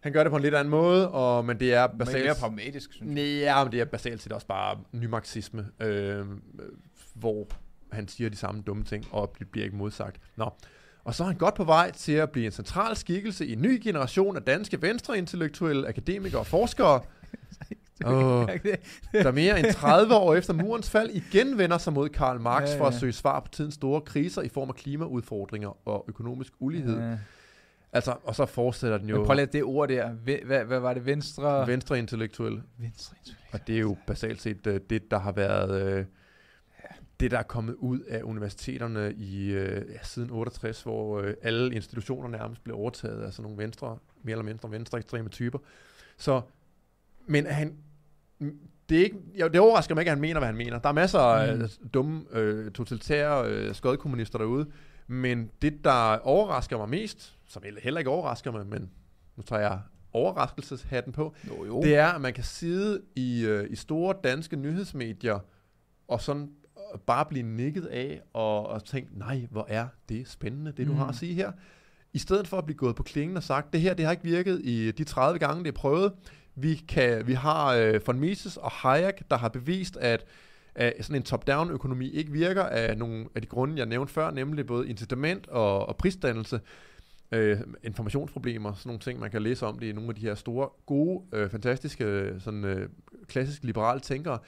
Han 0.00 0.12
gør 0.12 0.22
det 0.22 0.30
på 0.30 0.36
en 0.36 0.42
lidt 0.42 0.54
anden 0.54 0.70
måde, 0.70 1.10
og, 1.10 1.44
men 1.44 1.60
det 1.60 1.74
er 1.74 1.88
Men 1.88 1.98
basalt... 1.98 2.24
mere 2.24 2.34
pragmatisk, 2.40 2.92
synes 2.92 3.16
jeg. 3.18 3.24
Ja, 3.40 3.64
men 3.64 3.72
det 3.72 3.80
er 3.80 3.84
basalt 3.84 4.22
set 4.22 4.32
også 4.32 4.46
bare 4.46 4.78
nymarxisme, 4.92 5.66
øh, 5.80 6.26
hvor 7.14 7.48
han 7.92 8.08
siger 8.08 8.30
de 8.30 8.36
samme 8.36 8.62
dumme 8.62 8.84
ting, 8.84 9.04
og 9.10 9.34
det 9.38 9.48
bliver 9.48 9.64
ikke 9.64 9.76
modsagt. 9.76 10.20
Nå. 10.36 10.50
Og 11.04 11.14
så 11.14 11.22
er 11.22 11.26
han 11.26 11.36
godt 11.36 11.54
på 11.54 11.64
vej 11.64 11.90
til 11.90 12.12
at 12.12 12.30
blive 12.30 12.46
en 12.46 12.52
central 12.52 12.96
skikkelse 12.96 13.46
i 13.46 13.52
en 13.52 13.62
ny 13.62 13.80
generation 13.84 14.36
af 14.36 14.42
danske 14.42 14.82
venstreintellektuelle 14.82 15.88
akademikere 15.88 16.40
og 16.40 16.46
forskere, 16.46 17.00
Åh, 18.04 18.48
der 19.12 19.30
mere 19.30 19.58
end 19.60 19.72
30 19.72 20.14
år 20.14 20.34
efter 20.34 20.52
murens 20.52 20.90
fald 20.90 21.10
igen 21.10 21.58
vender 21.58 21.78
sig 21.78 21.92
mod 21.92 22.08
Karl 22.08 22.40
Marx 22.40 22.62
Ja, 22.62 22.74
ja, 22.74 22.80
for 22.80 22.86
at 22.86 22.94
søge 22.94 23.12
svar 23.12 23.40
på 23.40 23.48
tidens 23.48 23.74
store 23.74 24.00
kriser 24.00 24.42
i 24.42 24.48
form 24.48 24.68
af 24.68 24.74
klimaudfordringer 24.74 25.88
og 25.88 26.04
økonomisk 26.08 26.52
ulighed. 26.58 27.00
Ja. 27.00 27.18
Altså, 27.92 28.14
og 28.24 28.34
så 28.34 28.46
fortsætter 28.46 28.98
den 28.98 29.06
Men 29.06 29.16
jo 29.16 29.24
prøv 29.24 29.34
lige 29.34 29.46
det 29.46 29.64
ord 29.64 29.88
der. 29.88 30.08
Hvad, 30.08 30.64
hvad, 30.64 30.80
var 30.80 30.94
det? 30.94 31.06
Venstre? 31.06 31.66
venstreintellektuelle. 31.66 32.62
Venstre. 32.78 33.16
Og 33.52 33.66
det 33.66 33.74
er 33.74 33.80
jo 33.80 33.96
basalt 34.06 34.42
set 34.42 34.66
uh, 34.66 34.76
det, 34.90 35.10
der 35.10 35.18
har 35.18 35.32
været 35.32 35.98
uh, 35.98 36.04
det, 37.20 37.30
der 37.30 37.38
er 37.38 37.42
kommet 37.42 37.74
ud 37.74 38.00
af 38.00 38.22
universiteterne 38.22 39.14
i 39.14 39.56
uh, 39.56 39.62
ja, 39.62 40.02
siden 40.02 40.30
68, 40.30 40.82
hvor 40.82 41.20
uh, 41.20 41.26
alle 41.42 41.74
institutioner 41.74 42.28
nærmest 42.28 42.64
blev 42.64 42.76
overtaget 42.76 43.22
af 43.22 43.32
sådan 43.32 43.42
nogle 43.42 43.62
venstre, 43.62 43.98
mere 44.22 44.32
eller 44.32 44.44
mindre 44.44 44.70
venstre 44.70 44.98
ekstreme 44.98 45.28
typer. 45.28 45.58
Så, 46.16 46.40
men 47.26 47.46
han, 47.46 47.76
det, 48.88 48.98
er 49.00 49.04
ikke, 49.04 49.16
jo, 49.40 49.48
det 49.48 49.60
overrasker 49.60 49.94
mig 49.94 50.02
ikke, 50.02 50.10
at 50.10 50.16
han 50.16 50.20
mener, 50.20 50.40
hvad 50.40 50.48
han 50.48 50.56
mener. 50.56 50.78
Der 50.78 50.88
er 50.88 50.92
masser 50.92 51.18
af 51.18 51.56
Mm. 51.56 51.62
mm. 51.62 51.88
dumme, 51.88 52.24
øh, 52.32 52.72
totalitære 52.72 53.48
øh, 53.48 53.74
skodkommunister 53.74 54.38
derude, 54.38 54.66
men 55.06 55.50
det, 55.62 55.84
der 55.84 56.18
overrasker 56.18 56.76
mig 56.76 56.88
mest, 56.88 57.36
som 57.46 57.62
heller 57.82 57.98
ikke 57.98 58.10
overrasker 58.10 58.52
mig, 58.52 58.66
men 58.66 58.90
nu 59.36 59.42
tager 59.42 59.62
jeg 59.62 59.78
overraskelseshatten 60.12 61.12
på, 61.12 61.34
Jo, 61.48 61.64
jo. 61.64 61.82
det 61.82 61.96
er, 61.96 62.06
at 62.06 62.20
man 62.20 62.32
kan 62.34 62.44
sidde 62.44 63.02
i, 63.16 63.44
øh, 63.46 63.70
i 63.70 63.76
store 63.76 64.14
danske 64.24 64.56
nyhedsmedier 64.56 65.38
og 66.08 66.20
sådan 66.20 66.42
øh, 66.42 66.48
bare 67.00 67.24
blive 67.24 67.42
nikket 67.46 67.84
af 67.86 68.20
og, 68.32 68.66
og 68.66 68.84
tænke, 68.84 69.18
nej, 69.18 69.46
hvor 69.50 69.66
er 69.68 69.86
det 70.08 70.28
spændende, 70.28 70.72
det 70.76 70.86
du 70.86 70.92
Mm. 70.92 70.98
har 70.98 71.06
at 71.06 71.14
sige 71.14 71.34
her. 71.34 71.52
I 72.12 72.18
stedet 72.18 72.48
for 72.48 72.58
at 72.58 72.64
blive 72.64 72.76
gået 72.76 72.96
på 72.96 73.02
klingen 73.02 73.36
og 73.36 73.42
sagt, 73.42 73.72
det 73.72 73.80
her 73.80 73.94
det 73.94 74.04
har 74.04 74.12
ikke 74.12 74.24
virket 74.24 74.60
i 74.64 74.90
de 74.90 75.04
30 75.04 75.38
gange, 75.38 75.62
det 75.64 75.68
er 75.68 75.72
prøvet. 75.72 76.12
Vi, 76.54 76.74
kan, 76.88 77.26
vi 77.26 77.32
har 77.32 77.74
øh, 77.74 78.00
von 78.06 78.20
Mises 78.20 78.56
og 78.56 78.70
Hayek, 78.70 79.30
der 79.30 79.36
har 79.36 79.48
bevist, 79.48 79.96
at 79.96 80.24
at 80.76 80.92
sådan 81.00 81.16
en 81.16 81.22
top-down 81.22 81.70
økonomi 81.70 82.10
ikke 82.10 82.32
virker 82.32 82.62
af 82.62 82.98
nogle 82.98 83.26
af 83.34 83.42
de 83.42 83.46
grunde, 83.46 83.78
jeg 83.78 83.86
nævnte 83.86 84.12
før, 84.12 84.30
nemlig 84.30 84.66
både 84.66 84.88
incitament 84.88 85.48
og, 85.48 85.88
og 85.88 85.96
prisdannelse 85.96 86.60
øh, 87.32 87.60
informationsproblemer, 87.82 88.74
sådan 88.74 88.88
nogle 88.88 89.00
ting, 89.00 89.20
man 89.20 89.30
kan 89.30 89.42
læse 89.42 89.66
om 89.66 89.78
det 89.78 89.86
i 89.86 89.92
nogle 89.92 90.08
af 90.08 90.14
de 90.14 90.20
her 90.20 90.34
store, 90.34 90.68
gode, 90.86 91.22
øh, 91.32 91.50
fantastiske, 91.50 92.34
sådan 92.38 92.64
øh, 92.64 92.88
klassisk 93.28 93.64
liberale 93.64 94.00
tænkere. 94.00 94.38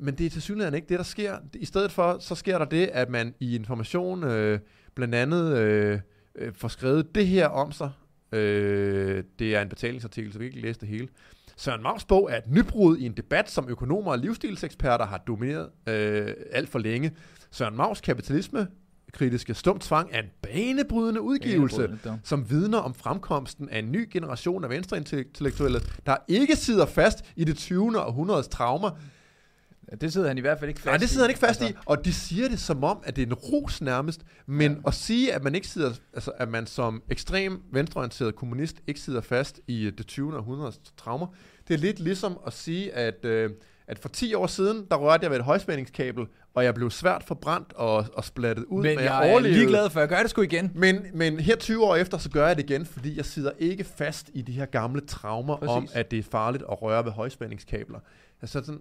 Men 0.00 0.14
det 0.14 0.26
er 0.26 0.30
til 0.30 0.42
synligheden 0.42 0.74
ikke 0.74 0.88
det, 0.88 0.98
der 0.98 1.04
sker. 1.04 1.36
I 1.54 1.64
stedet 1.64 1.92
for, 1.92 2.16
så 2.20 2.34
sker 2.34 2.58
der 2.58 2.64
det, 2.64 2.86
at 2.86 3.10
man 3.10 3.34
i 3.40 3.54
information 3.54 4.24
øh, 4.24 4.60
blandt 4.94 5.14
andet 5.14 5.56
øh, 5.56 6.00
øh, 6.34 6.52
får 6.54 6.68
skrevet 6.68 7.14
det 7.14 7.26
her 7.26 7.46
om 7.46 7.72
sig. 7.72 7.90
Øh, 8.32 9.24
det 9.38 9.56
er 9.56 9.62
en 9.62 9.68
betalingsartikel, 9.68 10.32
så 10.32 10.38
vi 10.38 10.44
kan 10.44 10.54
ikke 10.54 10.66
læse 10.66 10.80
det 10.80 10.88
hele. 10.88 11.08
Søren 11.56 11.82
Mavs 11.82 12.04
bog 12.04 12.32
er 12.32 12.36
et 12.36 12.50
nybrud 12.50 12.98
i 12.98 13.06
en 13.06 13.12
debat, 13.12 13.50
som 13.50 13.68
økonomer 13.68 14.10
og 14.12 14.18
livsstilseksperter 14.18 15.06
har 15.06 15.18
domineret 15.18 15.68
øh, 15.88 16.34
alt 16.52 16.68
for 16.68 16.78
længe. 16.78 17.12
Søren 17.50 17.76
Mavs 17.76 18.00
kapitalisme 18.00 18.66
kritiske 19.12 19.54
stumtvang 19.54 20.08
er 20.12 20.18
en 20.18 20.28
banebrydende 20.42 21.20
udgivelse, 21.20 21.76
Banebrydende, 21.76 22.20
som 22.24 22.50
vidner 22.50 22.78
om 22.78 22.94
fremkomsten 22.94 23.68
af 23.68 23.78
en 23.78 23.92
ny 23.92 24.08
generation 24.12 24.64
af 24.64 24.70
venstreintellektuelle, 24.70 25.80
der 26.06 26.16
ikke 26.28 26.56
sidder 26.56 26.86
fast 26.86 27.24
i 27.36 27.44
det 27.44 27.56
20. 27.56 28.00
århundredes 28.00 28.48
traumer. 28.48 28.90
Ja, 29.90 29.96
det 29.96 30.12
sidder 30.12 30.28
han 30.28 30.38
i 30.38 30.40
hvert 30.40 30.58
fald 30.58 30.68
ikke 30.68 30.80
fast 30.80 30.86
Nej, 30.86 30.96
det 30.96 31.08
sidder 31.08 31.24
han 31.24 31.30
ikke 31.30 31.40
fast 31.40 31.60
altså, 31.60 31.74
i, 31.74 31.82
og 31.86 32.04
de 32.04 32.12
siger 32.12 32.48
det 32.48 32.60
som 32.60 32.84
om, 32.84 32.98
at 33.04 33.16
det 33.16 33.22
er 33.22 33.26
en 33.26 33.34
rus 33.34 33.80
nærmest, 33.80 34.20
men 34.46 34.72
Ja. 34.72 34.78
at 34.86 34.94
sige, 34.94 35.34
at 35.34 35.44
man 35.44 35.54
ikke 35.54 35.66
sidder, 35.68 35.90
altså 36.14 36.30
at 36.30 36.48
man 36.48 36.66
som 36.66 37.02
ekstrem 37.10 37.62
venstreorienteret 37.72 38.36
kommunist 38.36 38.76
ikke 38.86 39.00
sidder 39.00 39.20
fast 39.20 39.60
i 39.66 39.86
øh, 39.86 39.92
det 39.98 40.06
20. 40.06 40.36
århundredes 40.36 40.80
traumer, 40.96 41.26
det 41.68 41.74
er 41.74 41.78
lidt 41.78 41.98
ligesom 42.00 42.38
at 42.46 42.52
sige, 42.52 42.92
at, 42.94 43.24
øh, 43.24 43.50
at 43.86 43.98
for 43.98 44.08
10 44.08 44.34
år 44.34 44.46
siden, 44.46 44.86
der 44.90 44.96
rørte 44.96 45.22
jeg 45.24 45.30
ved 45.30 45.38
et 45.38 45.44
højspændingskabel, 45.44 46.26
og 46.54 46.64
jeg 46.64 46.74
blev 46.74 46.90
svært 46.90 47.24
forbrændt 47.24 47.72
og, 47.72 48.06
og 48.14 48.24
splattet 48.24 48.64
ud, 48.64 48.82
Men 48.82 48.96
men 48.96 49.04
jeg 49.04 49.26
er 49.26 49.30
overlevede. 49.30 49.58
ligeglad, 49.58 49.90
for 49.90 50.00
jeg 50.00 50.08
gør 50.08 50.18
det 50.20 50.30
sgu 50.30 50.42
igen. 50.42 50.70
Men, 50.74 51.06
men 51.14 51.40
her 51.40 51.56
20 51.56 51.84
år 51.84 51.96
efter, 51.96 52.18
så 52.18 52.30
gør 52.30 52.46
jeg 52.46 52.56
det 52.56 52.70
igen, 52.70 52.86
fordi 52.86 53.16
jeg 53.16 53.24
sidder 53.24 53.50
ikke 53.58 53.84
fast 53.84 54.30
i 54.34 54.42
de 54.42 54.52
her 54.52 54.66
gamle 54.66 55.00
traumer. 55.00 55.56
Præcis. 55.56 55.68
om, 55.70 55.88
at 55.92 56.10
det 56.10 56.18
er 56.18 56.22
farligt 56.22 56.62
at 56.70 56.82
røre 56.82 57.04
ved 57.04 57.12
højspændingskabler. 57.12 57.98
Altså 58.42 58.60
sådan, 58.64 58.80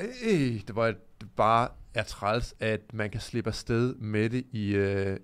øh, 0.00 0.60
det 0.66 0.76
var 0.76 0.94
det 1.20 1.30
bare 1.36 1.68
er 1.94 2.02
træls, 2.02 2.54
at 2.60 2.80
man 2.92 3.10
kan 3.10 3.20
slippe 3.20 3.48
afsted 3.48 3.94
med 3.94 4.30
det 4.30 4.44
i, 4.52 4.74
øh, 4.74 5.16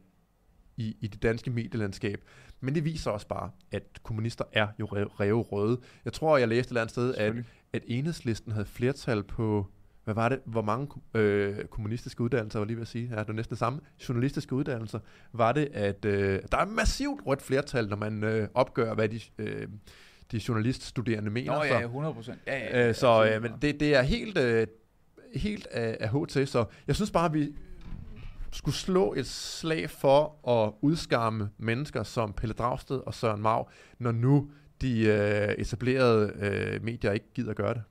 i, 0.77 0.97
i 1.01 1.07
det 1.07 1.23
danske 1.23 1.51
medielandskab. 1.51 2.25
Men 2.61 2.75
det 2.75 2.85
viser 2.85 3.11
også 3.11 3.29
bare, 3.29 3.51
at 3.73 3.83
kommunister 4.03 4.45
er 4.53 4.69
jo 4.81 4.87
rev, 4.87 5.41
røde. 5.41 5.81
Jeg 6.05 6.13
tror, 6.13 6.39
jeg 6.39 6.49
læste 6.49 6.61
et 6.61 6.71
eller 6.71 6.81
andet 6.81 6.91
sted, 6.91 7.15
at, 7.15 7.35
at 7.73 7.83
enhedslisten 7.87 8.53
havde 8.53 8.67
flertal 8.67 9.23
på, 9.23 9.67
hvad 10.05 10.15
var 10.15 10.29
det, 10.29 10.41
hvor 10.45 10.63
mange 10.63 10.89
øh, 11.15 11.65
kommunistiske 11.65 12.21
uddannelser, 12.21 12.59
var 12.59 12.67
lige 12.67 12.77
ved 12.77 12.83
at 12.83 12.89
sige, 12.89 13.09
ja, 13.11 13.19
det 13.19 13.29
var 13.29 13.35
næsten 13.35 13.51
det 13.51 13.59
samme, 13.59 13.81
journalistiske 14.09 14.55
uddannelser, 14.55 14.99
var 15.33 15.53
det, 15.53 15.69
at 15.73 16.05
øh, 16.05 16.41
der 16.53 16.59
er 16.59 16.67
massivt 16.67 17.21
rødt 17.27 17.43
flertal, 17.43 17.89
når 17.89 17.97
man 17.97 18.25
øh, 18.25 18.49
opgør, 18.55 18.95
hvad 18.95 19.09
de, 19.09 19.21
øh, 19.39 19.69
de 20.33 20.41
journaliststuderende 20.49 21.31
mener. 21.31 21.53
Nå 21.53 21.63
så, 21.63 21.75
ja, 21.75 21.81
100 21.81 22.15
procent. 22.15 22.39
Ja, 22.47 22.59
ja, 22.59 22.81
ja, 22.81 22.89
øh, 22.89 22.95
så 22.95 23.31
øh, 23.35 23.43
men 23.43 23.53
det, 23.63 23.81
det 23.81 23.95
er 23.95 24.03
helt, 24.03 24.39
øh, 24.39 24.67
helt 25.35 25.67
af, 25.67 25.97
af 26.01 26.09
HT, 26.09 26.49
så 26.49 26.65
jeg 26.87 26.97
synes 26.97 27.11
bare, 27.11 27.25
at 27.25 27.35
vi 27.35 27.53
skulle 28.53 28.75
slå 28.75 29.15
et 29.15 29.27
slag 29.27 29.91
for 29.91 30.49
at 30.49 30.73
udskamme 30.81 31.51
mennesker 31.59 32.03
som 32.03 32.33
Pelle 32.33 32.55
Dragsted 32.55 33.01
og 33.07 33.15
Søren 33.15 33.43
Mau, 33.43 33.65
når 33.99 34.13
nu 34.13 34.51
de 34.81 35.05
øh, 35.05 35.49
etablerede 35.49 36.33
øh, 36.41 36.85
medier 36.85 37.13
ikke 37.13 37.27
gider 37.35 37.55
gøre 37.55 37.75
det. 37.75 37.83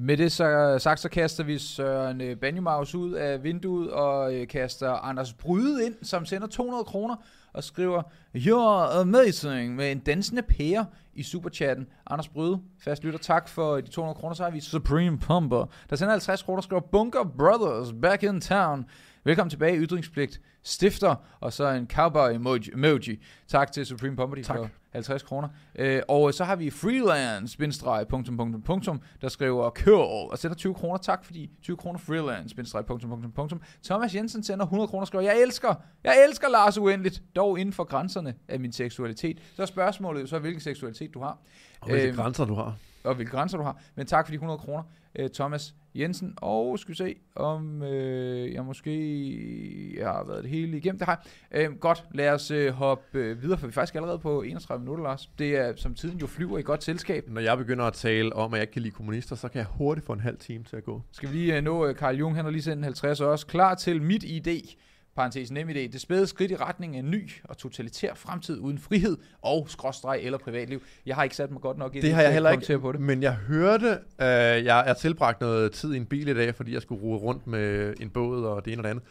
Med 0.00 0.16
det 0.16 0.32
så, 0.32 0.76
sagt, 0.78 1.00
så 1.00 1.08
kaster 1.08 1.44
vi 1.44 1.58
Søren 1.58 2.20
øh, 2.20 2.36
Banjomaus 2.36 2.94
ud 2.94 3.12
af 3.12 3.42
vinduet 3.42 3.90
og 3.90 4.34
øh, 4.34 4.48
kaster 4.48 4.90
Anders 4.90 5.32
Bryde 5.32 5.86
ind, 5.86 5.94
som 6.02 6.26
sender 6.26 6.46
200 6.46 6.84
kroner 6.84 7.16
og 7.52 7.64
skriver 7.64 8.02
You're 8.36 9.00
amazing 9.00 9.74
med 9.74 9.92
en 9.92 9.98
dansende 9.98 10.42
pære 10.42 10.86
i 11.18 11.22
superchatten. 11.22 11.86
Anders 12.06 12.28
Bryde, 12.28 12.60
fast 12.84 13.04
lytter, 13.04 13.18
tak 13.18 13.48
for 13.48 13.76
de 13.80 13.90
200 13.90 14.14
kroner. 14.20 14.34
Så 14.34 14.42
har 14.42 14.50
vi 14.50 14.60
Supreme 14.60 15.18
Pumper, 15.18 15.64
der 15.90 15.96
sender 15.96 16.12
50 16.12 16.42
kroner 16.42 16.56
og 16.56 16.64
skriver 16.64 16.80
Bunker 16.92 17.24
Brothers 17.38 17.92
back 18.02 18.22
in 18.22 18.40
town. 18.40 18.84
Velkommen 19.24 19.50
tilbage, 19.50 19.78
Ytringspligt, 19.78 20.40
stifter, 20.62 21.14
og 21.40 21.52
så 21.52 21.68
en 21.68 21.86
cowboy 21.90 22.34
emoji. 22.34 22.70
emoji. 22.72 23.22
Tak 23.48 23.72
til 23.72 23.86
Supreme 23.86 24.16
Pumper 24.16 24.42
Tak. 24.42 24.56
for 24.56 24.68
50 24.92 25.22
kroner. 25.22 25.48
Øh, 25.78 26.02
og 26.08 26.34
så 26.34 26.44
har 26.44 26.56
vi 26.56 26.70
freelance, 26.70 27.58
bindestreg, 27.58 28.06
punktum, 28.08 28.36
punktum, 28.36 28.62
punktum, 28.62 29.00
der 29.20 29.28
skriver 29.28 29.70
curl, 29.70 30.30
og 30.30 30.38
sender 30.38 30.56
20 30.56 30.74
kroner. 30.74 30.96
Tak 30.98 31.24
fordi 31.24 31.50
20 31.62 31.76
kroner 31.76 31.98
freelance, 31.98 32.54
bindestreg, 32.54 32.86
punktum, 32.86 33.10
punktum, 33.10 33.32
punktum. 33.32 33.62
Thomas 33.84 34.14
Jensen 34.14 34.42
sender 34.42 34.64
100 34.64 34.88
kroner 34.88 35.00
og 35.00 35.06
skriver, 35.06 35.24
jeg 35.24 35.42
elsker, 35.42 35.74
jeg 36.04 36.24
elsker 36.28 36.48
Lars 36.48 36.78
uendeligt, 36.78 37.22
dog 37.36 37.58
inden 37.58 37.72
for 37.72 37.84
grænserne 37.84 38.34
af 38.48 38.60
min 38.60 38.72
seksualitet. 38.72 39.38
Så 39.56 39.62
er 39.62 39.66
spørgsmålet 39.66 40.28
så, 40.28 40.38
hvilken 40.38 40.60
seksualitet 40.60 41.14
du 41.14 41.20
har, 41.20 41.38
Og 41.80 41.90
hvilke 41.90 42.08
Øhm, 42.08 42.16
grænser 42.16 42.44
du 42.44 42.54
har. 42.54 42.76
Og 43.04 43.14
hvilke 43.14 43.32
grænser 43.32 43.58
du 43.58 43.64
har. 43.64 43.80
Men 43.94 44.06
tak 44.06 44.26
for 44.26 44.30
de 44.30 44.34
100 44.34 44.58
kroner, 44.58 44.82
øh, 45.18 45.30
Thomas 45.30 45.74
Jensen. 45.94 46.34
Og 46.36 46.78
skal 46.78 46.90
vi 46.90 46.96
se, 46.96 47.16
om 47.34 47.82
øh, 47.82 48.54
jeg 48.54 48.64
måske 48.64 49.98
har 50.02 50.24
været 50.24 50.42
det 50.42 50.50
hele 50.50 50.76
igennem. 50.76 50.98
Det 50.98 51.06
har 51.06 51.26
jeg. 51.50 51.70
Øh, 51.70 51.76
godt, 51.76 52.04
lad 52.14 52.30
os 52.30 52.50
øh, 52.50 52.72
hoppe 52.72 53.18
øh, 53.18 53.42
videre, 53.42 53.58
for 53.58 53.66
vi 53.66 53.70
er 53.70 53.74
faktisk 53.74 53.94
allerede 53.94 54.18
på 54.18 54.42
31 54.42 54.80
minutter, 54.80 55.04
Lars. 55.04 55.30
Det 55.38 55.56
er 55.56 55.72
som 55.76 55.94
tiden 55.94 56.18
jo 56.18 56.26
flyver 56.26 56.58
i 56.58 56.62
godt 56.62 56.84
selskab. 56.84 57.24
Når 57.28 57.40
jeg 57.40 57.58
begynder 57.58 57.84
at 57.84 57.92
tale 57.92 58.32
om, 58.32 58.54
at 58.54 58.58
jeg 58.58 58.62
ikke 58.62 58.72
kan 58.72 58.82
lide 58.82 58.94
kommunister, 58.94 59.36
så 59.36 59.48
kan 59.48 59.58
jeg 59.58 59.66
hurtigt 59.70 60.06
få 60.06 60.12
en 60.12 60.20
halv 60.20 60.38
time 60.38 60.64
til 60.64 60.76
at 60.76 60.84
gå. 60.84 61.02
Skal 61.12 61.28
vi 61.28 61.34
lige 61.34 61.56
øh, 61.56 61.62
nå, 61.62 61.86
øh, 61.86 61.94
Carl 61.94 62.16
Jung, 62.16 62.36
han 62.36 62.44
har 62.44 62.52
lige 62.52 62.62
sendt 62.62 62.78
en 62.78 62.84
50 62.84 63.20
også. 63.20 63.46
Klar 63.46 63.74
til 63.74 64.02
mit 64.02 64.24
idé. 64.24 64.76
Parenthes 65.18 65.50
nem 65.50 65.68
idé. 65.68 65.72
Det 65.72 66.00
spæde 66.00 66.26
skridt 66.26 66.50
i 66.50 66.56
retning 66.56 66.96
af 66.96 66.98
en 66.98 67.10
ny 67.10 67.30
og 67.44 67.56
totalitær 67.56 68.14
fremtid 68.14 68.58
uden 68.58 68.78
frihed 68.78 69.16
og 69.42 69.66
skråstreg 69.70 70.20
eller 70.22 70.38
privatliv. 70.38 70.82
Jeg 71.06 71.14
har 71.16 71.22
ikke 71.22 71.36
sat 71.36 71.50
mig 71.50 71.60
godt 71.60 71.78
nok 71.78 71.94
ind 71.94 72.02
Det 72.02 72.08
i 72.08 72.12
har 72.12 72.22
jeg 72.22 72.32
heller 72.32 72.50
ikke, 72.50 72.78
på 72.78 72.92
det. 72.92 73.00
men 73.00 73.22
jeg 73.22 73.34
hørte, 73.34 73.88
øh, 74.20 74.26
jeg, 74.26 74.84
jeg 74.86 74.96
tilbragt 74.96 75.40
noget 75.40 75.72
tid 75.72 75.94
i 75.94 75.96
en 75.96 76.06
bil 76.06 76.28
i 76.28 76.34
dag, 76.34 76.54
fordi 76.54 76.74
jeg 76.74 76.82
skulle 76.82 77.02
rode 77.02 77.18
rundt 77.18 77.46
med 77.46 77.94
en 78.00 78.10
båd 78.10 78.44
og 78.44 78.64
det 78.64 78.72
ene 78.72 78.80
og 78.80 78.84
det 78.84 78.90
andet. 78.90 79.04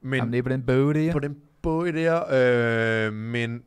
Men 0.00 0.18
Jamen, 0.18 0.32
det 0.32 0.38
er 0.38 0.42
på 0.42 0.48
den 0.48 0.62
bøge, 0.62 0.94
det 0.94 1.12
på 1.12 1.18
den 1.18 1.36
båd 1.62 1.92
der, 1.92 3.06
øh, 3.06 3.12
men 3.12 3.62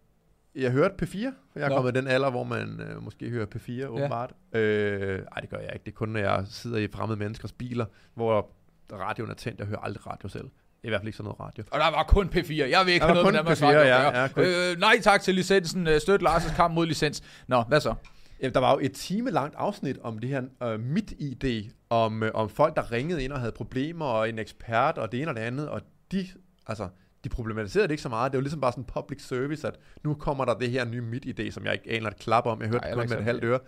jeg 0.55 0.71
hørte 0.71 0.95
P4, 1.03 1.07
for 1.51 1.59
jeg 1.59 1.65
er 1.65 1.69
Nå. 1.69 1.75
kommet 1.75 1.95
i 1.95 1.99
den 1.99 2.07
alder, 2.07 2.29
hvor 2.29 2.43
man 2.43 2.81
øh, 2.81 3.03
måske 3.03 3.29
hører 3.29 3.45
P4 3.55 3.85
åbenbart. 3.85 4.33
Øh, 4.53 5.19
ej, 5.35 5.41
det 5.41 5.49
gør 5.49 5.57
jeg 5.57 5.69
ikke. 5.73 5.85
Det 5.85 5.91
er 5.91 5.95
kun, 5.95 6.09
når 6.09 6.19
jeg 6.19 6.45
sidder 6.49 6.77
i 6.77 6.87
fremmede 6.87 7.19
menneskers 7.19 7.51
biler, 7.51 7.85
hvor 8.13 8.49
radioen 8.93 9.31
er 9.31 9.35
tændt. 9.35 9.59
Jeg 9.59 9.67
hører 9.67 9.79
aldrig 9.79 10.07
radio 10.07 10.27
selv. 10.27 10.47
I 10.87 10.89
hvert 10.89 11.01
fald 11.01 11.07
ikke 11.07 11.17
sådan 11.17 11.25
noget 11.25 11.39
radio. 11.39 11.63
Og 11.71 11.79
der 11.79 11.91
var 11.91 12.03
kun 12.03 12.29
P4. 12.35 12.69
Jeg 12.69 12.85
vil 12.85 12.93
ikke 12.93 13.05
Der 13.05 13.13
have 13.13 13.23
noget 13.23 13.25
med 13.25 13.33
Danmarks 13.33 13.61
P4, 13.61 13.65
Radio 13.65 13.79
at 13.79 13.87
ja, 13.87 14.41
ja, 14.41 14.71
øh, 14.71 14.79
nej 14.79 14.99
tak 15.01 15.21
til 15.21 15.35
licensen. 15.35 15.87
Øh, 15.87 16.01
Støt 16.01 16.21
Lars' 16.21 16.55
kamp 16.55 16.73
mod 16.73 16.85
licens. 16.85 17.23
Nå, 17.47 17.61
hvad 17.61 17.81
så? 17.81 17.95
Ja, 18.41 18.49
der 18.49 18.59
var 18.59 18.71
jo 18.71 18.79
et 18.81 18.91
time 18.91 19.31
langt 19.31 19.55
afsnit 19.57 19.97
om 20.03 20.19
det 20.19 20.29
her 20.29 20.41
øh, 20.63 20.79
mit 20.79 21.13
ID, 21.19 21.71
om, 21.89 22.23
øh, 22.23 22.31
om 22.33 22.49
folk, 22.49 22.75
der 22.75 22.91
ringede 22.91 23.23
ind 23.23 23.31
og 23.31 23.39
havde 23.39 23.51
problemer, 23.51 24.05
og 24.05 24.29
en 24.29 24.39
ekspert, 24.39 24.97
og 24.97 25.11
det 25.11 25.21
ene 25.21 25.31
og 25.31 25.35
det 25.35 25.41
andet, 25.41 25.69
og 25.69 25.81
de, 26.11 26.27
altså, 26.67 26.87
de 27.23 27.29
problematiserede 27.29 27.87
det 27.87 27.91
ikke 27.91 28.03
så 28.03 28.09
meget. 28.09 28.31
Det 28.31 28.37
var 28.37 28.41
ligesom 28.41 28.61
bare 28.61 28.71
sådan 28.71 28.83
public 28.83 29.21
service, 29.21 29.67
at 29.67 29.75
nu 30.03 30.13
kommer 30.13 30.45
der 30.45 30.53
det 30.53 30.71
her 30.71 30.85
nye 30.85 31.01
mit 31.01 31.25
ID, 31.25 31.51
som 31.51 31.65
jeg 31.65 31.73
ikke 31.73 31.91
aner 31.91 32.09
et 32.09 32.19
klap 32.19 32.45
om. 32.45 32.61
Jeg 32.61 32.69
hørte 32.69 32.87
det 32.87 32.93
kun 32.93 33.09
med 33.09 33.17
et 33.17 33.23
halvt 33.23 33.43
øre. 33.43 33.59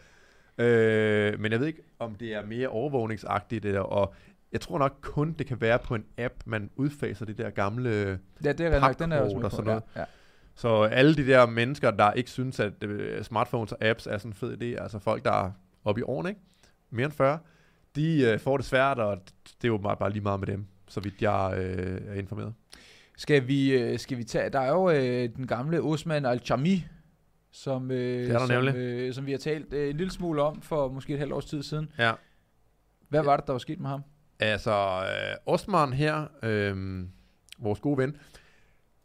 Øh, 0.57 1.39
men 1.39 1.51
jeg 1.51 1.59
ved 1.59 1.67
ikke, 1.67 1.81
om 1.99 2.15
det 2.15 2.33
er 2.33 2.45
mere 2.45 2.67
overvågningsagtigt, 2.67 3.65
og 3.65 4.13
jeg 4.51 4.61
tror 4.61 4.77
nok 4.77 4.97
kun, 5.01 5.35
det 5.39 5.47
kan 5.47 5.61
være 5.61 5.79
på 5.79 5.95
en 5.95 6.05
app, 6.17 6.33
man 6.45 6.69
udfaser 6.75 7.25
det 7.25 7.37
der 7.37 7.49
gamle... 7.49 8.19
Ja, 8.43 8.51
det 8.51 8.65
er 8.65 8.79
nok. 8.79 8.99
Den 8.99 9.11
er 9.11 9.21
også 9.21 9.37
og 9.37 9.51
sådan 9.51 9.65
noget. 9.65 9.83
Ja, 9.95 9.99
ja. 9.99 10.05
Så 10.55 10.83
alle 10.83 11.15
de 11.15 11.27
der 11.27 11.45
mennesker, 11.45 11.91
der 11.91 12.11
ikke 12.11 12.29
synes, 12.29 12.59
at 12.59 12.83
øh, 12.83 13.23
smartphones 13.23 13.71
og 13.71 13.85
apps 13.85 14.07
er 14.07 14.17
sådan 14.17 14.31
en 14.31 14.33
fed 14.33 14.61
idé, 14.61 14.83
altså 14.83 14.99
folk, 14.99 15.25
der 15.25 15.31
er 15.31 15.51
oppe 15.83 16.01
i 16.01 16.03
årene, 16.03 16.29
ikke? 16.29 16.41
mere 16.89 17.05
end 17.05 17.13
40, 17.13 17.39
de 17.95 18.21
øh, 18.21 18.39
får 18.39 18.57
det 18.57 18.65
svært, 18.65 18.99
og 18.99 19.17
det 19.43 19.63
er 19.63 19.67
jo 19.67 19.77
bare, 19.77 19.97
bare 19.97 20.11
lige 20.11 20.21
meget 20.21 20.39
med 20.39 20.47
dem, 20.47 20.65
så 20.87 20.99
vidt 20.99 21.21
jeg 21.21 21.53
øh, 21.57 22.01
er 22.07 22.13
informeret. 22.13 22.53
Skal 23.17 23.47
vi, 23.47 23.73
øh, 23.73 23.99
skal 23.99 24.17
vi 24.17 24.23
tage... 24.23 24.49
Der 24.49 24.59
er 24.59 24.69
jo 24.69 24.89
øh, 24.89 25.29
den 25.35 25.47
gamle 25.47 25.81
Osman 25.81 26.25
Al-Chami, 26.25 26.85
som, 27.51 27.91
øh, 27.91 28.39
som, 28.39 28.51
øh, 28.75 29.13
som 29.13 29.25
vi 29.25 29.31
har 29.31 29.37
talt 29.37 29.73
øh, 29.73 29.89
en 29.89 29.97
lille 29.97 30.11
smule 30.11 30.41
om 30.41 30.61
for 30.61 30.89
måske 30.89 31.13
et 31.13 31.19
halvt 31.19 31.33
års 31.33 31.45
tid 31.45 31.63
siden. 31.63 31.91
Ja. 31.97 32.11
Hvad 33.09 33.23
var 33.23 33.37
det, 33.37 33.47
der 33.47 33.53
var 33.53 33.57
sket 33.57 33.79
med 33.79 33.89
ham? 33.89 34.01
Altså, 34.39 35.03
øh, 35.03 35.35
Osman 35.53 35.93
her, 35.93 36.25
øh, 36.43 37.03
vores 37.59 37.79
gode 37.79 37.97
ven, 37.97 38.15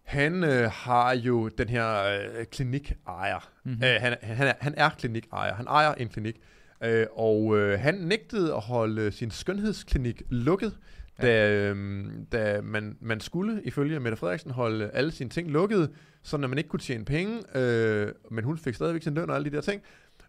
han 0.03 0.45
øh, 0.45 0.71
har 0.73 1.15
jo 1.15 1.49
den 1.49 1.69
her 1.69 2.05
øh, 2.05 2.45
klinikejer. 2.45 3.51
Mhm. 3.65 3.73
Mm-hmm. 3.73 3.85
Øh, 3.85 4.01
han, 4.01 4.17
han, 4.23 4.47
er, 4.47 4.53
han 4.61 4.75
er 4.77 4.89
klinikejer. 4.89 5.55
Han 5.55 5.67
ejer 5.67 5.95
en 5.95 6.09
klinik. 6.09 6.37
Øh, 6.85 7.07
og 7.13 7.59
øh, 7.59 7.81
han 7.81 7.95
nægtede 7.95 8.55
at 8.55 8.61
holde 8.61 9.13
sin 9.13 9.31
skønhedsklinik 9.31 10.23
lukket, 10.29 10.79
da, 11.23 11.51
øh, 11.51 12.07
da 12.33 12.61
man, 12.61 12.97
man 13.01 13.21
skulle, 13.21 13.63
ifølge 13.65 14.01
Mette 14.01 14.17
Frederiksen, 14.17 14.51
holde 14.51 14.91
alle 14.91 15.13
sine 15.13 15.31
ting 15.31 15.51
lukket, 15.51 15.91
så 16.23 16.37
man 16.37 16.59
ikke 16.59 16.69
kunne 16.69 16.81
tjene 16.81 17.05
penge, 17.05 17.59
øh, 17.59 18.13
men 18.31 18.45
hun 18.45 18.59
fik 18.59 18.75
stadigvæk 18.75 19.03
sin 19.03 19.15
løn 19.15 19.31
og 19.31 19.37
alle 19.37 19.51
de 19.51 19.57
der 19.57 19.63
ting. 19.63 19.83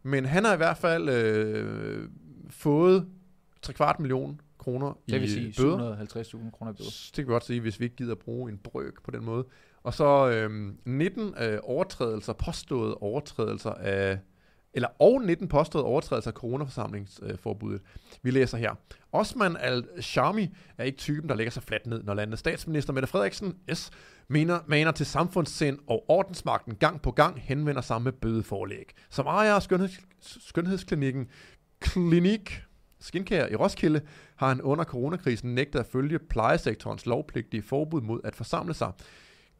Men 0.03 0.25
han 0.25 0.45
har 0.45 0.53
i 0.53 0.57
hvert 0.57 0.77
fald 0.77 1.09
øh, 1.09 2.09
fået 2.49 3.07
3 3.61 3.73
kvart 3.73 3.99
million 3.99 4.41
kroner 4.65 4.97
Det 5.09 5.21
vil 5.21 5.29
i 5.29 5.51
sige 5.51 5.63
bøder. 5.63 5.95
750.000 5.95 6.51
kroner 6.51 6.71
i 6.71 6.75
bøder. 6.75 6.89
Det 7.05 7.15
kan 7.15 7.27
vi 7.27 7.31
godt 7.31 7.45
sige, 7.45 7.61
hvis 7.61 7.79
vi 7.79 7.85
ikke 7.85 7.95
gider 7.95 8.15
bruge 8.15 8.51
en 8.51 8.57
brøk 8.57 9.03
på 9.03 9.11
den 9.11 9.25
måde. 9.25 9.45
Og 9.83 9.93
så 9.93 10.29
øhm, 10.29 10.77
19 10.85 11.33
øh, 11.41 11.59
overtrædelser, 11.63 12.33
påståede 12.33 12.95
overtrædelser 12.95 13.71
af, 13.71 14.19
eller 14.73 14.87
og 14.99 15.21
19 15.21 15.47
påståede 15.47 15.85
overtrædelser 15.85 16.31
af 16.31 16.35
coronaforsamlingsforbuddet. 16.35 17.81
Vi 18.21 18.31
læser 18.31 18.57
her. 18.57 18.75
Osman 19.11 19.57
al-Shami 19.57 20.49
er 20.77 20.83
ikke 20.83 20.97
typen, 20.97 21.29
der 21.29 21.35
lægger 21.35 21.51
sig 21.51 21.63
fladt 21.63 21.87
ned, 21.87 22.03
når 22.03 22.13
landets 22.13 22.39
statsminister 22.39 22.93
Mette 22.93 23.07
Frederiksen 23.07 23.55
S. 23.73 23.91
Mener, 24.27 24.59
maner 24.67 24.91
til 24.91 25.05
samfundssind 25.05 25.79
og 25.87 26.05
ordensmagten 26.07 26.75
gang 26.75 27.01
på 27.01 27.11
gang 27.11 27.41
henvender 27.41 27.81
sig 27.81 28.01
med 28.01 28.11
bødeforlæg. 28.11 28.91
Som 29.09 29.25
ejer 29.25 29.53
af 29.53 29.63
skønheds, 29.63 29.99
skønhedsklinikken 30.21 31.27
Klinik 31.79 32.61
Skincare 33.05 33.51
i 33.51 33.55
Roskilde 33.55 34.01
har 34.35 34.47
han 34.47 34.61
under 34.61 34.83
coronakrisen 34.85 35.55
nægtet 35.55 35.79
at 35.79 35.85
følge 35.85 36.19
plejesektorens 36.19 37.05
lovpligtige 37.05 37.63
forbud 37.63 38.01
mod 38.01 38.19
at 38.23 38.35
forsamle 38.35 38.73
sig. 38.73 38.91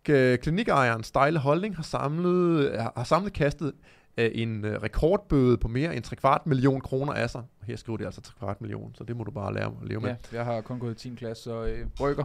K- 0.09 0.35
Klinikejerens 0.35 1.07
stejle 1.07 1.39
holdning 1.39 1.75
har 1.75 1.83
samlet, 1.83 2.71
har 2.95 3.03
samlet 3.03 3.33
kastet 3.33 3.73
en 4.17 4.65
øh, 4.65 4.81
rekordbøde 4.83 5.57
på 5.57 5.67
mere 5.67 5.95
end 5.95 6.03
3 6.03 6.15
kvart 6.15 6.47
million 6.47 6.81
kroner 6.81 7.13
af 7.13 7.29
sig. 7.29 7.41
Her 7.63 7.75
skriver 7.75 7.97
de 7.97 8.05
altså 8.05 8.21
3 8.21 8.33
kvart 8.39 8.61
million, 8.61 8.95
så 8.95 9.03
det 9.03 9.17
må 9.17 9.23
du 9.23 9.31
bare 9.31 9.53
lære 9.53 9.65
at 9.65 9.87
leve 9.87 9.99
med. 10.01 10.09
Ja, 10.09 10.15
jeg 10.37 10.45
har 10.45 10.61
kun 10.61 10.79
gået 10.79 11.05
i 11.05 11.09
10. 11.09 11.15
klasse, 11.15 11.43
så 11.43 11.63
øh, 11.65 11.85
brygger. 11.97 12.23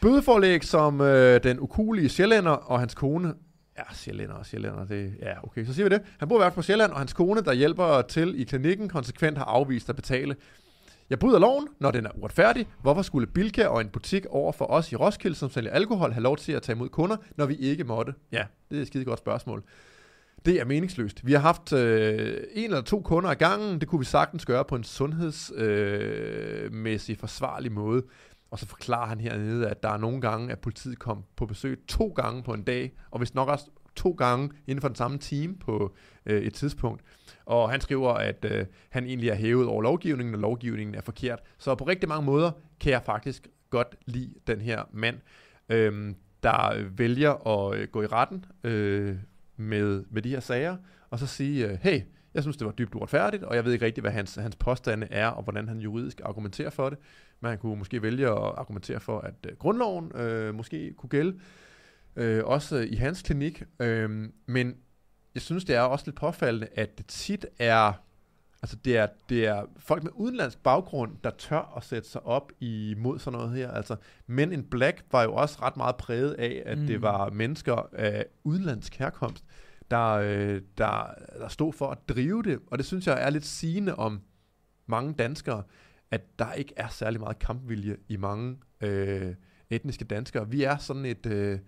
Bødeforlæg 0.00 0.64
som 0.64 1.00
øh, 1.00 1.42
den 1.42 1.60
ukulige 1.60 2.08
sjællænder 2.08 2.50
og 2.52 2.78
hans 2.80 2.94
kone 2.94 3.34
Ja, 3.78 3.94
sjællænder 3.94 4.34
og 4.34 4.46
sjællænder, 4.46 4.84
det, 4.84 5.14
ja, 5.22 5.44
okay, 5.44 5.64
så 5.64 5.74
siger 5.74 5.88
vi 5.88 5.94
det. 5.94 6.02
Han 6.18 6.28
bor 6.28 6.36
i 6.36 6.38
hvert 6.38 6.52
fald 6.52 6.54
på 6.54 6.62
Sjælland, 6.62 6.92
og 6.92 6.98
hans 6.98 7.12
kone, 7.12 7.40
der 7.42 7.52
hjælper 7.52 8.02
til 8.02 8.40
i 8.40 8.44
klinikken, 8.44 8.88
konsekvent 8.88 9.38
har 9.38 9.44
afvist 9.44 9.88
at 9.88 9.96
betale. 9.96 10.36
Jeg 11.10 11.18
bryder 11.18 11.38
loven, 11.38 11.68
når 11.80 11.90
den 11.90 12.06
er 12.06 12.10
uretfærdig. 12.14 12.66
Hvorfor 12.82 13.02
skulle 13.02 13.26
Bilka 13.26 13.66
og 13.66 13.80
en 13.80 13.88
butik 13.88 14.26
over 14.26 14.52
for 14.52 14.64
os 14.64 14.92
i 14.92 14.96
Roskilde, 14.96 15.36
som 15.36 15.50
sælger 15.50 15.70
alkohol, 15.70 16.12
have 16.12 16.22
lov 16.22 16.36
til 16.36 16.52
at 16.52 16.62
tage 16.62 16.76
imod 16.76 16.88
kunder, 16.88 17.16
når 17.36 17.46
vi 17.46 17.54
ikke 17.54 17.84
måtte? 17.84 18.14
Ja, 18.32 18.44
det 18.70 18.78
er 18.78 18.82
et 18.82 18.86
skide 18.86 19.04
godt 19.04 19.18
spørgsmål. 19.18 19.64
Det 20.44 20.60
er 20.60 20.64
meningsløst. 20.64 21.26
Vi 21.26 21.32
har 21.32 21.40
haft 21.40 21.72
øh, 21.72 22.36
en 22.52 22.64
eller 22.64 22.80
to 22.80 23.00
kunder 23.00 23.30
ad 23.30 23.36
gangen. 23.36 23.80
Det 23.80 23.88
kunne 23.88 23.98
vi 23.98 24.04
sagtens 24.04 24.46
gøre 24.46 24.64
på 24.64 24.76
en 24.76 24.84
sundhedsmæssig 24.84 27.12
øh, 27.12 27.18
forsvarlig 27.18 27.72
måde. 27.72 28.02
Og 28.50 28.58
så 28.58 28.66
forklarer 28.66 29.06
han 29.06 29.20
hernede, 29.20 29.68
at 29.68 29.82
der 29.82 29.88
er 29.88 29.96
nogle 29.96 30.20
gange, 30.20 30.52
at 30.52 30.58
politiet 30.58 30.98
kom 30.98 31.24
på 31.36 31.46
besøg 31.46 31.80
to 31.88 32.12
gange 32.16 32.42
på 32.42 32.52
en 32.52 32.62
dag, 32.62 32.92
og 33.10 33.18
hvis 33.18 33.34
nok 33.34 33.48
også 33.48 33.64
to 33.96 34.10
gange 34.10 34.50
inden 34.66 34.80
for 34.80 34.88
den 34.88 34.94
samme 34.94 35.18
time 35.18 35.56
på 35.56 35.94
øh, 36.26 36.42
et 36.42 36.54
tidspunkt. 36.54 37.02
Og 37.44 37.70
han 37.70 37.80
skriver, 37.80 38.10
at 38.10 38.44
øh, 38.50 38.66
han 38.90 39.06
egentlig 39.06 39.28
er 39.28 39.34
hævet 39.34 39.66
over 39.66 39.82
lovgivningen, 39.82 40.34
og 40.34 40.40
lovgivningen 40.40 40.94
er 40.94 41.00
forkert. 41.00 41.40
Så 41.58 41.74
på 41.74 41.84
rigtig 41.84 42.08
mange 42.08 42.26
måder 42.26 42.50
kan 42.80 42.92
jeg 42.92 43.02
faktisk 43.02 43.48
godt 43.70 43.96
lide 44.06 44.34
den 44.46 44.60
her 44.60 44.82
mand, 44.92 45.16
øh, 45.68 46.14
der 46.42 46.88
vælger 46.96 47.48
at 47.48 47.78
øh, 47.78 47.88
gå 47.88 48.02
i 48.02 48.06
retten 48.06 48.44
øh, 48.64 49.16
med, 49.56 50.04
med 50.10 50.22
de 50.22 50.28
her 50.28 50.40
sager, 50.40 50.76
og 51.10 51.18
så 51.18 51.26
sige, 51.26 51.68
øh, 51.68 51.78
hey, 51.82 52.00
jeg 52.34 52.42
synes, 52.42 52.56
det 52.56 52.66
var 52.66 52.72
dybt 52.72 52.94
uretfærdigt, 52.94 53.42
og 53.42 53.56
jeg 53.56 53.64
ved 53.64 53.72
ikke 53.72 53.84
rigtig, 53.84 54.02
hvad 54.02 54.10
hans, 54.10 54.34
hans 54.34 54.56
påstande 54.56 55.06
er, 55.10 55.26
og 55.26 55.42
hvordan 55.42 55.68
han 55.68 55.78
juridisk 55.78 56.20
argumenterer 56.24 56.70
for 56.70 56.90
det. 56.90 56.98
Man 57.40 57.58
kunne 57.58 57.76
måske 57.76 58.02
vælge 58.02 58.26
at 58.26 58.36
argumentere 58.36 59.00
for, 59.00 59.20
at 59.20 59.34
øh, 59.48 59.56
grundloven 59.56 60.12
øh, 60.16 60.54
måske 60.54 60.92
kunne 60.92 61.10
gælde, 61.10 61.38
øh, 62.16 62.44
også 62.44 62.76
i 62.76 62.94
hans 62.94 63.22
klinik. 63.22 63.62
Øh, 63.80 64.28
men 64.46 64.76
jeg 65.34 65.42
synes, 65.42 65.64
det 65.64 65.76
er 65.76 65.80
også 65.80 66.04
lidt 66.06 66.16
påfaldende, 66.16 66.68
at 66.74 66.98
det 66.98 67.06
tit 67.06 67.46
er, 67.58 67.92
altså 68.62 68.76
det 68.76 68.96
er, 68.96 69.06
det 69.28 69.46
er 69.46 69.64
folk 69.76 70.02
med 70.02 70.12
udenlandsk 70.14 70.58
baggrund, 70.62 71.16
der 71.24 71.30
tør 71.30 71.74
at 71.76 71.84
sætte 71.84 72.08
sig 72.08 72.26
op 72.26 72.52
imod 72.60 73.18
sådan 73.18 73.38
noget 73.38 73.56
her. 73.56 73.70
Altså, 73.70 73.96
Men 74.26 74.52
in 74.52 74.64
Black 74.64 75.04
var 75.12 75.22
jo 75.22 75.34
også 75.34 75.62
ret 75.62 75.76
meget 75.76 75.96
præget 75.96 76.32
af, 76.32 76.62
at 76.66 76.78
mm. 76.78 76.86
det 76.86 77.02
var 77.02 77.30
mennesker 77.30 77.88
af 77.92 78.26
udenlandsk 78.44 78.94
herkomst, 78.94 79.44
der, 79.90 80.08
øh, 80.10 80.62
der, 80.78 81.14
der 81.38 81.48
stod 81.48 81.72
for 81.72 81.86
at 81.86 81.98
drive 82.08 82.42
det. 82.42 82.58
Og 82.66 82.78
det 82.78 82.86
synes 82.86 83.06
jeg 83.06 83.22
er 83.22 83.30
lidt 83.30 83.46
sigende 83.46 83.94
om 83.94 84.20
mange 84.86 85.14
danskere, 85.14 85.62
at 86.10 86.38
der 86.38 86.52
ikke 86.52 86.74
er 86.76 86.88
særlig 86.88 87.20
meget 87.20 87.38
kampvilje 87.38 87.96
i 88.08 88.16
mange 88.16 88.56
øh, 88.80 89.34
etniske 89.70 90.04
danskere. 90.04 90.50
Vi 90.50 90.62
er 90.62 90.76
sådan 90.76 91.04
et, 91.04 91.26
øh, 91.26 91.58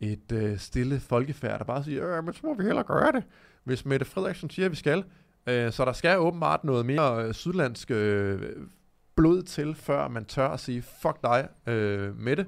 et 0.00 0.32
øh, 0.32 0.58
stille 0.58 1.00
folkefærd, 1.00 1.58
der 1.58 1.64
bare 1.64 1.84
siger, 1.84 2.18
øh, 2.18 2.24
men 2.24 2.34
så 2.34 2.40
må 2.44 2.54
vi 2.54 2.62
hellere 2.62 2.84
gøre 2.84 3.12
det, 3.12 3.24
hvis 3.64 3.84
Mette 3.84 4.06
Frederiksen 4.06 4.50
siger, 4.50 4.66
at 4.66 4.72
vi 4.72 4.76
skal. 4.76 5.04
Øh, 5.46 5.72
så 5.72 5.84
der 5.84 5.92
skal 5.92 6.18
åbenbart 6.18 6.64
noget 6.64 6.86
mere 6.86 7.24
øh, 7.24 7.34
sydlandsk 7.34 7.90
øh, 7.90 8.42
blod 9.14 9.42
til, 9.42 9.74
før 9.74 10.08
man 10.08 10.24
tør 10.24 10.48
at 10.48 10.60
sige, 10.60 10.82
fuck 10.82 11.22
dig, 11.22 11.48
øh, 11.66 12.18
Mette. 12.18 12.46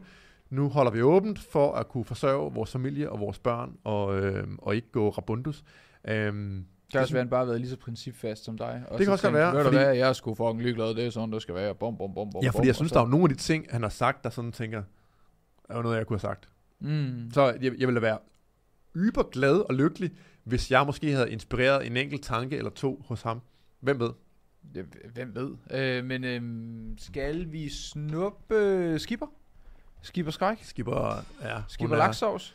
Nu 0.50 0.68
holder 0.68 0.90
vi 0.90 1.02
åbent 1.02 1.38
for 1.38 1.72
at 1.72 1.88
kunne 1.88 2.04
forsørge 2.04 2.52
vores 2.54 2.72
familie 2.72 3.10
og 3.10 3.20
vores 3.20 3.38
børn, 3.38 3.76
og, 3.84 4.20
øh, 4.20 4.46
og 4.58 4.76
ikke 4.76 4.92
gå 4.92 5.10
rabundus. 5.10 5.64
Øh, 6.08 6.62
også 6.94 7.12
være, 7.12 7.20
han 7.20 7.30
bare 7.30 7.38
har 7.38 7.46
været 7.46 7.60
lige 7.60 7.70
så 7.70 7.76
principfast 7.76 8.44
som 8.44 8.58
dig. 8.58 8.82
Og 8.88 8.98
det 8.98 9.06
kan 9.06 9.12
også 9.12 9.22
tænkt, 9.22 9.38
være. 9.38 9.56
Ved 9.56 9.64
fordi, 9.64 9.76
hvad, 9.76 9.96
jeg 9.96 10.08
er 10.08 10.12
sgu 10.12 10.34
fucking 10.34 10.62
ligeglad, 10.62 10.94
det 10.94 11.06
er 11.06 11.10
sådan, 11.10 11.32
det 11.32 11.42
skal 11.42 11.54
være. 11.54 11.74
Bom, 11.74 11.96
bom, 11.96 12.14
bom, 12.14 12.30
bom, 12.30 12.42
ja, 12.42 12.50
fordi 12.50 12.66
jeg 12.66 12.74
synes, 12.74 12.92
der 12.92 13.00
er 13.00 13.06
nogle 13.06 13.24
af 13.24 13.28
de 13.28 13.34
ting, 13.34 13.66
han 13.70 13.82
har 13.82 13.88
sagt, 13.88 14.24
der 14.24 14.30
sådan 14.30 14.52
tænker, 14.52 14.82
er 15.68 15.76
jo 15.76 15.82
noget, 15.82 15.96
jeg 15.96 16.06
kunne 16.06 16.14
have 16.14 16.20
sagt. 16.20 16.48
Mm. 16.80 17.30
Så 17.32 17.44
jeg, 17.44 17.72
jeg 17.78 17.88
ville 17.88 18.02
være 18.02 18.18
yber 18.96 19.22
glad 19.22 19.56
og 19.68 19.74
lykkelig, 19.74 20.10
hvis 20.44 20.70
jeg 20.70 20.86
måske 20.86 21.12
havde 21.12 21.30
inspireret 21.30 21.86
en 21.86 21.96
enkelt 21.96 22.22
tanke 22.22 22.56
eller 22.56 22.70
to 22.70 23.04
hos 23.08 23.22
ham. 23.22 23.40
Hvem 23.80 24.00
ved? 24.00 24.10
Hvem 25.12 25.34
ved? 25.34 25.56
Øh, 25.70 26.04
men 26.04 26.24
øh, 26.24 26.42
skal 26.98 27.52
vi 27.52 27.68
snuppe 27.68 28.54
øh, 28.54 29.00
Skipper? 29.00 29.26
Skipper 30.02 30.32
Skræk? 30.32 30.58
Skipper, 30.62 31.24
ja. 31.42 31.62
Skipper 31.68 31.96
Laksovs? 31.96 32.54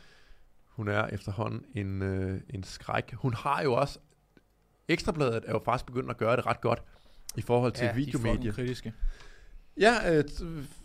Hun 0.68 0.88
er 0.88 1.06
efterhånden 1.06 1.64
en, 1.74 2.02
øh, 2.02 2.40
en 2.50 2.62
skræk. 2.62 3.12
Hun 3.12 3.34
har 3.34 3.62
jo 3.62 3.72
også 3.72 3.98
Ekstrabladet 4.88 5.44
er 5.46 5.52
jo 5.52 5.60
faktisk 5.64 5.86
begyndt 5.86 6.10
at 6.10 6.16
gøre 6.16 6.36
det 6.36 6.46
ret 6.46 6.60
godt 6.60 6.82
i 7.36 7.42
forhold 7.42 7.72
til 7.72 7.84
ja, 7.84 7.94
videomedie. 7.94 8.50
de 8.50 8.54
kritiske. 8.54 8.92
Ja, 9.80 10.16
øh, 10.16 10.24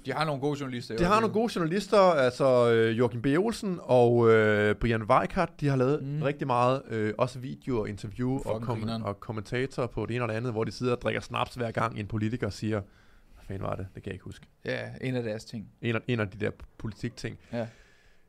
de 0.05 0.13
har 0.13 0.25
nogle 0.25 0.41
gode 0.41 0.59
journalister. 0.59 0.97
De 0.97 1.03
har 1.03 1.19
nogle 1.19 1.33
gode 1.33 1.51
journalister, 1.55 1.97
altså 1.97 2.71
øh, 2.71 2.97
Joachim 2.97 3.21
B. 3.21 3.25
Olsen 3.25 3.79
og 3.81 4.31
øh, 4.31 4.75
Brian 4.75 5.03
Weikart, 5.03 5.49
de 5.59 5.67
har 5.67 5.75
lavet 5.75 6.03
mm. 6.03 6.21
rigtig 6.21 6.47
meget, 6.47 6.81
øh, 6.89 7.13
også 7.17 7.39
video 7.39 7.79
og 7.79 7.89
interview 7.89 8.39
og, 8.45 8.61
kom- 8.61 8.89
og 9.03 9.19
kommentatorer 9.19 9.87
på 9.87 10.05
det 10.05 10.15
ene 10.15 10.23
og 10.23 10.29
det 10.29 10.35
andet, 10.35 10.51
hvor 10.51 10.63
de 10.63 10.71
sidder 10.71 10.95
og 10.95 11.01
drikker 11.01 11.21
snaps 11.21 11.55
hver 11.55 11.71
gang 11.71 11.99
en 11.99 12.07
politiker 12.07 12.49
siger, 12.49 12.81
hvad 13.33 13.43
fanden 13.47 13.63
var 13.63 13.75
det, 13.75 13.87
det 13.95 14.03
kan 14.03 14.09
jeg 14.09 14.13
ikke 14.13 14.25
huske. 14.25 14.47
Ja, 14.65 14.89
en 15.01 15.15
af 15.15 15.23
deres 15.23 15.45
ting. 15.45 15.69
En 15.81 15.95
af, 15.95 16.01
en 16.07 16.19
af 16.19 16.27
de 16.27 16.45
der 16.45 16.51
politikting. 16.77 17.39
Ja. 17.53 17.67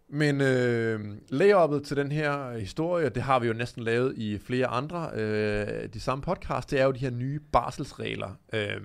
Men 0.09 0.41
øh, 0.41 1.01
layup'et 1.33 1.85
til 1.85 1.97
den 1.97 2.13
her 2.13 2.59
historie, 2.59 3.09
det 3.09 3.23
har 3.23 3.39
vi 3.39 3.47
jo 3.47 3.53
næsten 3.53 3.83
lavet 3.83 4.19
i 4.19 4.39
flere 4.39 4.67
andre, 4.67 5.11
øh, 5.15 5.89
de 5.95 6.01
samme 6.01 6.23
podcast, 6.23 6.71
det 6.71 6.81
er 6.81 6.85
jo 6.85 6.93
de 6.93 6.99
her 6.99 7.11
nye 7.11 7.41
barselsregler, 7.53 8.31
øh, 8.53 8.81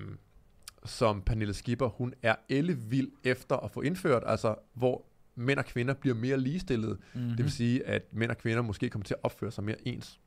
som 0.86 1.22
Pernille 1.22 1.54
Skipper, 1.54 1.88
hun 1.88 2.14
er 2.22 2.36
ellevild 2.50 3.12
efter 3.24 3.58
at 3.58 3.72
få 3.72 3.82
indført, 3.82 4.24
altså 4.26 4.56
hvor 4.74 5.06
mænd 5.36 5.60
og 5.60 5.66
kvinder 5.66 5.94
bliver 5.94 6.16
mere 6.16 6.38
ligestillede. 6.38 6.98
Mm-hmm. 7.14 7.30
Det 7.30 7.44
vil 7.44 7.52
sige, 7.52 7.88
at 7.88 8.04
mænd 8.12 8.32
og 8.32 8.38
kvinder 8.38 8.62
måske 8.62 8.90
kommer 8.90 9.06
til 9.06 9.14
at 9.14 9.20
opføre 9.24 9.52
sig 9.52 9.64
mere 9.64 9.88
ens. 9.88 10.20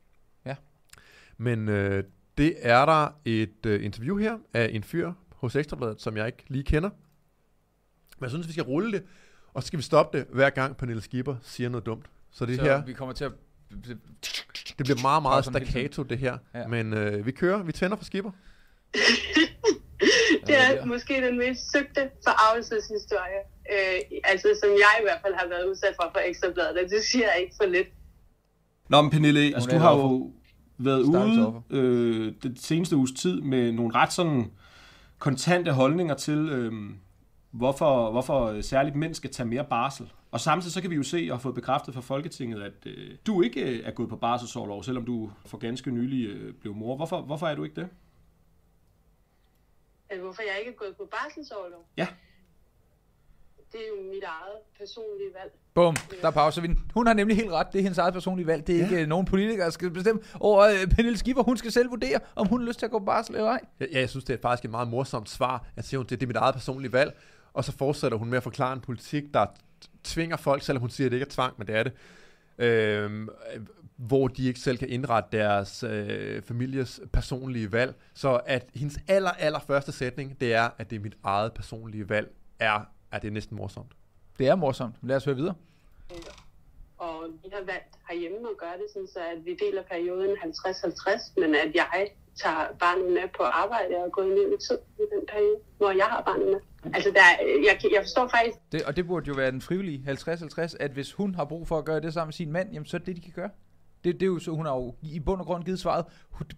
Ja. 0.44 0.56
Men 1.36 1.68
øh, 1.68 2.04
det 2.38 2.54
er 2.58 2.86
der 2.86 3.08
et 3.24 3.66
øh, 3.66 3.84
interview 3.84 4.16
her 4.16 4.38
af 4.54 4.70
en 4.72 4.82
fyr 4.82 5.12
hos 5.30 5.56
Ekstrabladet, 5.56 6.00
som 6.00 6.16
jeg 6.16 6.26
ikke 6.26 6.44
lige 6.48 6.64
kender. 6.64 6.90
Men 8.18 8.22
jeg 8.22 8.30
synes, 8.30 8.46
vi 8.46 8.52
skal 8.52 8.64
rulle 8.64 8.92
det, 8.92 9.02
og 9.52 9.62
så 9.62 9.66
skal 9.66 9.76
vi 9.76 9.82
stoppe 9.82 10.18
det, 10.18 10.26
hver 10.32 10.50
gang 10.50 10.76
Pernille 10.76 11.02
Skipper 11.02 11.36
siger 11.42 11.68
noget 11.68 11.86
dumt. 11.86 12.06
Så 12.30 12.46
det 12.46 12.56
så 12.56 12.62
her... 12.62 12.84
vi 12.84 12.92
kommer 12.92 13.14
til 13.14 13.24
at... 13.24 13.32
Det 14.78 14.86
bliver 14.86 15.02
meget, 15.02 15.22
meget 15.22 15.44
staccato, 15.44 16.02
det 16.02 16.18
her. 16.18 16.38
Ja. 16.54 16.66
Men 16.66 16.92
øh, 16.92 17.26
vi 17.26 17.30
kører, 17.30 17.62
vi 17.62 17.72
tænder 17.72 17.96
for 17.96 18.04
Skipper. 18.04 18.30
det 20.48 20.56
er 20.60 20.84
måske 20.84 21.14
den 21.26 21.38
mest 21.38 21.72
søgte 21.72 22.02
forarvelseshistorie, 22.26 23.42
øh, 23.74 24.20
altså 24.24 24.48
som 24.62 24.70
jeg 24.70 24.94
i 25.00 25.04
hvert 25.06 25.20
fald 25.24 25.34
har 25.34 25.48
været 25.48 25.64
udsat 25.70 25.94
for 26.00 26.10
for 26.14 26.20
Ekstrabladet, 26.28 26.90
det 26.90 27.02
siger 27.10 27.26
jeg 27.32 27.36
ikke 27.42 27.54
for 27.60 27.68
lidt. 27.68 27.88
Nå, 28.88 29.02
men 29.02 29.10
Pernille, 29.10 29.40
altså, 29.40 29.70
du 29.70 29.76
har 29.76 29.92
jo 29.96 30.32
været 30.78 31.00
ude 31.00 31.62
øh, 31.70 32.32
den 32.42 32.56
seneste 32.56 32.96
uges 32.96 33.12
tid 33.12 33.40
med 33.40 33.72
nogle 33.72 33.94
ret 33.94 34.12
sådan 34.12 34.50
kontante 35.18 35.72
holdninger 35.72 36.14
til, 36.14 36.38
øh, 36.38 36.72
hvorfor, 37.50 38.10
hvorfor 38.10 38.60
særligt 38.60 38.96
mænd 38.96 39.14
skal 39.14 39.30
tage 39.30 39.48
mere 39.48 39.64
barsel. 39.64 40.12
Og 40.30 40.40
samtidig 40.40 40.72
så 40.72 40.80
kan 40.80 40.90
vi 40.90 40.96
jo 40.96 41.02
se 41.02 41.28
og 41.30 41.36
have 41.36 41.40
fået 41.40 41.54
bekræftet 41.54 41.94
fra 41.94 42.00
Folketinget, 42.00 42.62
at 42.62 42.86
øh, 42.86 43.10
du 43.26 43.42
ikke 43.42 43.60
øh, 43.60 43.80
er 43.84 43.90
gået 43.90 44.08
på 44.08 44.16
barselsårlov, 44.16 44.82
selvom 44.82 45.04
du 45.04 45.30
for 45.46 45.58
ganske 45.58 45.90
nylig 45.90 46.26
øh, 46.26 46.54
blev 46.54 46.74
mor. 46.74 46.96
Hvorfor, 46.96 47.20
hvorfor 47.20 47.46
er 47.46 47.54
du 47.54 47.64
ikke 47.64 47.80
det? 47.80 47.88
Altså, 50.10 50.22
hvorfor 50.22 50.42
jeg 50.42 50.56
ikke 50.58 50.70
er 50.70 50.74
gået 50.74 50.96
på 50.96 51.08
barselsårlov? 51.10 51.86
Ja. 51.96 52.06
Det 53.72 53.80
er 53.80 53.88
jo 53.88 54.02
mit 54.02 54.24
eget 54.24 54.58
personlige 54.78 55.30
valg. 55.40 55.52
Bum, 55.74 55.96
der 56.22 56.30
pauser 56.30 56.62
vi 56.62 56.68
Hun 56.94 57.06
har 57.06 57.14
nemlig 57.14 57.36
helt 57.36 57.50
ret. 57.50 57.66
Det 57.72 57.78
er 57.78 57.82
hendes 57.82 57.98
eget 57.98 58.12
personlige 58.12 58.46
valg. 58.46 58.66
Det 58.66 58.74
er 58.74 58.78
ja. 58.78 58.84
ikke 58.84 59.02
uh, 59.02 59.08
nogen 59.08 59.26
politikere, 59.26 59.64
der 59.64 59.70
skal 59.70 59.90
bestemme 59.90 60.22
over 60.40 60.68
uh, 60.68 60.90
Pernille 60.90 61.18
Skipper. 61.18 61.42
Hun 61.42 61.56
skal 61.56 61.72
selv 61.72 61.90
vurdere, 61.90 62.20
om 62.36 62.46
hun 62.46 62.60
har 62.60 62.66
lyst 62.66 62.78
til 62.78 62.86
at 62.86 62.92
gå 62.92 62.98
på 62.98 63.04
barsel 63.04 63.34
eller 63.34 63.50
ej. 63.50 63.60
Ja, 63.80 63.86
jeg 63.92 64.10
synes, 64.10 64.24
det 64.24 64.34
er 64.34 64.38
faktisk 64.42 64.64
et 64.64 64.70
meget 64.70 64.88
morsomt 64.88 65.30
svar. 65.30 65.66
At 65.76 65.84
sige, 65.84 66.00
det, 66.00 66.10
det 66.10 66.22
er 66.22 66.26
mit 66.26 66.36
eget 66.36 66.54
personlige 66.54 66.92
valg. 66.92 67.18
Og 67.52 67.64
så 67.64 67.72
fortsætter 67.72 68.18
hun 68.18 68.28
med 68.28 68.36
at 68.36 68.42
forklare 68.42 68.72
en 68.72 68.80
politik, 68.80 69.24
der 69.34 69.46
tvinger 70.04 70.36
folk, 70.36 70.62
selvom 70.62 70.80
hun 70.80 70.90
siger, 70.90 71.06
at 71.06 71.10
det 71.10 71.16
ikke 71.16 71.26
er 71.26 71.30
tvang, 71.30 71.54
men 71.58 71.66
det 71.66 71.76
er 71.76 71.82
det. 71.82 71.92
Øh, 72.58 73.28
hvor 73.98 74.28
de 74.28 74.46
ikke 74.46 74.60
selv 74.60 74.78
kan 74.78 74.88
indrette 74.88 75.38
deres 75.38 75.82
øh, 75.82 76.42
families 76.42 77.00
personlige 77.12 77.72
valg. 77.72 77.94
Så 78.14 78.40
at 78.46 78.70
hendes 78.74 78.98
aller, 79.08 79.30
aller 79.30 79.58
første 79.58 79.92
sætning, 79.92 80.40
det 80.40 80.54
er, 80.54 80.70
at 80.78 80.90
det 80.90 80.96
er 80.96 81.00
mit 81.00 81.16
eget 81.24 81.52
personlige 81.52 82.08
valg, 82.08 82.30
er, 82.58 82.80
at 83.12 83.22
det 83.22 83.28
er 83.28 83.32
næsten 83.32 83.56
morsomt. 83.56 83.92
Det 84.38 84.48
er 84.48 84.54
morsomt. 84.54 84.94
Lad 85.02 85.16
os 85.16 85.24
høre 85.24 85.36
videre. 85.36 85.54
Og 86.98 87.26
vi 87.42 87.48
har 87.52 87.58
valgt 87.58 87.92
herhjemme 88.08 88.38
at 88.38 88.58
gøre 88.58 88.72
det 88.72 88.86
sådan, 88.92 89.08
så 89.08 89.18
at 89.18 89.44
vi 89.44 89.54
deler 89.54 89.82
perioden 89.82 90.30
50-50, 90.30 91.40
men 91.40 91.54
at 91.54 91.74
jeg 91.74 92.08
tager 92.42 92.66
barnet 92.80 93.12
med 93.12 93.28
på 93.36 93.42
arbejde 93.42 93.96
og 93.96 94.12
går 94.12 94.22
ned 94.22 94.52
i 94.52 94.58
tid 94.68 94.78
i 94.98 95.04
den 95.14 95.26
periode, 95.28 95.56
hvor 95.76 95.90
jeg 95.90 96.06
har 96.06 96.22
barnet 96.22 96.46
med. 96.46 96.60
Altså, 96.94 97.10
der, 97.10 97.26
jeg, 97.68 97.92
jeg 97.94 98.02
forstår 98.02 98.28
faktisk... 98.28 98.56
Det, 98.72 98.84
og 98.84 98.96
det 98.96 99.06
burde 99.06 99.28
jo 99.28 99.34
være 99.34 99.50
den 99.50 99.60
frivillige 99.60 100.04
50-50, 100.08 100.76
at 100.80 100.90
hvis 100.90 101.12
hun 101.12 101.34
har 101.34 101.44
brug 101.44 101.68
for 101.68 101.78
at 101.78 101.84
gøre 101.84 102.00
det 102.00 102.14
sammen 102.14 102.28
med 102.28 102.32
sin 102.32 102.52
mand, 102.52 102.72
jamen 102.72 102.86
så 102.86 102.96
er 102.96 102.98
det 102.98 103.06
det, 103.06 103.16
de 103.16 103.20
kan 103.20 103.32
gøre. 103.32 103.50
Det, 104.04 104.14
det 104.14 104.22
er 104.22 104.26
jo 104.26 104.38
så, 104.38 104.50
hun 104.50 104.66
har 104.66 104.74
jo 104.74 104.94
i 105.02 105.20
bund 105.20 105.40
og 105.40 105.46
grund 105.46 105.64
givet 105.64 105.78
svaret, 105.78 106.04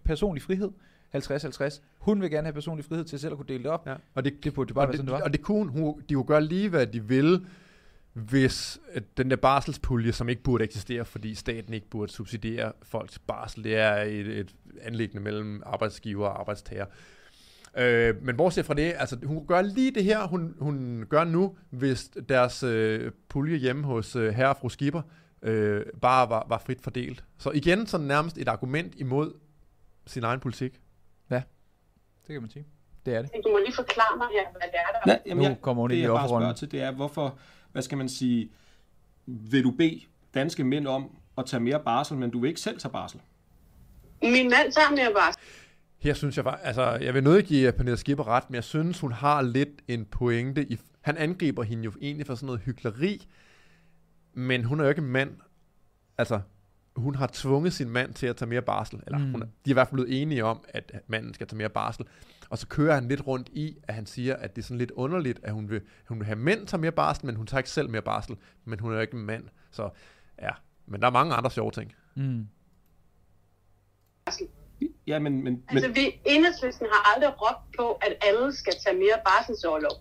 personlig 0.03 0.43
frihed. 0.43 0.71
50-50. 1.15 1.81
Hun 1.97 2.21
vil 2.21 2.31
gerne 2.31 2.45
have 2.45 2.53
personlig 2.53 2.85
frihed 2.85 3.05
til 3.05 3.19
selv 3.19 3.31
at 3.31 3.37
kunne 3.37 3.47
dele 3.47 3.63
det 3.63 3.71
op. 3.71 3.87
Ja. 3.87 3.95
Og 4.13 4.25
det, 4.25 4.43
det 4.43 4.53
burde 4.53 4.69
jo 4.69 4.73
bare 4.73 4.87
være 4.87 4.97
sådan, 4.97 5.07
det 5.07 5.13
var. 5.13 5.21
Og 5.21 5.33
det 5.33 5.41
kunne 5.41 5.71
hun, 5.71 6.01
de 6.09 6.13
kunne 6.13 6.25
gøre 6.25 6.43
lige, 6.43 6.69
hvad 6.69 6.87
de 6.87 7.03
ville, 7.03 7.45
hvis 8.13 8.79
den 9.17 9.29
der 9.29 9.35
barselspulje, 9.35 10.11
som 10.11 10.29
ikke 10.29 10.43
burde 10.43 10.63
eksistere, 10.63 11.05
fordi 11.05 11.35
staten 11.35 11.73
ikke 11.73 11.87
burde 11.89 12.11
subsidiere 12.11 12.71
folks 12.83 13.19
barsel, 13.19 13.63
det 13.63 13.75
er 13.75 13.95
et, 13.95 14.27
et 14.27 14.55
anlæggende 14.81 15.23
mellem 15.23 15.63
arbejdsgiver 15.65 16.27
og 16.27 16.39
arbejdstager. 16.39 16.85
Øh, 17.77 18.15
men 18.23 18.37
bortset 18.37 18.65
fra 18.65 18.73
det, 18.73 18.93
altså 18.97 19.17
hun 19.23 19.47
gør 19.47 19.61
lige 19.61 19.91
det 19.91 20.03
her, 20.03 20.27
hun, 20.27 20.55
hun 20.59 21.05
gør 21.09 21.23
nu, 21.23 21.55
hvis 21.69 22.09
deres 22.29 22.63
øh, 22.63 23.11
pulje 23.29 23.57
hjemme 23.57 23.83
hos 23.83 24.15
øh, 24.15 24.33
herre 24.33 24.49
og 24.49 24.57
fru 24.57 24.69
Skipper 24.69 25.01
øh, 25.41 25.85
bare 26.01 26.29
var, 26.29 26.45
var 26.49 26.57
frit 26.57 26.81
fordelt. 26.81 27.23
Så 27.37 27.51
igen 27.51 27.87
sådan 27.87 28.07
nærmest 28.07 28.37
et 28.37 28.47
argument 28.47 28.93
imod 28.97 29.33
sin 30.05 30.23
egen 30.23 30.39
politik. 30.39 30.81
Ja, 31.29 31.41
det 32.27 32.33
kan 32.33 32.41
man 32.41 32.49
sige. 32.49 32.65
Det 33.05 33.15
er 33.15 33.21
det. 33.21 33.31
Du 33.43 33.49
må 33.51 33.57
lige 33.57 33.75
forklare 33.75 34.17
mig 34.17 34.27
her, 34.31 34.51
hvad 34.51 34.61
det 34.61 34.75
er, 34.75 34.99
der... 34.99 35.07
Nej, 35.07 35.19
jamen, 35.25 35.51
nu 35.51 35.55
kommer 35.61 35.83
hun 35.83 35.89
det, 35.89 35.99
jeg 35.99 36.09
bare 36.09 36.27
spørger 36.27 36.53
til, 36.53 36.71
det 36.71 36.81
er, 36.81 36.91
hvorfor, 36.91 37.37
hvad 37.71 37.81
skal 37.81 37.97
man 37.97 38.09
sige, 38.09 38.51
vil 39.25 39.63
du 39.63 39.71
bede 39.71 40.01
danske 40.33 40.63
mænd 40.63 40.87
om 40.87 41.17
at 41.37 41.45
tage 41.45 41.61
mere 41.61 41.79
barsel, 41.79 42.17
men 42.17 42.29
du 42.29 42.39
vil 42.39 42.47
ikke 42.47 42.61
selv 42.61 42.79
tage 42.79 42.91
barsel? 42.91 43.21
Min 44.21 44.49
mand 44.49 44.71
tager 44.71 44.91
mere 44.91 45.13
barsel. 45.15 45.41
Her 45.97 46.13
synes 46.13 46.37
jeg 46.37 46.43
bare, 46.43 46.61
altså, 46.63 46.91
jeg 46.91 47.13
vil 47.13 47.23
nødt 47.23 47.45
give 47.45 47.71
Pernille 47.71 47.97
Skipper 47.97 48.27
ret, 48.27 48.49
men 48.49 48.55
jeg 48.55 48.63
synes, 48.63 48.99
hun 48.99 49.11
har 49.11 49.41
lidt 49.41 49.81
en 49.87 50.05
pointe. 50.05 50.71
I, 50.71 50.79
han 51.01 51.17
angriber 51.17 51.63
hende 51.63 51.83
jo 51.83 51.91
egentlig 52.01 52.27
for 52.27 52.35
sådan 52.35 52.45
noget 52.45 52.61
hyggeleri, 52.61 53.27
men 54.33 54.63
hun 54.63 54.79
er 54.79 54.83
jo 54.83 54.89
ikke 54.89 55.01
en 55.01 55.07
mand. 55.07 55.37
Altså, 56.17 56.41
hun 56.95 57.15
har 57.15 57.29
tvunget 57.33 57.73
sin 57.73 57.89
mand 57.89 58.13
til 58.13 58.27
at 58.27 58.35
tage 58.35 58.49
mere 58.49 58.61
barsel. 58.61 58.99
Eller 59.07 59.17
mm. 59.17 59.31
hun 59.31 59.41
er, 59.41 59.45
de 59.45 59.51
er 59.65 59.69
i 59.69 59.73
hvert 59.73 59.87
fald 59.87 59.95
blevet 59.95 60.21
enige 60.21 60.45
om, 60.45 60.63
at 60.69 61.01
manden 61.07 61.33
skal 61.33 61.47
tage 61.47 61.57
mere 61.57 61.69
barsel. 61.69 62.05
Og 62.49 62.57
så 62.57 62.67
kører 62.67 62.95
han 62.95 63.07
lidt 63.07 63.27
rundt 63.27 63.49
i, 63.49 63.77
at 63.83 63.93
han 63.93 64.05
siger, 64.05 64.35
at 64.35 64.55
det 64.55 64.61
er 64.61 64.65
sådan 64.65 64.77
lidt 64.77 64.91
underligt, 64.91 65.39
at 65.43 65.53
hun 65.53 65.69
vil, 65.69 65.81
hun 66.07 66.19
vil 66.19 66.25
have 66.25 66.35
mænd 66.35 66.67
tage 66.67 66.81
mere 66.81 66.91
barsel, 66.91 67.25
men 67.25 67.35
hun 67.35 67.47
tager 67.47 67.59
ikke 67.59 67.69
selv 67.69 67.89
mere 67.89 68.01
barsel. 68.01 68.37
Men 68.65 68.79
hun 68.79 68.91
er 68.91 68.95
jo 68.95 69.01
ikke 69.01 69.17
en 69.17 69.25
mand. 69.25 69.43
Så 69.71 69.89
ja, 70.41 70.51
men 70.85 71.01
der 71.01 71.07
er 71.07 71.11
mange 71.11 71.33
andre 71.33 71.51
sjove 71.51 71.71
ting. 71.71 71.93
Mm. 72.15 72.47
Ja, 75.07 75.19
men, 75.19 75.43
men, 75.43 75.63
altså, 75.69 75.89
vi 75.89 76.19
enhedslisten 76.25 76.87
har 76.91 77.13
aldrig 77.13 77.31
råbt 77.41 77.65
på, 77.77 77.91
at 77.91 78.13
alle 78.27 78.55
skal 78.55 78.73
tage 78.83 78.97
mere 78.97 79.17
barselsoverlov. 79.29 79.95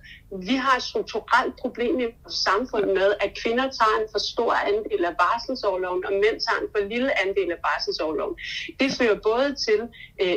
Vi 0.48 0.54
har 0.54 0.76
et 0.76 0.82
strukturelt 0.82 1.54
problem 1.62 2.00
i 2.00 2.06
vores 2.22 2.34
samfund 2.48 2.84
med, 2.84 3.08
at 3.24 3.30
kvinder 3.42 3.66
tager 3.78 3.96
en 4.00 4.08
for 4.12 4.18
stor 4.32 4.52
andel 4.52 5.04
af 5.04 5.14
barselsoverloven, 5.24 6.04
og 6.06 6.12
mænd 6.12 6.36
tager 6.46 6.60
en 6.62 6.68
for 6.74 6.82
lille 6.92 7.10
andel 7.24 7.50
af 7.56 7.60
barselsoverloven. 7.68 8.36
Det 8.80 8.88
fører 8.98 9.18
både 9.30 9.48
til, 9.66 9.80
øh, 10.22 10.36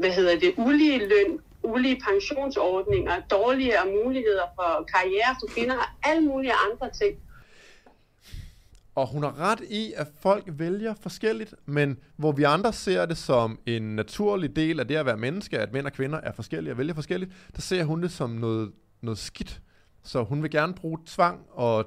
hvad 0.00 0.12
hedder 0.18 0.38
det, 0.38 0.54
ulige 0.56 0.98
løn, 1.12 1.32
ulige 1.62 2.00
pensionsordninger, 2.08 3.14
dårligere 3.30 3.86
muligheder 3.98 4.46
for 4.58 4.70
karriere 4.94 5.32
for 5.40 5.46
kvinder 5.54 5.76
og 5.84 5.88
alle 6.08 6.22
mulige 6.30 6.54
andre 6.66 6.90
ting. 7.00 7.14
Og 8.94 9.06
hun 9.06 9.22
har 9.22 9.40
ret 9.40 9.60
i, 9.70 9.92
at 9.96 10.08
folk 10.20 10.44
vælger 10.46 10.94
forskelligt, 10.94 11.54
men 11.66 11.98
hvor 12.16 12.32
vi 12.32 12.42
andre 12.42 12.72
ser 12.72 13.06
det 13.06 13.16
som 13.16 13.58
en 13.66 13.96
naturlig 13.96 14.56
del 14.56 14.80
af 14.80 14.88
det 14.88 14.96
at 14.96 15.06
være 15.06 15.16
menneske, 15.16 15.58
at 15.58 15.72
mænd 15.72 15.86
og 15.86 15.92
kvinder 15.92 16.20
er 16.20 16.32
forskellige 16.32 16.72
og 16.72 16.78
vælger 16.78 16.94
forskelligt, 16.94 17.32
der 17.56 17.60
ser 17.60 17.84
hun 17.84 18.02
det 18.02 18.10
som 18.10 18.30
noget, 18.30 18.72
noget 19.00 19.18
skidt. 19.18 19.62
Så 20.02 20.22
hun 20.22 20.42
vil 20.42 20.50
gerne 20.50 20.74
bruge 20.74 20.98
tvang, 21.06 21.46
og 21.50 21.86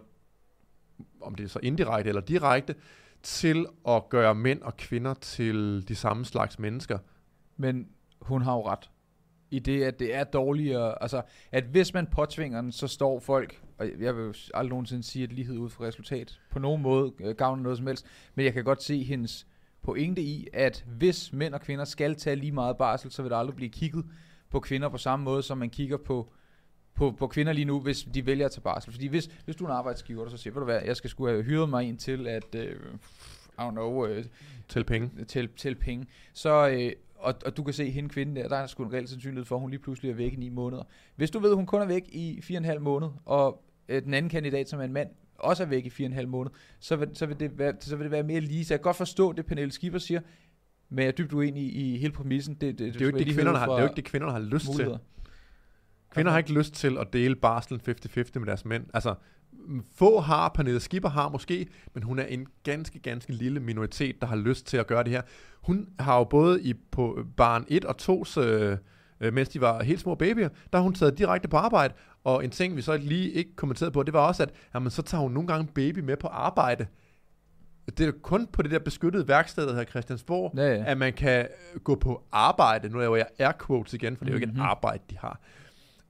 om 1.22 1.36
det 1.36 1.44
er 1.44 1.48
så 1.48 1.60
indirekte 1.64 2.10
eller 2.10 2.22
direkte, 2.22 2.76
til 3.24 3.66
at 3.88 4.10
gøre 4.10 4.36
mænd 4.36 4.62
og 4.62 4.78
kvinder 4.78 5.14
til 5.14 5.88
de 5.88 5.96
samme 5.96 6.26
slags 6.26 6.60
mennesker. 6.60 6.98
Men 7.58 7.88
hun 8.22 8.42
har 8.42 8.54
jo 8.54 8.68
ret 8.68 8.90
i 9.54 9.60
det, 9.60 9.84
at 9.84 10.00
det 10.00 10.16
er 10.16 10.24
dårligere, 10.24 11.02
altså, 11.02 11.22
at 11.52 11.64
hvis 11.64 11.94
man 11.94 12.08
påtvinger 12.08 12.62
den, 12.62 12.72
så 12.72 12.88
står 12.88 13.20
folk, 13.20 13.62
og 13.78 13.88
jeg 14.00 14.18
vil 14.18 14.36
aldrig 14.54 14.70
nogensinde 14.70 15.04
sige, 15.04 15.24
at 15.24 15.34
lighed 15.34 15.58
ud 15.58 15.70
fra 15.70 15.86
resultat 15.86 16.40
på 16.52 16.60
nogen 16.60 16.82
måde 16.82 17.12
øh, 17.20 17.36
gavner 17.36 17.64
noget 17.64 17.78
som 17.78 17.88
helst, 17.88 18.06
men 18.36 18.46
jeg 18.46 18.54
kan 18.54 18.64
godt 18.64 18.84
se 18.84 19.04
hendes 19.04 19.48
pointe 19.82 20.22
i, 20.22 20.48
at 20.54 20.86
hvis 20.88 21.34
mænd 21.34 21.54
og 21.54 21.62
kvinder 21.62 21.86
skal 21.86 22.16
tage 22.16 22.36
lige 22.36 22.52
meget 22.52 22.78
barsel, 22.78 23.12
så 23.12 23.22
vil 23.22 23.32
der 23.32 23.38
aldrig 23.38 23.56
blive 23.56 23.70
kigget 23.70 24.06
på 24.50 24.60
kvinder 24.60 24.90
på 24.90 24.98
samme 24.98 25.24
måde, 25.24 25.44
som 25.44 25.58
man 25.58 25.70
kigger 25.70 25.98
på 25.98 26.34
på, 26.96 27.12
på 27.12 27.28
kvinder 27.28 27.54
lige 27.54 27.66
nu, 27.66 27.80
hvis 27.80 28.04
de 28.04 28.26
vælger 28.26 28.46
at 28.46 28.52
tage 28.52 28.62
barsel. 28.62 28.92
Fordi 28.92 29.08
hvis, 29.08 29.30
hvis 29.46 29.56
du 29.56 29.64
er 29.64 29.70
en 29.70 29.76
arbejdsgiver, 29.76 30.24
der 30.24 30.32
så 30.32 30.38
siger, 30.38 30.54
ved 30.54 30.60
du 30.60 30.66
hvad, 30.66 30.82
jeg 30.86 30.96
skal 30.98 31.10
skulle 31.10 31.32
have 31.32 31.44
hyret 31.44 31.70
mig 31.70 31.88
ind 31.88 31.98
til 31.98 32.28
at, 32.28 32.56
øh, 32.56 32.76
I 33.60 33.62
don't 33.62 33.72
know, 33.72 34.06
øh, 34.06 34.26
til 34.68 34.84
penge. 34.84 35.26
Til, 35.26 35.50
til 35.58 35.76
penge. 35.76 36.08
Så, 36.34 36.70
øh, 36.70 36.92
og, 37.24 37.36
og 37.46 37.58
du 37.58 37.64
kan 37.64 37.74
se 37.74 37.90
hende 37.90 38.10
kvinde 38.10 38.42
der, 38.42 38.48
der 38.48 38.56
er 38.58 38.68
sgu 38.68 38.84
en 38.84 38.94
reel 38.94 39.08
sandsynlighed 39.08 39.46
for, 39.46 39.56
at 39.56 39.62
hun 39.62 39.70
lige 39.70 39.80
pludselig 39.80 40.12
er 40.12 40.16
væk 40.16 40.34
i 40.34 40.36
ni 40.36 40.50
måneder. 40.50 40.84
Hvis 41.16 41.32
du 41.32 41.40
ved, 41.40 41.50
at 41.50 41.56
hun 41.56 41.66
kun 41.66 41.82
er 41.82 41.86
væk 41.86 42.04
i 42.10 42.40
fire 42.42 42.58
og 42.58 42.62
en 42.62 42.66
halv 42.66 42.82
måned, 42.82 43.10
og 43.26 43.64
øh, 43.90 44.04
den 44.04 44.14
anden 44.14 44.30
kandidat, 44.30 44.70
som 44.70 44.80
er 44.80 44.84
en 44.84 44.94
mand, 44.94 45.10
også 45.36 45.64
er 45.64 45.68
væk 45.68 45.86
i 45.86 45.90
fire 45.90 46.06
og 46.06 46.10
en 46.10 46.14
halv 46.14 46.28
måned, 46.28 46.52
så 46.80 46.96
vil, 46.96 47.10
så 47.14 47.26
vil, 47.26 47.40
det, 47.40 47.58
være, 47.58 47.74
så 47.80 47.96
vil 47.96 48.04
det 48.04 48.12
være 48.12 48.24
mere 48.24 48.40
lige. 48.40 48.66
Så 48.66 48.74
jeg 48.74 48.80
kan 48.80 48.84
godt 48.84 48.98
forstå 48.98 49.34
det, 49.34 49.46
Pernille 49.46 49.72
Skipper 49.72 50.00
siger, 50.00 50.22
men 50.90 51.00
jeg 51.00 51.08
er 51.08 51.12
dybt 51.12 51.34
uenig 51.34 51.64
i, 51.64 51.94
i 51.94 51.98
hele 51.98 52.14
præmissen. 52.14 52.54
Det, 52.54 52.62
det, 52.62 52.80
det, 52.80 52.94
det, 52.94 53.02
er 53.02 53.06
jo 53.06 53.08
ikke 53.08 53.26
det, 53.26 53.36
kvinderne 53.36 53.58
har, 53.58 53.66
det 53.66 53.76
er 53.76 53.80
jo 53.80 53.86
ikke 53.86 53.96
det, 53.96 54.04
kvinderne 54.04 54.32
har 54.34 54.40
lyst 54.40 54.68
muligheder. 54.68 54.98
til. 54.98 55.08
Kvinder 56.14 56.32
har 56.32 56.38
ikke 56.38 56.54
lyst 56.54 56.74
til 56.74 56.98
at 56.98 57.14
dele 57.14 57.36
barslen 57.36 57.82
50-50 57.88 58.40
med 58.40 58.46
deres 58.46 58.66
mænd. 58.66 58.86
Altså, 58.94 59.16
få 59.96 60.20
har, 60.20 60.50
Pernille 60.50 60.80
Skipper 60.80 61.10
har 61.10 61.30
måske, 61.30 61.68
men 61.94 62.04
hun 62.04 62.20
er 62.20 62.24
en 62.24 62.48
ganske, 62.64 63.00
ganske 63.00 63.34
lille 63.34 63.60
minoritet, 63.60 64.22
der 64.22 64.28
har 64.28 64.36
lyst 64.36 64.68
til 64.68 64.78
at 64.78 64.88
gøre 64.88 65.04
det 65.04 65.12
her. 65.12 65.22
Hun 65.62 65.90
har 66.00 66.18
jo 66.18 66.24
både 66.24 66.64
i 66.64 66.74
på 66.92 67.20
barn 67.38 67.66
1 67.68 67.86
og 67.86 67.96
2's, 68.02 68.40
øh, 68.40 68.78
øh, 69.22 69.34
mens 69.34 69.50
de 69.50 69.62
var 69.62 69.84
helt 69.84 70.00
små 70.00 70.16
babyer, 70.16 70.50
der 70.50 70.78
har 70.78 70.84
hun 70.84 70.94
taget 70.94 71.18
direkte 71.18 71.48
på 71.48 71.58
arbejde, 71.58 71.94
og 72.24 72.44
en 72.44 72.50
ting, 72.50 72.76
vi 72.76 72.82
så 72.82 72.98
lige 72.98 73.32
ikke 73.32 73.56
kommenterede 73.56 73.92
på, 73.92 74.04
det 74.04 74.14
var 74.14 74.28
også, 74.28 74.44
at 74.44 74.50
jamen, 74.74 74.90
så 74.90 75.02
tager 75.02 75.22
hun 75.22 75.32
nogle 75.32 75.48
gange 75.48 75.72
baby 75.76 76.00
med 76.00 76.18
på 76.18 76.28
arbejde. 76.28 76.88
Det 77.98 78.08
er 78.08 78.12
kun 78.12 78.48
på 78.48 78.62
det 78.62 78.72
der 78.72 78.80
beskyttede 78.80 79.28
værksted, 79.28 79.64
der 79.64 79.70
hedder 79.70 79.86
Christiansborg, 79.86 80.54
ja, 80.58 80.76
ja. 80.76 80.84
at 80.86 80.98
man 80.98 81.14
kan 81.14 81.48
gå 81.84 81.96
på 81.96 82.24
arbejde. 82.32 82.90
Nu 82.90 82.98
laver 82.98 83.16
jeg 83.16 83.28
air 83.40 83.52
quotes 83.68 83.94
igen, 83.94 84.18
for 84.18 84.26
det 84.26 84.32
er 84.32 84.34
jo 84.34 84.38
ikke 84.38 84.46
mm-hmm. 84.46 84.62
et 84.62 84.64
mhm. 84.64 84.70
arbejde, 84.70 85.04
de 85.10 85.18
har. 85.18 85.40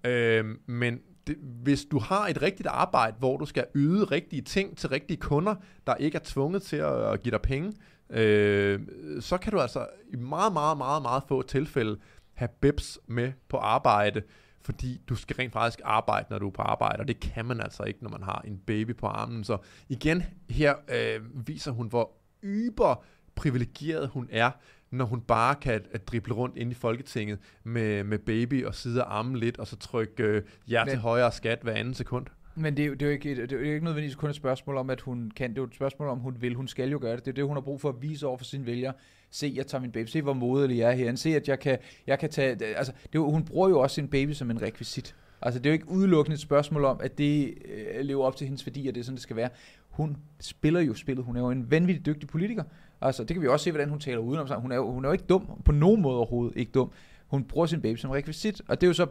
Øh, 0.04 0.46
men 0.66 1.00
det, 1.28 1.36
hvis 1.64 1.86
du 1.86 2.00
har 2.00 2.28
et 2.28 2.42
rigtigt 2.42 2.68
arbejde, 2.68 3.16
hvor 3.20 3.38
du 3.38 3.46
skal 3.46 3.66
yde 3.76 4.04
rigtige 4.04 4.42
ting 4.42 4.78
til 4.78 4.90
rigtige 4.90 5.18
kunder, 5.18 5.56
der 5.88 5.96
ikke 5.96 6.16
er 6.16 6.22
tvunget 6.24 6.62
til 6.62 6.76
at, 6.78 7.12
at 7.14 7.22
give 7.22 7.32
dig 7.32 7.42
penge, 7.42 7.74
øh, 8.10 8.80
så 9.20 9.38
kan 9.38 9.52
du 9.52 9.60
altså 9.60 9.88
i 10.14 10.16
meget, 10.16 10.54
meget, 10.54 10.78
meget, 10.78 11.02
meget 11.02 11.24
få 11.28 11.42
tilfælde 11.42 12.00
have 12.34 12.50
bips 12.62 13.00
med 13.08 13.32
på 13.50 13.58
arbejde, 13.58 14.22
fordi 14.62 15.02
du 15.10 15.16
skal 15.16 15.36
rent 15.36 15.54
faktisk 15.54 15.82
arbejde, 15.84 16.28
når 16.30 16.40
du 16.40 16.48
er 16.48 16.52
på 16.52 16.62
arbejde, 16.62 17.00
og 17.00 17.08
det 17.08 17.20
kan 17.20 17.46
man 17.46 17.62
altså 17.62 17.84
ikke, 17.84 18.04
når 18.04 18.10
man 18.10 18.24
har 18.24 18.42
en 18.48 18.58
baby 18.58 18.96
på 18.96 19.08
armen. 19.08 19.44
Så 19.44 19.58
igen, 19.90 20.24
her 20.50 20.76
øh, 20.88 21.48
viser 21.48 21.72
hun, 21.72 21.88
hvor 21.88 22.12
yber 22.44 23.04
privilegeret 23.36 24.08
hun 24.08 24.28
er, 24.32 24.52
når 24.94 25.06
hun 25.06 25.22
bare 25.22 25.56
kan 25.56 25.82
at 25.92 26.08
drible 26.08 26.34
rundt 26.34 26.58
ind 26.58 26.72
i 26.72 26.74
Folketinget 26.74 27.40
med, 27.64 28.04
med 28.04 28.20
baby 28.20 28.66
og 28.66 28.76
sidde 28.76 29.04
og 29.04 29.18
arme 29.18 29.40
lidt, 29.40 29.60
og 29.60 29.68
så 29.68 29.76
trykke 29.76 30.24
øh, 30.24 30.42
jer 30.72 30.86
til 30.86 30.98
højere 30.98 31.32
skat 31.32 31.60
hver 31.62 31.74
anden 31.74 31.94
sekund. 31.94 32.26
Men 32.56 32.78
det 32.78 32.84
er, 32.84 32.88
jo, 32.88 32.94
det, 32.94 33.02
er 33.02 33.06
jo 33.06 33.12
ikke, 33.12 33.36
det 33.36 33.52
er 33.52 33.58
jo 33.58 33.64
ikke 33.64 33.86
nødvendigvis 33.86 34.16
kun 34.16 34.30
et 34.30 34.36
spørgsmål 34.36 34.78
om, 34.78 34.90
at 34.90 35.02
hun 35.02 35.32
kan. 35.36 35.50
Det 35.50 35.58
er 35.58 35.62
jo 35.62 35.68
et 35.68 35.76
spørgsmål 35.76 36.10
om, 36.10 36.20
hun 36.20 36.38
vil. 36.40 36.56
Hun 36.56 36.68
skal 36.68 36.90
jo 36.90 37.00
gøre 37.02 37.16
det. 37.16 37.26
Det 37.26 37.32
er 37.32 37.36
det, 37.36 37.46
hun 37.46 37.56
har 37.56 37.62
brug 37.62 37.82
for 37.82 37.90
at 37.90 37.96
vise 38.02 38.28
over 38.28 38.38
for 38.38 38.46
sine 38.46 38.66
vælgere. 38.66 38.94
Se, 39.32 39.54
jeg 39.56 39.68
tager 39.68 39.82
min 39.82 39.92
baby. 39.92 40.08
Se, 40.08 40.22
hvor 40.22 40.34
modelig 40.34 40.78
jeg 40.78 40.90
er 40.90 40.96
her. 40.96 41.16
Se, 41.16 41.36
at 41.36 41.48
jeg 41.48 41.60
kan, 41.60 41.78
jeg 42.08 42.20
kan 42.20 42.30
tage... 42.30 42.66
Altså, 42.66 42.92
det 42.92 43.08
er 43.08 43.20
jo, 43.20 43.32
hun 43.32 43.46
bruger 43.46 43.70
jo 43.70 43.80
også 43.80 43.94
sin 43.94 44.08
baby 44.08 44.32
som 44.32 44.52
en 44.52 44.62
rekvisit. 44.62 45.16
Altså, 45.42 45.60
det 45.60 45.66
er 45.66 45.70
jo 45.70 45.74
ikke 45.74 45.90
udelukkende 45.90 46.34
et 46.34 46.40
spørgsmål 46.40 46.86
om, 46.86 47.00
at 47.04 47.18
det 47.18 47.54
øh, 47.66 48.06
lever 48.06 48.26
op 48.26 48.36
til 48.36 48.48
hendes 48.48 48.66
værdi, 48.66 48.88
og 48.88 48.96
det 48.96 49.02
er 49.02 49.06
sådan, 49.06 49.16
det 49.16 49.24
skal 49.24 49.36
være. 49.36 49.50
Hun 49.90 50.18
spiller 50.40 50.80
jo 50.80 50.94
spillet. 50.94 51.26
Hun 51.26 51.36
er 51.36 51.42
jo 51.42 51.50
en 51.50 51.72
vanvittig 51.72 52.06
dygtig 52.06 52.30
politiker. 52.30 52.64
Altså, 53.06 53.24
det 53.24 53.36
kan 53.36 53.42
vi 53.42 53.48
også 53.48 53.64
se, 53.64 53.72
hvordan 53.72 53.90
hun 53.90 54.00
taler 54.00 54.18
udenom 54.18 54.48
sig. 54.48 54.58
Hun 54.58 54.72
er 54.72 54.76
jo, 54.76 54.92
hun 54.92 55.06
er 55.06 55.10
jo 55.10 55.14
ikke 55.14 55.26
dum. 55.30 55.62
På 55.66 55.72
nogen 55.72 56.02
måde 56.02 56.18
overhovedet 56.18 56.58
ikke 56.58 56.72
dum. 56.72 56.92
Hun 57.28 57.44
bruger 57.44 57.68
sin 57.68 57.82
baby 57.82 57.98
som 57.98 58.12
rekvisit, 58.12 58.62
og 58.68 58.82
det 58.82 58.88
er 58.88 58.90
jo 58.90 58.94
så... 58.94 59.08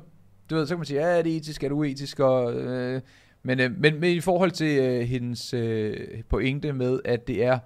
Du 0.51 0.55
ved, 0.55 0.66
så 0.66 0.74
kan 0.74 0.78
man 0.78 0.86
sige, 0.86 1.01
ja, 1.01 1.18
er 1.18 1.22
det 1.22 1.36
etisk, 1.36 1.64
er 1.64 1.68
det 1.68 1.74
uetisk, 1.74 2.20
og... 2.20 2.55
Øh, 2.55 3.01
men, 3.43 3.61
øh, 3.61 3.70
men, 3.78 4.01
men 4.01 4.16
i 4.16 4.20
forhold 4.20 4.51
til 4.51 4.78
øh, 4.78 5.01
hendes 5.01 5.55
øh, 5.55 6.22
pointe 6.28 6.72
med, 6.72 7.01
at 7.05 7.28
det 7.28 7.45
er 7.45 7.59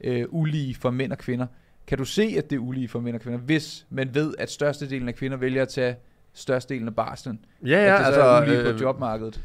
øh, 0.00 0.24
ulige 0.28 0.74
for 0.74 0.90
mænd 0.90 1.12
og 1.12 1.18
kvinder, 1.18 1.46
kan 1.86 1.98
du 1.98 2.04
se, 2.04 2.34
at 2.38 2.50
det 2.50 2.56
er 2.56 2.60
ulige 2.60 2.88
for 2.88 3.00
mænd 3.00 3.14
og 3.14 3.20
kvinder, 3.20 3.38
hvis 3.38 3.86
man 3.90 4.14
ved, 4.14 4.34
at 4.38 4.50
størstedelen 4.50 5.08
af 5.08 5.14
kvinder 5.14 5.36
vælger 5.36 5.62
at 5.62 5.68
tage 5.68 5.96
størstedelen 6.32 6.88
af 6.88 6.94
barslen? 6.94 7.44
Ja, 7.64 7.68
ja, 7.68 7.94
at 7.94 7.98
det 7.98 8.06
altså, 8.06 8.20
er 8.20 8.42
ulige 8.42 8.58
øh, 8.58 8.76
på 8.76 8.82
jobmarkedet? 8.82 9.42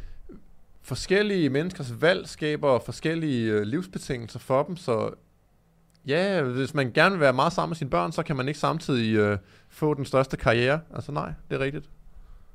Forskellige 0.82 1.50
menneskers 1.50 2.02
valg 2.02 2.28
skaber 2.28 2.80
forskellige 2.80 3.52
øh, 3.52 3.62
livsbetingelser 3.62 4.40
for 4.40 4.64
dem, 4.64 4.78
så 4.78 5.14
Ja, 6.08 6.42
hvis 6.42 6.74
man 6.74 6.92
gerne 6.92 7.12
vil 7.12 7.22
være 7.22 7.34
meget 7.34 7.54
sammen 7.54 7.70
med 7.70 7.76
sine 7.76 7.90
børn, 7.90 8.12
så 8.12 8.24
kan 8.24 8.36
man 8.36 8.48
ikke 8.48 8.60
samtidig 8.60 9.16
øh, 9.16 9.38
få 9.70 9.94
den 9.94 10.06
største 10.06 10.38
karriere. 10.38 10.80
Altså 10.96 11.12
nej, 11.12 11.32
det 11.50 11.56
er 11.56 11.60
rigtigt. 11.60 11.86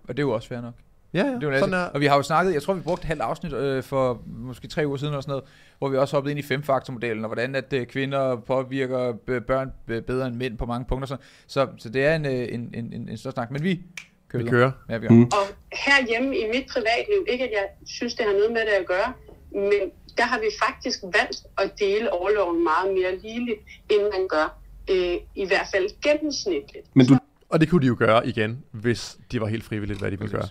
Og 0.09 0.17
det 0.17 0.19
er 0.19 0.27
jo 0.27 0.31
også 0.31 0.49
fair 0.49 0.61
nok. 0.61 0.75
Ja, 1.15 1.25
ja. 1.25 1.35
Det 1.35 1.43
er 1.43 1.53
jo 1.53 1.59
sådan 1.59 1.75
er. 1.75 1.85
Og 1.85 2.01
vi 2.01 2.07
har 2.07 2.17
jo 2.17 2.23
snakket, 2.23 2.55
jeg 2.55 2.63
tror 2.63 2.75
vi 2.75 2.81
brugte 2.81 3.03
et 3.03 3.07
halvt 3.07 3.23
afsnit 3.23 3.53
øh, 3.53 3.83
for 3.83 4.23
måske 4.27 4.69
tre 4.69 4.87
uger 4.87 4.97
siden 4.97 5.13
eller 5.13 5.21
sådan 5.21 5.31
noget, 5.31 5.45
hvor 5.79 5.89
vi 5.89 5.97
også 5.97 6.17
hoppede 6.17 6.31
ind 6.31 6.39
i 6.39 6.43
femfaktormodellen, 6.43 7.25
og 7.25 7.29
hvordan 7.29 7.55
at 7.55 7.73
øh, 7.73 7.87
kvinder 7.87 8.37
påvirker 8.37 9.13
børn 9.47 9.73
bedre 10.07 10.27
end 10.27 10.37
mænd 10.37 10.59
på 10.59 10.67
mange 10.67 10.87
punkter. 10.89 11.07
Så, 11.07 11.17
så, 11.47 11.69
så 11.79 11.89
det 11.89 12.05
er 12.05 12.15
en, 12.15 12.27
øh, 12.27 12.33
en, 12.33 12.71
en, 12.75 12.93
en, 12.93 13.09
en 13.09 13.17
større 13.17 13.33
snak. 13.33 13.51
Men 13.51 13.63
vi 13.63 13.83
kører. 14.29 14.43
Vi 14.43 14.51
kører. 14.51 14.71
Ja, 14.89 14.97
vi 14.97 15.07
gør. 15.07 15.15
Mm. 15.15 15.25
Og 15.25 15.47
herhjemme 15.73 16.37
i 16.37 16.45
mit 16.47 16.67
privatliv, 16.73 17.27
ikke 17.29 17.45
at 17.45 17.51
jeg 17.51 17.67
synes, 17.87 18.15
det 18.15 18.27
har 18.27 18.33
noget 18.33 18.53
med 18.53 18.61
det 18.61 18.75
at 18.81 18.87
gøre, 18.87 19.13
men 19.53 19.91
der 20.19 20.25
har 20.25 20.39
vi 20.39 20.51
faktisk 20.67 20.99
valgt 21.03 21.39
at 21.59 21.79
dele 21.79 22.13
overloven 22.13 22.65
meget 22.65 22.95
mere 22.95 23.17
ligeligt, 23.17 23.61
end 23.91 24.03
man 24.03 24.29
gør. 24.29 24.59
Øh, 24.91 25.17
I 25.35 25.47
hvert 25.47 25.67
fald 25.75 25.87
gennemsnitligt. 26.03 26.87
Men 26.95 27.07
du, 27.07 27.19
og 27.49 27.61
det 27.61 27.71
kunne 27.71 27.83
de 27.83 27.87
jo 27.87 27.97
gøre 27.99 28.27
igen, 28.27 28.65
hvis 28.71 29.17
de 29.33 29.41
var 29.41 29.47
helt 29.47 29.65
frivilligt, 29.65 29.99
hvad 29.99 30.11
de 30.11 30.19
ville 30.19 30.33
gøre. 30.33 30.49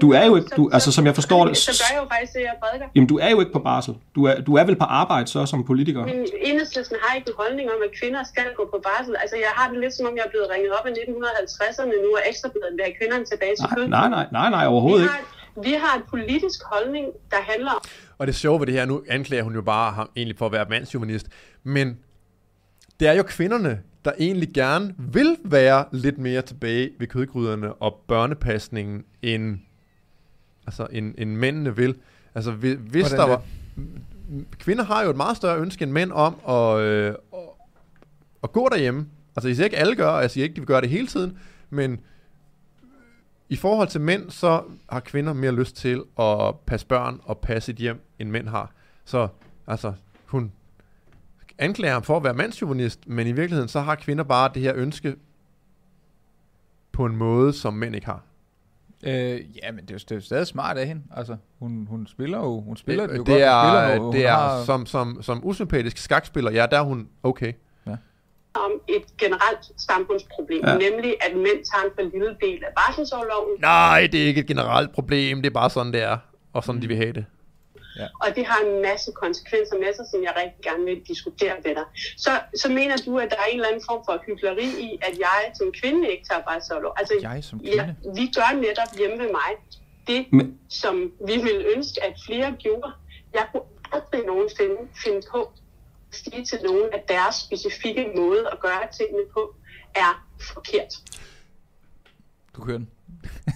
Du 0.00 0.12
er 0.12 0.24
jo 0.26 0.36
ikke, 0.36 0.48
du, 0.56 0.70
altså 0.72 0.92
som 0.92 1.06
jeg 1.06 1.14
forstår 1.14 1.40
det... 1.46 1.56
Så 1.56 1.72
gør 1.82 1.90
jeg 1.94 2.02
jo 2.04 2.08
faktisk 2.14 2.32
det, 2.36 2.42
jeg 2.50 2.56
prædiker. 2.62 2.86
Jamen, 2.94 3.08
du 3.12 3.16
er 3.18 3.30
jo 3.34 3.40
ikke 3.40 3.52
på 3.52 3.58
barsel. 3.58 3.94
Du 4.14 4.20
er, 4.24 4.34
du 4.48 4.52
er 4.60 4.64
vel 4.64 4.76
på 4.76 4.84
arbejde 4.84 5.26
så 5.26 5.46
som 5.46 5.64
politiker? 5.64 6.04
Men 6.04 6.26
enhedslisten 6.48 6.96
har 7.02 7.16
ikke 7.16 7.28
en 7.28 7.34
holdning 7.42 7.66
om, 7.74 7.78
at 7.86 7.90
kvinder 8.00 8.22
skal 8.32 8.46
gå 8.56 8.64
på 8.74 8.78
barsel. 8.88 9.14
Altså, 9.22 9.36
jeg 9.36 9.52
har 9.58 9.66
det 9.70 9.80
lidt 9.80 9.94
som 9.94 10.06
om, 10.06 10.16
jeg 10.16 10.24
er 10.26 10.32
blevet 10.34 10.48
ringet 10.54 10.70
op 10.78 10.86
i 10.86 10.90
1950'erne 10.90 11.94
nu, 12.04 12.10
og 12.18 12.22
ekstrabladet 12.30 12.72
vil 12.76 12.84
have 12.88 12.96
kvinderne 13.00 13.24
tilbage 13.32 13.54
til 13.56 13.66
nej, 13.66 13.86
nej, 13.88 14.08
nej, 14.16 14.26
nej, 14.38 14.48
nej, 14.56 14.64
overhovedet 14.72 15.04
vi 15.04 15.08
har, 15.08 15.18
ikke. 15.18 15.68
Vi 15.68 15.72
har 15.82 15.92
en 16.00 16.04
politisk 16.14 16.58
holdning, 16.72 17.06
der 17.32 17.40
handler 17.50 17.72
om... 17.78 17.82
Og 18.18 18.26
det 18.26 18.34
sjove 18.34 18.60
ved 18.60 18.66
det 18.66 18.74
her, 18.74 18.84
nu 18.84 19.02
anklager 19.08 19.42
hun 19.42 19.54
jo 19.54 19.62
bare 19.62 19.92
ham 19.92 20.10
egentlig 20.16 20.38
for 20.38 20.46
at 20.46 20.52
være 20.52 20.66
mandsjuvenist, 20.68 21.28
men 21.62 21.98
det 23.00 23.08
er 23.08 23.12
jo 23.12 23.22
kvinderne, 23.22 23.82
der 24.04 24.12
egentlig 24.18 24.48
gerne 24.54 24.94
vil 24.98 25.36
være 25.44 25.84
lidt 25.92 26.18
mere 26.18 26.42
tilbage 26.42 26.90
ved 26.98 27.06
kødgryderne 27.06 27.74
og 27.74 28.04
børnepasningen, 28.08 29.04
end 29.22 29.58
altså 30.66 30.86
en, 30.92 31.14
en 31.18 31.36
mændene 31.36 31.76
vil. 31.76 31.94
Altså 32.34 32.52
hvis 32.52 32.76
Hvordan 32.76 33.18
der 33.18 33.26
var... 33.26 33.42
Kvinder 34.58 34.84
har 34.84 35.04
jo 35.04 35.10
et 35.10 35.16
meget 35.16 35.36
større 35.36 35.60
ønske 35.60 35.82
end 35.82 35.92
mænd 35.92 36.12
om 36.12 36.34
at, 36.48 36.80
øh, 36.80 37.14
at, 37.32 37.38
at 38.42 38.52
gå 38.52 38.68
derhjemme. 38.68 39.06
Altså 39.36 39.48
jeg 39.48 39.56
siger 39.56 39.64
ikke 39.64 39.76
alle 39.76 39.96
gør, 39.96 40.08
og 40.08 40.22
jeg 40.22 40.30
siger 40.30 40.44
ikke, 40.44 40.54
de 40.54 40.60
vil 40.60 40.66
gøre 40.66 40.80
det 40.80 40.88
hele 40.88 41.06
tiden, 41.06 41.38
men 41.70 42.00
i 43.48 43.56
forhold 43.56 43.88
til 43.88 44.00
mænd, 44.00 44.30
så 44.30 44.62
har 44.90 45.00
kvinder 45.00 45.32
mere 45.32 45.52
lyst 45.52 45.76
til 45.76 46.02
at 46.18 46.54
passe 46.66 46.86
børn 46.86 47.20
og 47.24 47.38
passe 47.38 47.72
et 47.72 47.78
hjem, 47.78 48.00
end 48.18 48.30
mænd 48.30 48.48
har. 48.48 48.72
Så 49.04 49.28
altså, 49.66 49.92
hun 50.26 50.52
anklager 51.58 51.92
ham 51.92 52.02
for 52.02 52.16
at 52.16 52.24
være 52.24 52.34
mandsjuvenist, 52.34 53.08
men 53.08 53.26
i 53.26 53.32
virkeligheden 53.32 53.68
så 53.68 53.80
har 53.80 53.94
kvinder 53.94 54.24
bare 54.24 54.50
det 54.54 54.62
her 54.62 54.72
ønske 54.76 55.16
på 56.92 57.06
en 57.06 57.16
måde, 57.16 57.52
som 57.52 57.74
mænd 57.74 57.94
ikke 57.94 58.06
har. 58.06 58.22
Øh, 59.02 59.56
ja, 59.62 59.72
men 59.72 59.80
det 59.80 59.90
er, 59.90 59.94
jo, 59.94 59.98
det 59.98 60.10
er 60.10 60.14
jo 60.14 60.20
stadig 60.20 60.46
smart 60.46 60.78
af 60.78 60.86
hende. 60.86 61.02
Altså, 61.10 61.36
hun, 61.58 61.86
hun 61.90 62.06
spiller 62.06 62.38
jo, 62.38 62.60
hun 62.60 62.76
spiller 62.76 63.06
det, 63.06 63.10
det 63.10 63.18
jo 63.18 63.24
det 63.24 63.32
godt. 63.32 63.42
Er, 63.42 63.88
spiller, 63.88 64.10
det 64.10 64.26
er 64.26 64.32
har... 64.32 64.64
som, 64.64 64.86
som, 64.86 65.22
som 65.22 65.46
usympatisk 65.46 65.96
skakspiller, 65.96 66.50
ja, 66.50 66.66
der 66.70 66.78
er 66.78 66.82
hun 66.82 67.08
okay. 67.22 67.52
Ja. 68.58 68.64
Om 68.64 68.72
et 68.88 69.04
generelt 69.18 69.64
samfundsproblem, 69.88 70.64
ja. 70.66 70.76
nemlig 70.76 71.16
at 71.20 71.36
mænd 71.36 71.60
tager 71.70 71.84
en 71.84 71.90
for 71.94 72.02
lille 72.02 72.36
del 72.40 72.64
af 72.64 72.72
barselsårloven. 72.76 73.60
Nej, 73.60 74.08
det 74.12 74.22
er 74.22 74.26
ikke 74.26 74.40
et 74.40 74.46
generelt 74.46 74.92
problem, 74.92 75.42
det 75.42 75.48
er 75.50 75.54
bare 75.54 75.70
sådan, 75.70 75.92
det 75.92 76.02
er, 76.02 76.18
og 76.52 76.64
sådan 76.64 76.82
de 76.82 76.88
vil 76.88 76.96
have 76.96 77.12
det. 77.12 77.24
Ja. 77.98 78.06
Og 78.22 78.28
det 78.36 78.44
har 78.46 78.60
en 78.68 78.82
masse 78.82 79.10
konsekvenser 79.12 79.76
med 79.78 79.92
sig, 79.96 80.06
som 80.12 80.22
jeg 80.22 80.32
rigtig 80.42 80.62
gerne 80.68 80.84
vil 80.84 81.00
diskutere 81.08 81.54
med 81.64 81.74
dig. 81.74 81.86
Så, 82.16 82.30
så 82.62 82.68
mener 82.68 82.96
du, 83.06 83.18
at 83.18 83.30
der 83.30 83.36
er 83.36 83.48
en 83.50 83.54
eller 83.54 83.68
anden 83.68 83.84
form 83.90 84.02
for 84.06 84.14
hyggeleri 84.26 84.68
i, 84.86 84.98
at 85.02 85.14
jeg 85.18 85.40
som 85.58 85.72
kvinde 85.80 86.10
ikke 86.12 86.24
tager 86.30 86.42
bare 86.50 86.60
solo? 86.68 86.88
Altså, 86.96 87.14
jeg 87.22 87.44
som 87.44 87.58
kvinde? 87.60 87.96
Ja, 88.04 88.10
vi 88.18 88.24
gør 88.38 88.50
netop 88.66 88.90
hjemme 88.98 89.18
ved 89.22 89.30
mig 89.40 89.50
det, 90.06 90.26
Men... 90.32 90.58
som 90.68 90.94
vi 91.28 91.36
ville 91.46 91.64
ønske, 91.76 92.04
at 92.04 92.14
flere 92.26 92.50
gjorde. 92.58 92.92
Jeg 93.34 93.44
kunne 93.52 93.68
aldrig 93.92 94.22
nogensinde 94.26 94.78
finde 95.04 95.22
på 95.32 95.40
sige 96.10 96.44
til 96.44 96.58
nogen, 96.64 96.88
at 96.92 97.08
deres 97.08 97.34
specifikke 97.34 98.12
måde 98.16 98.48
at 98.52 98.60
gøre 98.60 98.88
tingene 98.96 99.24
på 99.32 99.54
er 99.94 100.26
forkert. 100.54 100.94
Du 102.56 102.64
kører 102.64 102.78
den. 102.78 102.88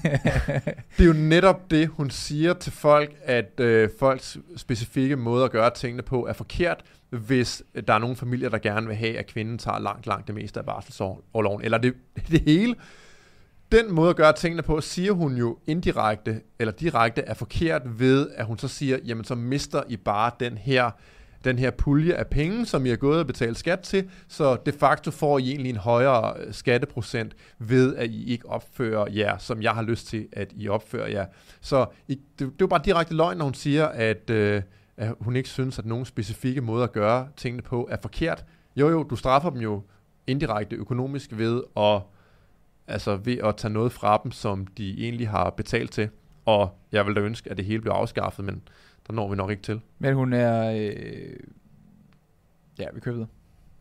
det 0.97 1.03
er 1.03 1.05
jo 1.05 1.13
netop 1.13 1.71
det, 1.71 1.89
hun 1.89 2.11
siger 2.11 2.55
til 2.55 2.73
folk, 2.73 3.15
at 3.25 3.61
øh, 3.61 3.91
folks 3.99 4.39
specifikke 4.57 5.17
måde 5.17 5.45
at 5.45 5.51
gøre 5.51 5.71
tingene 5.71 6.03
på 6.03 6.27
er 6.27 6.33
forkert, 6.33 6.85
hvis 7.11 7.63
der 7.87 7.95
er 7.95 7.99
nogle 7.99 8.17
familier, 8.17 8.49
der 8.49 8.59
gerne 8.59 8.87
vil 8.87 8.97
have, 8.97 9.19
at 9.19 9.27
kvinden 9.27 9.59
tager 9.59 9.79
langt, 9.79 10.07
langt 10.07 10.27
det 10.27 10.35
meste 10.35 10.61
af 10.61 10.67
barselsårloven, 10.67 11.63
eller 11.63 11.79
det, 11.79 11.95
det 12.31 12.41
hele. 12.41 12.75
Den 13.73 13.93
måde 13.93 14.11
at 14.11 14.17
gøre 14.17 14.33
tingene 14.33 14.63
på, 14.63 14.81
siger 14.81 15.13
hun 15.13 15.37
jo 15.37 15.59
indirekte 15.67 16.41
eller 16.59 16.73
direkte 16.73 17.23
er 17.23 17.35
forkert 17.35 17.83
ved, 17.99 18.31
at 18.35 18.47
hun 18.47 18.59
så 18.59 18.69
siger, 18.69 18.99
jamen 19.05 19.25
så 19.25 19.35
mister 19.35 19.83
I 19.89 19.97
bare 19.97 20.31
den 20.41 20.59
her 20.59 20.91
den 21.45 21.59
her 21.59 21.71
pulje 21.71 22.15
af 22.15 22.27
penge, 22.27 22.67
som 22.67 22.87
I 22.87 22.89
har 22.89 22.97
gået 22.97 23.21
og 23.21 23.27
betalt 23.27 23.59
skat 23.59 23.81
til, 23.81 24.11
så 24.29 24.57
de 24.67 24.73
facto 24.73 25.11
får 25.11 25.39
I 25.39 25.51
egentlig 25.51 25.71
en 25.71 25.77
højere 25.77 26.35
øh, 26.41 26.53
skatteprocent 26.55 27.37
ved, 27.59 27.97
at 27.97 28.11
I 28.11 28.25
ikke 28.25 28.49
opfører 28.49 29.07
jer, 29.11 29.39
som 29.39 29.63
jeg 29.63 29.73
har 29.73 29.83
lyst 29.83 30.07
til, 30.07 30.29
at 30.33 30.53
I 30.57 30.69
opfører 30.69 31.09
jer. 31.09 31.27
Så 31.61 31.87
I, 32.09 32.15
det, 32.15 32.23
det 32.39 32.47
er 32.47 32.53
jo 32.61 32.67
bare 32.67 32.83
direkte 32.85 33.15
løgn, 33.15 33.39
når 33.39 33.45
hun 33.45 33.55
siger, 33.55 33.87
at, 33.87 34.31
øh, 34.31 34.63
at 34.97 35.15
hun 35.21 35.37
ikke 35.37 35.49
synes, 35.49 35.79
at 35.79 35.87
nogen 35.87 36.05
specifikke 36.05 36.61
måde 36.61 36.85
at 36.85 36.93
gøre 36.93 37.29
tingene 37.37 37.63
på 37.63 37.89
er 37.91 37.97
forkert. 38.03 38.45
Jo 38.77 38.89
jo, 38.89 39.03
du 39.03 39.17
straffer 39.17 39.51
dem 39.51 39.61
jo 39.61 39.83
indirekte 40.27 40.77
økonomisk 40.77 41.31
ved 41.33 41.63
at, 41.77 42.01
altså 42.87 43.17
ved 43.17 43.39
at 43.45 43.57
tage 43.57 43.73
noget 43.73 43.93
fra 43.93 44.21
dem, 44.23 44.33
som 44.33 44.67
de 44.67 45.05
egentlig 45.05 45.29
har 45.29 45.51
betalt 45.51 45.91
til. 45.93 46.09
Og 46.45 46.79
jeg 46.93 47.07
vil 47.07 47.17
da 47.17 47.21
ønske, 47.21 47.51
at 47.51 47.57
det 47.57 47.65
hele 47.65 47.81
bliver 47.81 47.95
afskaffet, 47.95 48.45
men 48.45 48.63
der 49.07 49.13
når 49.13 49.31
vi 49.31 49.37
nok 49.37 49.51
ikke 49.51 49.63
til. 49.63 49.81
Men 49.99 50.15
hun 50.15 50.33
er... 50.33 50.71
Øh... 50.71 51.37
Ja, 52.79 52.87
vi 52.95 53.01
kører 53.01 53.15
videre. 53.15 53.29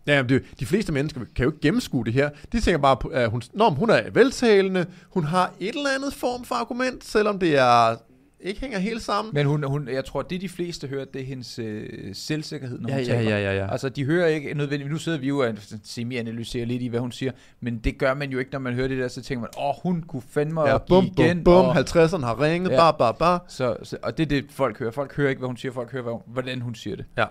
Ja, 0.08 0.24
det, 0.30 0.44
de 0.60 0.66
fleste 0.66 0.94
mennesker 0.94 1.22
kan 1.36 1.44
jo 1.44 1.50
ikke 1.50 1.62
gennemskue 1.62 2.06
det 2.06 2.14
her. 2.14 2.30
De 2.52 2.60
tænker 2.60 2.78
bare, 2.78 2.98
på, 2.98 3.08
at 3.08 3.30
hun, 3.30 3.42
når 3.54 3.70
hun 3.70 3.90
er 3.90 4.10
veltalende, 4.10 4.86
hun 5.10 5.24
har 5.24 5.54
et 5.60 5.76
eller 5.76 5.90
andet 5.96 6.14
form 6.14 6.44
for 6.44 6.56
argument, 6.56 7.04
selvom 7.04 7.40
det 7.40 7.58
er 7.58 7.96
ikke 8.42 8.62
hænger 8.62 8.80
helt 8.80 9.02
sammen. 9.02 9.34
Men 9.34 9.46
hun, 9.46 9.64
hun, 9.64 9.88
jeg 9.88 10.06
tror, 10.06 10.22
det 10.22 10.42
de 10.42 10.50
fleste 10.50 10.88
hører, 10.88 11.06
det 11.06 11.22
er 11.22 11.26
hendes 11.26 11.60
øh, 11.60 12.16
selvsikkerhed, 12.16 12.80
når 12.80 12.90
ja, 12.90 12.96
hun 12.96 13.04
ja, 13.04 13.14
taler. 13.14 13.38
Ja, 13.38 13.52
ja, 13.52 13.58
ja. 13.58 13.72
Altså, 13.72 13.90
de 13.90 14.06
hører 14.06 14.28
ikke 14.28 14.54
nødvendigvis, 14.54 14.92
nu 14.92 14.98
sidder 14.98 15.18
vi 15.18 15.28
jo 15.28 15.40
og 15.40 15.54
semi-analyserer 15.84 16.66
lidt 16.66 16.82
i, 16.82 16.88
hvad 16.88 17.00
hun 17.00 17.12
siger, 17.12 17.32
men 17.60 17.78
det 17.78 17.98
gør 17.98 18.14
man 18.14 18.30
jo 18.32 18.40
ikke, 18.40 18.52
når 18.52 18.60
man 18.60 18.74
hører 18.74 18.88
det 18.88 18.98
der, 18.98 19.08
så 19.08 19.22
tænker 19.22 19.42
man, 19.42 19.50
åh, 19.58 19.70
oh, 19.70 19.76
hun 19.84 20.04
kunne 20.04 20.24
fandme 20.30 20.62
ja, 20.62 20.78
bum, 20.78 21.06
igen. 21.06 21.44
Bum, 21.44 21.54
bum, 21.54 21.66
og, 21.66 21.78
50'erne 21.78 22.26
har 22.26 22.42
ringet, 22.42 22.72
ja. 22.72 22.78
bar, 22.78 22.92
bar, 22.92 23.12
bar. 23.12 23.46
Så, 23.48 23.78
så, 23.84 23.98
og 24.04 24.18
det 24.18 24.24
er 24.24 24.28
det, 24.28 24.46
folk 24.52 24.80
hører. 24.80 24.92
Folk 24.92 25.16
hører 25.16 25.30
ikke, 25.30 25.40
hvad 25.40 25.48
hun 25.48 25.58
siger, 25.58 25.72
folk 25.72 25.92
hører, 25.92 26.24
hvordan 26.26 26.62
hun 26.62 26.76
siger 26.76 26.96
det. 26.96 27.06
Ja. 27.18 27.26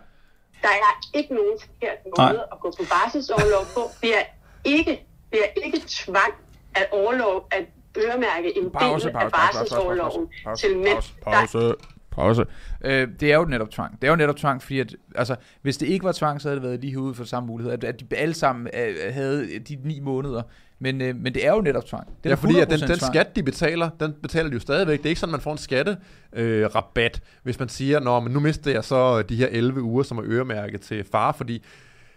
Der 0.62 0.68
er 0.68 1.18
ikke 1.18 1.34
nogen 1.34 1.58
forkert 1.60 1.98
måde 2.04 2.32
Nej. 2.32 2.44
at 2.52 2.60
gå 2.60 2.74
på 2.78 2.84
barselsoverlov 2.90 3.64
på. 3.74 3.80
Det 4.02 4.10
er 4.18 4.22
ikke, 4.64 5.06
det 5.32 5.38
er 5.40 5.64
ikke 5.64 5.80
tvang 5.88 6.32
at 6.74 6.86
overlov, 6.92 7.48
at 7.50 7.64
øremærke 7.98 8.58
en 8.58 8.70
pause, 8.70 9.06
del 9.06 9.12
pause, 9.12 9.24
af 9.24 9.30
barselsårloven 9.32 10.28
til 10.58 10.76
mænd. 10.76 11.02
Pause, 11.22 11.74
pause. 12.10 12.44
Øh, 12.84 13.08
det 13.20 13.32
er 13.32 13.36
jo 13.36 13.44
netop 13.44 13.70
tvang. 13.70 14.00
Det 14.02 14.06
er 14.06 14.10
jo 14.10 14.16
netop 14.16 14.36
tvang, 14.36 14.62
fordi 14.62 14.80
at, 14.80 14.96
altså, 15.14 15.36
hvis 15.62 15.76
det 15.76 15.86
ikke 15.86 16.04
var 16.04 16.12
tvang, 16.12 16.40
så 16.40 16.48
havde 16.48 16.60
det 16.60 16.68
været 16.68 16.80
lige 16.80 16.90
herude 16.90 17.14
for 17.14 17.24
samme 17.24 17.46
mulighed. 17.46 17.72
At, 17.72 17.84
at 17.84 18.00
de 18.00 18.16
alle 18.16 18.34
sammen 18.34 18.68
uh, 18.74 19.14
havde 19.14 19.58
de 19.58 19.78
ni 19.84 20.00
måneder. 20.00 20.42
Men, 20.78 21.00
uh, 21.00 21.16
men 21.16 21.34
det 21.34 21.46
er 21.46 21.52
jo 21.52 21.60
netop 21.60 21.86
tvang. 21.86 22.06
Det 22.06 22.14
er 22.24 22.30
ja, 22.30 22.34
fordi 22.34 22.58
at 22.58 22.70
den, 22.70 22.80
den 22.80 23.00
skat, 23.00 23.36
de 23.36 23.42
betaler, 23.42 23.90
den 24.00 24.12
betaler 24.22 24.48
de 24.48 24.54
jo 24.54 24.60
stadigvæk. 24.60 24.98
Det 24.98 25.06
er 25.06 25.10
ikke 25.10 25.20
sådan, 25.20 25.32
man 25.32 25.40
får 25.40 25.52
en 25.52 25.58
skatterabat, 25.58 27.20
øh, 27.24 27.40
hvis 27.42 27.58
man 27.58 27.68
siger, 27.68 28.00
Nå, 28.00 28.20
men 28.20 28.32
nu 28.32 28.40
mister 28.40 28.70
jeg 28.70 28.84
så 28.84 29.22
de 29.22 29.36
her 29.36 29.46
11 29.50 29.82
uger, 29.82 30.02
som 30.02 30.18
er 30.18 30.22
øremærket 30.26 30.80
til 30.80 31.04
far, 31.12 31.32
fordi 31.32 31.64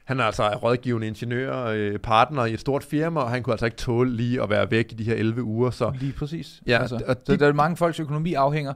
han 0.03 0.19
er 0.19 0.23
altså 0.23 0.49
rådgivende 0.49 1.07
ingeniør, 1.07 1.65
øh, 1.65 1.99
partner 1.99 2.45
i 2.45 2.53
et 2.53 2.59
stort 2.59 2.83
firma, 2.83 3.19
og 3.19 3.29
han 3.29 3.43
kunne 3.43 3.53
altså 3.53 3.65
ikke 3.65 3.77
tåle 3.77 4.15
lige 4.15 4.41
at 4.41 4.49
være 4.49 4.71
væk 4.71 4.91
i 4.91 4.95
de 4.95 5.03
her 5.03 5.15
11 5.15 5.43
uger. 5.43 5.69
Så. 5.69 5.93
Lige 5.99 6.13
præcis. 6.13 6.61
Ja, 6.67 6.79
altså, 6.81 7.01
og 7.07 7.17
de, 7.17 7.21
så 7.25 7.35
der 7.35 7.47
er 7.47 7.53
mange 7.53 7.77
folks 7.77 7.99
økonomi 7.99 8.33
afhænger 8.33 8.73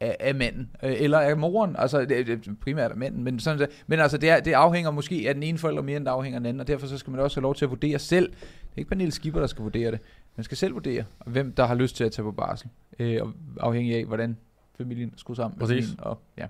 af, 0.00 0.16
af 0.20 0.34
manden, 0.34 0.70
øh, 0.82 0.92
eller 0.96 1.18
af 1.18 1.36
moren, 1.36 1.76
altså 1.78 2.04
det, 2.04 2.26
det, 2.26 2.60
primært 2.60 2.90
af 2.90 2.96
manden, 2.96 3.24
men, 3.24 3.40
sådan, 3.40 3.68
men 3.86 4.00
altså 4.00 4.18
det, 4.18 4.30
er, 4.30 4.40
det 4.40 4.52
afhænger 4.52 4.90
måske 4.90 5.24
af 5.28 5.34
den 5.34 5.42
ene 5.42 5.58
forælder 5.58 5.82
mere, 5.82 5.96
end 5.96 6.04
det 6.04 6.10
afhænger 6.10 6.36
af 6.36 6.40
den 6.40 6.46
anden, 6.46 6.60
og 6.60 6.66
derfor 6.66 6.86
så 6.86 6.98
skal 6.98 7.10
man 7.10 7.20
også 7.20 7.36
have 7.36 7.42
lov 7.42 7.54
til 7.54 7.64
at 7.64 7.70
vurdere 7.70 7.98
selv. 7.98 8.26
Det 8.30 8.76
er 8.76 8.78
ikke 8.78 8.88
Pernille 8.88 9.12
Skipper, 9.12 9.40
der 9.40 9.46
skal 9.46 9.62
vurdere 9.62 9.90
det. 9.90 10.00
Man 10.36 10.44
skal 10.44 10.56
selv 10.56 10.74
vurdere, 10.74 11.04
hvem 11.26 11.52
der 11.52 11.66
har 11.66 11.74
lyst 11.74 11.96
til 11.96 12.04
at 12.04 12.12
tage 12.12 12.24
på 12.24 12.32
barsel, 12.32 12.68
øh, 12.98 13.22
og 13.22 13.32
afhængig 13.60 13.96
af, 13.96 14.04
hvordan 14.04 14.36
familien 14.78 15.12
skruer 15.16 15.34
sammen. 15.34 15.58
Præcis. 15.58 15.74
Familien, 15.74 16.00
og, 16.00 16.18
ja. 16.38 16.46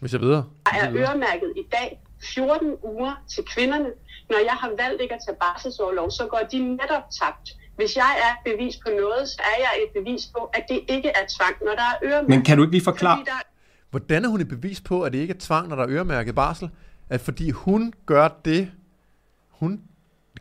Vi 0.00 0.08
ser 0.08 0.18
videre. 0.18 0.44
Der 0.64 0.86
er 0.86 0.94
øremærket 0.94 1.52
i 1.56 1.62
dag 1.72 2.03
14 2.22 2.76
uger 2.82 3.22
til 3.28 3.44
kvinderne. 3.44 3.90
Når 4.30 4.38
jeg 4.44 4.52
har 4.52 4.70
valgt 4.78 5.02
ikke 5.02 5.14
at 5.14 5.20
tage 5.26 5.36
barselsårlov, 5.40 6.10
så 6.10 6.26
går 6.26 6.40
de 6.52 6.58
netop 6.58 7.02
tabt. 7.20 7.56
Hvis 7.76 7.96
jeg 7.96 8.12
er 8.26 8.50
bevis 8.50 8.76
på 8.76 8.88
noget, 9.00 9.28
så 9.28 9.40
er 9.42 9.58
jeg 9.58 9.72
et 9.84 10.04
bevis 10.04 10.26
på, 10.36 10.44
at 10.44 10.64
det 10.68 10.80
ikke 10.88 11.08
er 11.08 11.24
tvang, 11.36 11.54
når 11.64 11.74
der 11.80 11.88
er 11.92 11.96
øremærket. 12.04 12.28
Men 12.28 12.42
kan 12.42 12.56
du 12.56 12.62
ikke 12.62 12.74
lige 12.74 12.84
forklare? 12.84 13.24
Der... 13.24 13.32
Hvordan 13.90 14.24
er 14.24 14.28
hun 14.28 14.40
et 14.40 14.48
bevis 14.48 14.80
på, 14.80 15.02
at 15.02 15.12
det 15.12 15.18
ikke 15.18 15.34
er 15.34 15.38
tvang, 15.40 15.68
når 15.68 15.76
der 15.76 15.82
er 15.82 15.90
øremærket 15.90 16.34
barsel? 16.34 16.70
at 17.10 17.20
fordi 17.20 17.50
hun 17.50 17.92
gør 18.06 18.28
det, 18.44 18.70
hun 19.48 19.80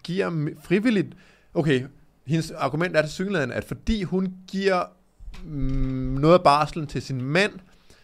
giver 0.04 0.50
frivilligt, 0.64 1.08
okay, 1.54 1.86
hendes 2.26 2.52
argument 2.52 2.96
er 2.96 3.02
til 3.02 3.12
synligheden, 3.12 3.52
at 3.52 3.64
fordi 3.64 4.04
hun 4.04 4.34
giver 4.48 4.84
mm, 5.44 6.18
noget 6.20 6.34
af 6.34 6.44
barslen 6.44 6.88
til 6.88 7.02
sin 7.02 7.22
mand, 7.22 7.52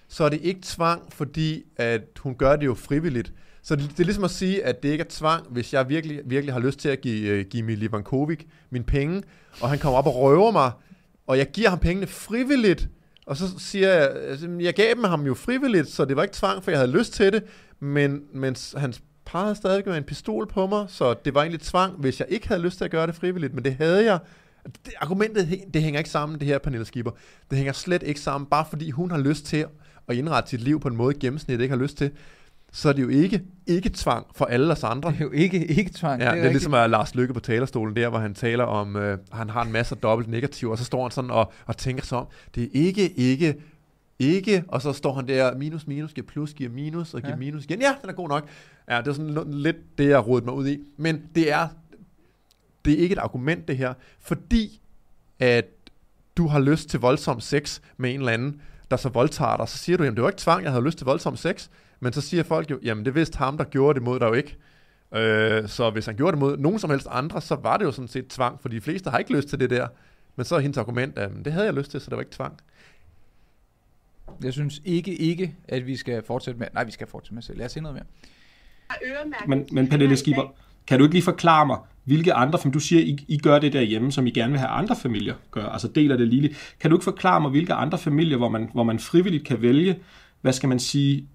så 0.08 0.24
er 0.24 0.30
det 0.30 0.42
ikke 0.42 0.62
tvang, 0.64 1.14
fordi 1.14 1.64
at 1.78 2.02
hun 2.20 2.36
gør 2.36 2.56
det 2.56 2.66
jo 2.66 2.74
frivilligt. 2.74 3.34
Så 3.62 3.76
det, 3.76 3.90
det 3.90 4.00
er 4.00 4.04
ligesom 4.04 4.24
at 4.24 4.32
sige, 4.32 4.64
at 4.64 4.84
det 4.84 4.90
ikke 4.90 5.02
er 5.02 5.10
tvang, 5.10 5.46
hvis 5.50 5.74
jeg 5.74 5.90
virkelig, 5.90 6.22
virkelig 6.26 6.54
har 6.54 6.60
lyst 6.60 6.80
til 6.80 6.90
at 6.90 7.02
give, 7.02 7.40
uh, 7.40 7.46
give 7.46 7.64
Mili 7.64 7.92
Vankovic 7.92 8.40
mine 8.70 8.86
penge, 8.86 9.24
og 9.62 9.70
han 9.70 9.80
kommer 9.80 10.00
op 10.00 10.08
og 10.08 10.16
røver 10.16 10.52
mig, 10.52 10.72
og 11.28 11.38
jeg 11.38 11.52
giver 11.52 11.70
ham 11.70 11.80
pengene 11.80 12.08
frivilligt, 12.08 12.90
og 13.26 13.38
så 13.38 13.46
siger 13.58 13.94
jeg, 13.94 14.10
altså, 14.10 14.50
jeg 14.60 14.74
gav 14.74 14.94
dem 14.96 15.04
ham 15.04 15.26
jo 15.26 15.34
frivilligt, 15.34 15.90
så 15.90 16.06
det 16.06 16.16
var 16.16 16.24
ikke 16.24 16.36
tvang, 16.36 16.64
for 16.64 16.72
jeg 16.72 16.80
havde 16.80 16.92
lyst 16.92 17.14
til 17.14 17.34
det, 17.34 17.44
men, 17.80 18.22
men 18.34 18.56
hans 18.78 19.02
par 19.26 19.44
havde 19.44 19.56
stadig 19.56 19.84
med 19.86 19.98
en 19.98 20.04
pistol 20.04 20.48
på 20.48 20.68
mig, 20.68 20.86
så 20.88 21.14
det 21.26 21.34
var 21.34 21.42
egentlig 21.42 21.62
tvang, 21.62 21.94
hvis 21.94 22.20
jeg 22.20 22.28
ikke 22.30 22.48
havde 22.48 22.62
lyst 22.62 22.78
til 22.78 22.86
at 22.86 22.92
gøre 22.92 23.08
det 23.08 23.16
frivilligt, 23.16 23.54
men 23.54 23.66
det 23.66 23.76
havde 23.76 24.06
jeg. 24.06 24.20
Altså, 24.66 24.82
det, 24.86 24.94
argumentet, 25.00 25.64
det 25.74 25.82
hænger 25.82 26.00
ikke 26.00 26.10
sammen, 26.10 26.40
det 26.40 26.48
her, 26.48 26.58
Pernille 26.58 26.86
Skipper. 26.86 27.12
Det 27.50 27.58
hænger 27.58 27.74
slet 27.74 28.04
ikke 28.04 28.20
sammen, 28.20 28.50
bare 28.50 28.66
fordi 28.70 28.92
hun 28.92 29.12
har 29.12 29.18
lyst 29.18 29.46
til 29.46 29.66
at 30.08 30.16
indrette 30.16 30.50
sit 30.50 30.62
liv 30.62 30.80
på 30.80 30.88
en 30.88 30.96
måde, 30.96 31.14
gennemsnit 31.14 31.62
ikke 31.62 31.76
har 31.76 31.82
lyst 31.82 31.98
til 31.98 32.12
så 32.72 32.90
er 32.90 32.94
det 32.94 33.02
jo 33.02 33.08
ikke 33.08 33.42
ikke 33.68 33.90
tvang 33.90 34.28
for 34.36 34.46
alle 34.46 34.72
os 34.72 34.84
andre. 34.84 35.12
Det 35.12 35.20
er 35.20 35.26
jo 35.26 35.32
ikke 35.32 35.66
ikke 35.66 35.92
tvang. 35.94 36.22
Ja, 36.22 36.26
det 36.26 36.32
er, 36.32 36.36
det 36.36 36.48
er 36.48 36.52
ligesom 36.52 36.74
at 36.74 36.90
Lars 36.90 37.16
Lykke 37.16 37.34
på 37.34 37.40
talerstolen 37.40 37.96
der, 37.96 38.10
hvor 38.10 38.20
han 38.20 38.34
taler 38.34 38.64
om, 38.64 38.96
øh, 38.96 39.18
han 39.32 39.50
har 39.50 39.64
en 39.64 39.72
masse 39.72 39.96
dobbelt 39.96 40.30
negativ, 40.30 40.70
og 40.70 40.78
så 40.78 40.84
står 40.84 41.02
han 41.02 41.12
sådan 41.12 41.32
og, 41.32 41.52
og 41.66 41.78
tænker 41.78 42.04
sig 42.04 42.18
om, 42.18 42.28
det 42.56 42.64
er 42.64 42.68
ikke 42.74 43.10
ikke 43.10 43.56
ikke, 44.20 44.64
og 44.68 44.82
så 44.82 44.94
står 44.94 45.14
han 45.14 45.28
der, 45.28 45.58
minus, 45.58 45.88
minus, 45.88 46.14
giver 46.14 46.28
plus, 46.28 46.54
giver 46.54 46.70
minus, 46.70 47.14
og 47.14 47.22
giver 47.22 47.34
ja. 47.34 47.40
minus 47.40 47.64
igen. 47.64 47.82
Ja, 47.82 47.96
den 48.02 48.10
er 48.10 48.14
god 48.14 48.30
nok. 48.30 48.50
Ja, 48.90 48.98
det 48.98 49.08
er 49.08 49.14
sådan 49.14 49.52
lidt 49.52 49.98
det, 49.98 50.10
jeg 50.10 50.28
rodet 50.28 50.46
mig 50.46 50.54
ud 50.54 50.68
i. 50.68 50.80
Men 50.98 51.22
det 51.36 51.52
er, 51.52 51.68
det 52.86 52.94
er 52.94 52.98
ikke 52.98 53.14
et 53.14 53.20
argument, 53.20 53.68
det 53.68 53.78
her, 53.78 53.94
fordi 54.20 54.82
at 55.40 55.66
du 56.38 56.48
har 56.48 56.60
lyst 56.60 56.90
til 56.90 57.00
voldsom 57.00 57.40
sex 57.40 57.80
med 57.98 58.14
en 58.14 58.20
eller 58.20 58.32
anden, 58.32 58.62
der 58.92 58.98
så 58.98 59.10
voldtager 59.10 59.58
dig, 59.58 59.68
så 59.68 59.78
siger 59.78 59.98
du, 59.98 60.04
jamen 60.04 60.16
det 60.16 60.24
var 60.24 60.30
ikke 60.30 60.40
tvang, 60.40 60.64
jeg 60.64 60.72
havde 60.72 60.86
lyst 60.86 60.98
til 60.98 61.06
voldsom 61.06 61.36
sex. 61.36 61.70
Men 62.00 62.14
så 62.14 62.22
siger 62.22 62.44
folk 62.44 62.72
jo, 62.72 62.80
jamen 62.84 63.06
det 63.06 63.16
vidste 63.16 63.38
ham, 63.38 63.58
der 63.58 63.64
gjorde 63.64 64.00
det 64.00 64.04
mod 64.04 64.20
dig 64.20 64.26
jo 64.26 64.34
ikke. 64.34 64.58
Øh, 65.16 65.68
så 65.68 65.90
hvis 65.90 66.06
han 66.06 66.16
gjorde 66.16 66.32
det 66.32 66.40
mod 66.40 66.58
nogen 66.58 66.80
som 66.80 66.90
helst 66.90 67.08
andre, 67.12 67.42
så 67.42 67.56
var 67.56 67.78
det 67.78 67.86
jo 67.86 67.92
sådan 67.92 68.08
set 68.08 68.28
tvang, 68.28 68.62
for 68.62 68.70
de 68.70 68.82
fleste 68.82 69.10
har 69.10 69.18
ikke 69.18 69.34
lyst 69.34 69.48
til 69.48 69.60
det 69.60 69.70
der. 69.70 69.88
Men 70.36 70.46
så 70.46 70.56
er 70.56 70.60
hendes 70.60 70.78
argument, 70.78 71.18
at 71.18 71.32
det 71.46 71.54
havde 71.54 71.66
jeg 71.66 71.74
lyst 71.74 71.92
til, 71.92 72.02
så 72.02 72.10
det 72.10 72.16
var 72.16 72.22
ikke 72.22 72.36
tvang. 72.36 72.60
Jeg 74.44 74.54
synes 74.54 74.82
ikke, 74.86 75.16
ikke, 75.16 75.56
at 75.68 75.88
vi 75.88 75.96
skal 75.96 76.24
fortsætte 76.28 76.60
med... 76.60 76.68
Nej, 76.74 76.84
vi 76.84 76.92
skal 76.92 77.08
fortsætte 77.08 77.34
med 77.34 77.44
selv. 77.44 77.58
Lad 77.58 77.66
os 77.66 77.72
se 77.72 77.82
noget 77.82 77.96
mere. 77.96 78.06
Men, 79.48 79.68
men 79.72 79.90
Pernille 79.90 80.18
Skipper, 80.18 80.56
kan 80.88 81.00
du 81.00 81.06
ikke 81.06 81.16
lige 81.16 81.24
forklare 81.24 81.66
mig, 81.66 81.78
hvilke 82.04 82.34
andre, 82.34 82.60
som 82.60 82.72
du 82.72 82.80
siger, 82.80 83.02
I, 83.02 83.26
I 83.28 83.38
gør 83.38 83.60
det 83.60 83.74
derhjemme, 83.74 84.12
som 84.12 84.28
I 84.28 84.32
gerne 84.32 84.52
vil 84.52 84.60
have 84.60 84.70
andre 84.70 84.96
familier 84.96 85.36
gør, 85.52 85.66
altså 85.66 85.88
deler 85.88 86.18
det 86.18 86.28
lille. 86.28 86.56
Kan 86.80 86.92
du 86.92 86.98
ikke 86.98 87.04
forklare 87.04 87.42
mig, 87.42 87.52
hvilke 87.52 87.74
andre 87.74 87.98
familier, 87.98 88.38
hvor 88.38 88.50
man, 88.50 88.70
hvor 88.74 88.84
man 88.84 89.00
frivilligt 89.00 89.46
kan 89.46 89.62
vælge, 89.62 90.00
hvad 90.42 90.54
skal 90.54 90.70
man 90.70 90.80
sige, 90.80 91.28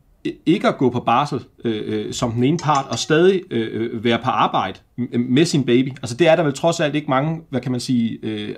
ikke 0.46 0.68
at 0.68 0.78
gå 0.78 0.90
på 0.90 1.00
barsel 1.00 1.44
øh, 1.64 2.06
øh, 2.06 2.12
som 2.12 2.32
den 2.32 2.44
ene 2.44 2.58
part, 2.58 2.86
og 2.90 2.98
stadig 2.98 3.42
øh, 3.50 3.92
øh 3.94 4.04
være 4.04 4.18
på 4.18 4.30
arbejde 4.30 4.78
med 5.18 5.44
sin 5.44 5.66
baby. 5.66 5.88
Altså 5.88 6.16
det 6.16 6.28
er 6.28 6.36
der 6.36 6.42
vel 6.42 6.54
trods 6.54 6.80
alt 6.80 6.94
ikke 6.94 7.10
mange, 7.10 7.42
hvad 7.50 7.60
kan 7.60 7.72
man 7.72 7.80
sige, 7.80 8.18
øh, 8.22 8.56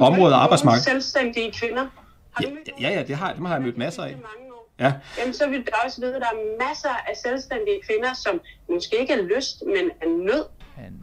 områder 0.00 0.36
af 0.36 0.40
arbejdsmarkedet. 0.40 0.84
selvstændige 0.84 1.52
kvinder? 1.52 1.86
Har 2.32 2.42
du 2.42 2.50
ja, 2.80 2.90
ja, 2.90 3.02
det 3.02 3.16
har, 3.16 3.32
dem 3.32 3.44
har 3.44 3.54
jeg 3.54 3.62
mødt 3.62 3.78
masser 3.78 4.02
af. 4.02 4.16
Ja. 4.80 4.92
Jamen, 5.18 5.34
så 5.34 5.48
vil 5.48 5.60
du 5.60 5.70
også 5.84 6.00
vide, 6.00 6.14
at 6.16 6.20
der 6.20 6.26
er 6.26 6.68
masser 6.68 6.94
af 7.08 7.16
selvstændige 7.24 7.80
kvinder, 7.88 8.14
som 8.14 8.40
måske 8.70 9.00
ikke 9.00 9.12
er 9.12 9.22
lyst, 9.36 9.62
men 9.66 9.84
er 10.02 10.08
nød, 10.24 10.44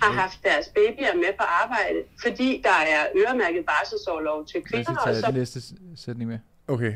har 0.01 0.11
haft 0.11 0.39
deres 0.43 0.67
babyer 0.75 1.15
med 1.15 1.33
på 1.39 1.45
arbejde, 1.63 1.99
fordi 2.21 2.61
der 2.63 2.77
er 2.95 3.01
øremærket 3.15 3.65
barselsårlov 3.65 4.45
til 4.45 4.61
kvinder. 4.61 4.91
Jeg 5.05 5.15
skal 5.15 5.21
tage 5.21 5.31
det 5.31 5.39
næste 5.39 5.61
sætning 5.95 6.29
med. 6.29 6.39
Okay. 6.67 6.93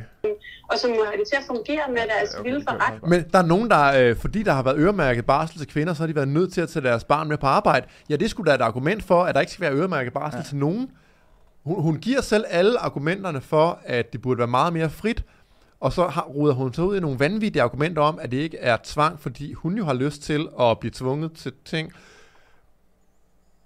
Og 0.70 0.78
så 0.78 0.88
må 0.88 0.96
have 0.96 1.18
det 1.20 1.28
til 1.28 1.36
at 1.36 1.44
fungere 1.48 1.84
med 1.90 2.02
deres 2.20 2.34
okay, 2.34 2.50
vilde 2.52 2.66
forret. 2.70 3.10
Men 3.10 3.26
der 3.34 3.40
er 3.40 3.46
nogen, 3.46 3.70
der, 3.70 4.10
øh, 4.10 4.16
fordi 4.16 4.44
der 4.44 4.54
har 4.54 4.64
været 4.64 4.78
øremærket 4.78 5.26
barsel 5.26 5.58
til 5.58 5.68
kvinder, 5.68 5.94
så 5.94 6.04
har 6.04 6.08
de 6.08 6.16
været 6.16 6.28
nødt 6.28 6.54
til 6.54 6.62
at 6.62 6.70
tage 6.70 6.84
deres 6.84 7.04
barn 7.04 7.28
med 7.28 7.38
på 7.38 7.48
arbejde. 7.48 7.88
Ja, 8.10 8.16
det 8.16 8.30
skulle 8.30 8.52
da 8.52 8.56
et 8.56 8.62
argument 8.62 9.04
for, 9.04 9.24
at 9.24 9.36
der 9.36 9.42
ikke 9.42 9.52
skal 9.52 9.62
være 9.62 9.74
øremærket 9.74 10.14
barsel 10.14 10.38
ja. 10.38 10.44
til 10.44 10.58
nogen. 10.58 10.92
Hun, 11.64 11.82
hun 11.82 11.98
giver 11.98 12.22
selv 12.22 12.46
alle 12.50 12.80
argumenterne 12.80 13.42
for, 13.42 13.80
at 13.84 14.14
det 14.14 14.22
burde 14.22 14.38
være 14.38 14.48
meget 14.48 14.74
mere 14.74 14.90
frit, 14.90 15.24
og 15.80 15.94
så 15.94 16.08
har, 16.08 16.22
ruder 16.22 16.54
hun 16.54 16.74
sig 16.74 16.84
ud 16.84 16.98
i 16.98 17.00
nogle 17.00 17.20
vanvittige 17.20 17.64
argumenter 17.64 18.02
om, 18.02 18.20
at 18.22 18.32
det 18.32 18.38
ikke 18.38 18.58
er 18.58 18.78
tvang, 18.84 19.20
fordi 19.20 19.54
hun 19.54 19.78
jo 19.78 19.86
har 19.86 19.94
lyst 19.94 20.22
til 20.22 20.48
at 20.60 20.80
blive 20.80 20.92
tvunget 20.92 21.34
til 21.34 21.54
ting. 21.66 21.94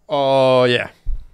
Og 0.07 0.69
ja, 0.69 0.85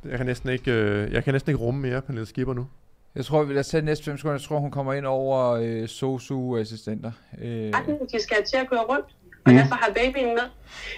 jeg 0.05 0.18
kan 0.18 0.26
næsten 0.26 0.49
ikke, 0.49 0.72
øh, 0.72 1.13
jeg 1.13 1.24
kan 1.24 1.34
næsten 1.34 1.49
ikke 1.49 1.63
rumme 1.63 1.82
mere, 1.82 2.01
Pernille 2.01 2.26
Skipper 2.26 2.53
nu. 2.53 2.68
Jeg 3.16 3.26
tror, 3.26 3.43
lad 3.43 3.59
os 3.59 3.68
tage 3.68 3.86
næste 3.86 4.05
fem 4.05 4.18
sekunder. 4.18 4.34
Jeg 4.34 4.41
tror, 4.41 4.59
hun 4.59 4.72
kommer 4.72 4.93
ind 4.93 5.05
over 5.05 5.51
øh, 5.51 5.88
SOSU-assistenter. 5.88 7.11
Øh. 7.41 7.74
De 8.11 8.22
skal 8.22 8.43
til 8.45 8.57
at 8.57 8.70
køre 8.70 8.84
rundt, 8.84 9.05
og 9.45 9.51
mm. 9.51 9.57
derfor 9.57 9.76
har 9.76 9.93
babyen 9.93 10.36
med. 10.36 10.47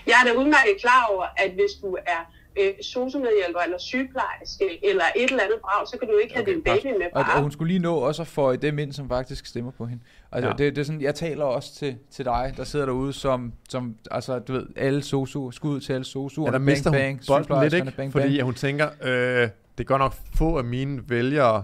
Jeg 0.08 0.16
er 0.22 0.34
da 0.34 0.40
udmærket 0.40 0.76
klar 0.82 1.10
over, 1.14 1.26
at 1.38 1.52
hvis 1.52 1.74
du 1.82 1.98
er 2.06 2.32
øh, 2.60 2.74
SOSU-medhjælper 2.82 3.60
eller 3.60 3.78
sygeplejerske 3.78 4.90
eller 4.90 5.04
et 5.16 5.30
eller 5.30 5.44
andet 5.44 5.60
brag, 5.62 5.88
så 5.88 5.98
kan 6.00 6.08
du 6.08 6.18
ikke 6.18 6.34
okay, 6.34 6.46
have 6.46 6.56
din 6.56 6.64
baby 6.64 6.86
med 6.86 7.08
på 7.14 7.20
og, 7.20 7.26
og 7.36 7.42
hun 7.42 7.52
skulle 7.52 7.74
lige 7.74 7.80
nå 7.80 7.96
også 7.96 8.22
at 8.22 8.28
få 8.28 8.56
dem 8.56 8.80
ind, 8.80 8.94
som 8.94 9.10
faktisk 9.10 9.46
stemmer 9.46 9.72
på 9.72 9.86
hende. 9.86 10.04
Altså, 10.32 10.48
ja. 10.48 10.56
det, 10.58 10.76
det 10.76 10.82
er 10.82 10.86
sådan, 10.86 11.02
jeg 11.02 11.16
taler 11.16 11.46
også 11.46 11.76
til, 11.76 11.98
til 12.12 12.26
dig, 12.26 12.54
der 12.58 12.64
sidder 12.64 12.86
derude, 12.86 13.14
som, 13.14 13.54
som 13.70 13.96
altså, 14.12 14.40
du 14.40 14.54
ved, 14.54 14.66
alle 14.76 15.04
SOSU, 15.04 15.52
skud 15.52 15.80
til 15.80 15.94
alle 15.94 16.06
SOSU, 16.06 16.46
ja, 16.46 16.52
der 16.52 16.58
mister 16.60 16.92
bang, 16.92 17.20
hun 17.28 17.36
bang, 17.36 17.48
bolden 17.48 17.64
lidt, 17.64 17.74
ikke? 17.74 17.86
Bang, 17.86 17.96
bang. 17.96 18.12
Fordi 18.12 18.40
hun 18.40 18.54
tænker, 18.54 18.90
øh, 19.02 19.50
det 19.78 19.88
går 19.88 19.98
nok 19.98 20.14
få 20.36 20.58
af 20.58 20.64
mine 20.64 21.10
vælgere, 21.10 21.64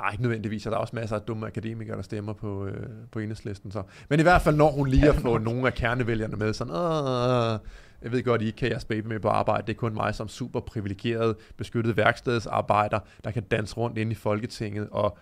Nej, 0.00 0.10
ikke 0.12 0.22
nødvendigvis, 0.22 0.66
og 0.66 0.72
der 0.72 0.76
er 0.78 0.80
også 0.80 0.96
masser 0.96 1.16
af 1.16 1.22
dumme 1.22 1.46
akademikere, 1.46 1.96
der 1.96 2.02
stemmer 2.02 2.32
på, 2.32 2.66
øh, 2.66 2.86
på 3.12 3.18
enhedslisten. 3.18 3.70
Så. 3.70 3.82
Men 4.08 4.20
i 4.20 4.22
hvert 4.22 4.42
fald, 4.42 4.56
når 4.56 4.70
hun 4.70 4.88
lige 4.88 5.02
har 5.02 5.12
fået 5.12 5.42
nogle 5.42 5.66
af 5.66 5.74
kernevælgerne 5.74 6.36
med, 6.36 6.52
sådan, 6.52 6.72
Åh, 6.72 7.58
jeg 8.02 8.12
ved 8.12 8.24
godt, 8.24 8.42
I 8.42 8.46
ikke 8.46 8.56
kan 8.56 8.70
jeres 8.70 8.84
baby 8.84 9.06
med 9.06 9.20
på 9.20 9.28
arbejde, 9.28 9.66
det 9.66 9.72
er 9.72 9.78
kun 9.78 9.94
mig 9.94 10.14
som 10.14 10.28
super 10.28 10.60
privilegeret, 10.60 11.36
beskyttet 11.56 11.96
værkstedsarbejder, 11.96 12.98
der 13.24 13.30
kan 13.30 13.42
danse 13.42 13.76
rundt 13.76 13.98
ind 13.98 14.12
i 14.12 14.14
Folketinget 14.14 14.88
og 14.90 15.18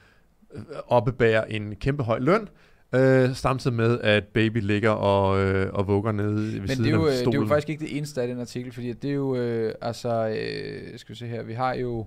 øh, 0.54 0.62
oppebære 0.86 1.52
en 1.52 1.76
kæmpe 1.76 2.02
høj 2.02 2.18
løn, 2.18 2.48
Øh, 2.94 3.34
samtidig 3.34 3.76
med, 3.76 4.00
at 4.00 4.24
baby 4.24 4.60
ligger 4.62 4.90
og, 4.90 5.40
øh, 5.40 5.72
og 5.72 5.86
vugger 5.86 6.12
nede 6.12 6.34
ved 6.34 6.60
Men 6.60 6.68
siden 6.68 6.84
det 6.84 6.92
er, 6.92 6.96
jo, 6.96 7.06
af 7.06 7.12
stolen. 7.12 7.32
det 7.32 7.38
er 7.38 7.42
jo 7.42 7.48
faktisk 7.48 7.68
ikke 7.68 7.84
det 7.84 7.96
eneste 7.96 8.22
af 8.22 8.28
den 8.28 8.40
artikel, 8.40 8.72
fordi 8.72 8.92
det 8.92 9.10
er 9.10 9.14
jo, 9.14 9.36
øh, 9.36 9.74
altså, 9.80 10.28
øh, 10.28 10.98
skal 10.98 11.12
vi 11.12 11.18
se 11.18 11.26
her, 11.26 11.42
vi 11.42 11.52
har 11.52 11.74
jo 11.74 12.06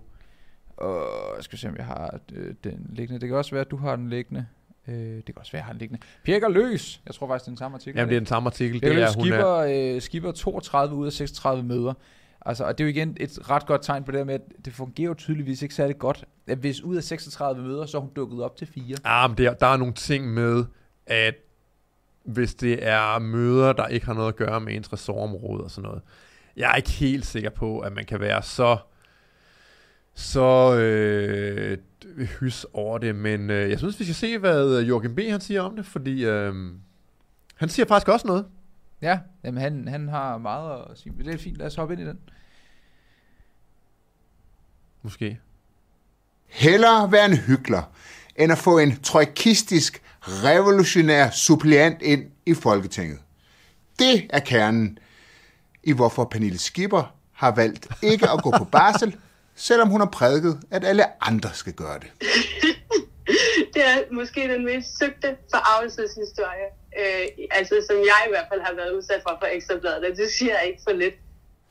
og 0.82 1.36
jeg 1.36 1.44
skal 1.44 1.60
se, 1.60 1.68
om 1.68 1.76
jeg 1.76 1.86
har 1.86 2.20
øh, 2.34 2.54
den 2.64 2.88
liggende. 2.90 3.22
Det 3.22 3.30
kan 3.30 3.38
også 3.38 3.52
være, 3.52 3.62
at 3.62 3.72
du 3.72 3.78
har 3.78 3.96
den 3.96 4.10
liggende. 4.10 4.46
Øh, 4.88 4.96
det 4.96 5.26
kan 5.26 5.36
også 5.38 5.52
være, 5.52 5.60
at 5.60 5.64
jeg 5.64 5.66
har 5.66 5.74
den 5.74 5.80
liggende. 5.80 6.04
Pirker 6.24 6.50
løs! 6.50 7.02
Jeg 7.06 7.16
tror 7.16 7.28
faktisk, 7.28 7.46
det 7.46 7.48
er 7.48 7.52
den 7.52 7.58
samme 7.58 7.76
artikel. 7.76 7.98
Jamen, 8.00 8.10
det 8.10 8.16
er 8.16 8.20
den 8.20 8.28
samme 8.28 8.48
artikel. 8.48 8.82
det 8.82 9.02
er, 9.02 9.12
skipper, 9.12 9.60
er... 9.60 9.96
øh, 9.96 10.02
skipper 10.02 10.32
32 10.32 10.96
ud 10.96 11.06
af 11.06 11.14
36 11.14 11.64
møder. 11.64 11.94
Altså, 12.46 12.64
og 12.64 12.78
det 12.78 12.84
er 12.84 12.88
jo 12.88 12.90
igen 12.90 13.18
et 13.20 13.50
ret 13.50 13.66
godt 13.66 13.84
tegn 13.84 14.04
på 14.04 14.12
det 14.12 14.26
med, 14.28 14.34
at 14.34 14.42
det 14.66 14.74
fungerer 14.74 15.08
jo 15.08 15.14
tydeligvis 15.14 15.62
ikke 15.62 15.76
særlig 15.76 15.98
godt. 15.98 16.26
At 16.48 16.58
hvis 16.58 16.82
ud 16.82 16.96
af 16.96 17.04
36 17.04 17.62
møder, 17.64 17.86
så 17.86 17.98
er 17.98 18.02
hun 18.02 18.12
dukket 18.16 18.44
op 18.44 18.56
til 18.56 18.68
fire. 18.68 18.98
Ja, 19.06 19.28
men 19.28 19.38
der, 19.38 19.54
der 19.54 19.68
er 19.68 19.78
nogle 19.78 19.94
ting 19.94 20.34
med, 20.34 20.66
at 21.06 21.36
hvis 22.24 22.56
det 22.56 22.88
er 22.88 23.20
møder, 23.20 23.74
der 23.74 23.88
ikke 23.88 24.06
har 24.06 24.14
noget 24.14 24.28
at 24.28 24.36
gøre 24.36 24.62
med 24.62 24.76
ens 24.76 24.94
ressortområde 24.94 25.64
og 25.64 25.72
sådan 25.72 25.88
noget. 25.88 26.02
Jeg 26.58 26.72
er 26.72 26.76
ikke 26.76 26.90
helt 26.90 27.26
sikker 27.26 27.50
på, 27.50 27.80
at 27.80 27.94
man 27.94 28.06
kan 28.06 28.20
være 28.20 28.44
så 28.44 28.78
så 30.14 30.76
øh, 30.76 31.78
hys 32.40 32.66
over 32.74 32.98
det, 32.98 33.16
men 33.16 33.50
øh, 33.50 33.70
jeg 33.70 33.78
synes, 33.78 34.00
vi 34.00 34.04
skal 34.04 34.16
se, 34.16 34.38
hvad 34.38 34.82
Jorgen 34.82 35.16
B. 35.16 35.20
han 35.30 35.42
siger 35.42 35.62
om 35.62 35.76
det, 35.76 35.86
fordi 35.86 36.26
øh, 36.26 36.54
han 37.56 37.70
siger 37.70 37.86
faktisk 37.86 38.08
også 38.08 38.28
noget. 38.28 38.46
Ja, 39.02 39.20
jamen 39.44 39.62
han, 39.62 39.88
han 39.88 40.08
har 40.08 40.38
meget 40.38 40.86
at 40.92 40.98
sige. 41.00 41.14
Det 41.18 41.34
er 41.34 41.38
fint, 41.38 41.58
lad 41.58 41.68
os 41.68 41.76
hoppe 41.76 41.94
ind 41.94 42.02
i 42.02 42.06
den. 42.06 42.20
Måske. 45.02 45.40
Hellere 46.48 47.12
være 47.12 47.26
en 47.26 47.38
hyggelig, 47.38 47.84
end 48.36 48.52
at 48.52 48.58
få 48.58 48.80
en 48.80 49.00
trojkistisk, 49.00 50.02
revolutionær 50.22 51.30
suppleant 51.30 52.02
ind 52.02 52.32
i 52.46 52.54
Folketinget. 52.54 53.20
Det 54.00 54.28
er 54.30 54.40
kernen 54.40 54.98
i 55.84 55.92
hvorfor 55.92 56.26
Pernille 56.26 56.58
Skipper 56.58 57.16
har 57.32 57.56
valgt 57.56 57.88
ikke 58.02 58.30
at 58.30 58.44
gå 58.44 58.52
på 58.58 58.64
barsel, 58.64 59.18
selvom 59.56 59.90
hun 59.90 60.02
har 60.02 60.10
prædiket, 60.14 60.60
at 60.72 60.86
alle 60.86 61.24
andre 61.28 61.50
skal 61.54 61.74
gøre 61.74 62.00
det. 62.00 62.12
det 63.74 63.84
er 63.88 63.98
måske 64.12 64.42
den 64.54 64.66
mest 64.66 65.00
søgte 65.00 65.38
forarvelseshistorie, 65.52 66.68
øh, 67.00 67.48
altså 67.52 67.86
som 67.90 67.98
jeg 67.98 68.22
i 68.28 68.30
hvert 68.30 68.46
fald 68.52 68.62
har 68.62 68.74
været 68.76 68.92
udsat 68.98 69.22
for 69.24 69.38
for 69.42 69.48
Ekstrabladet, 69.52 70.18
det 70.18 70.30
siger 70.40 70.54
jeg 70.60 70.68
ikke 70.68 70.82
for 70.84 70.92
lidt. 70.92 71.14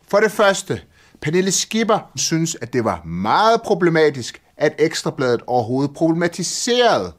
For 0.08 0.20
det 0.20 0.32
første, 0.32 0.82
Pernille 1.20 1.52
Skipper 1.52 2.10
synes, 2.16 2.56
at 2.60 2.72
det 2.72 2.84
var 2.84 3.04
meget 3.04 3.62
problematisk, 3.62 4.42
at 4.56 4.74
Ekstrabladet 4.78 5.42
overhovedet 5.46 5.94
problematiserede 5.94 7.12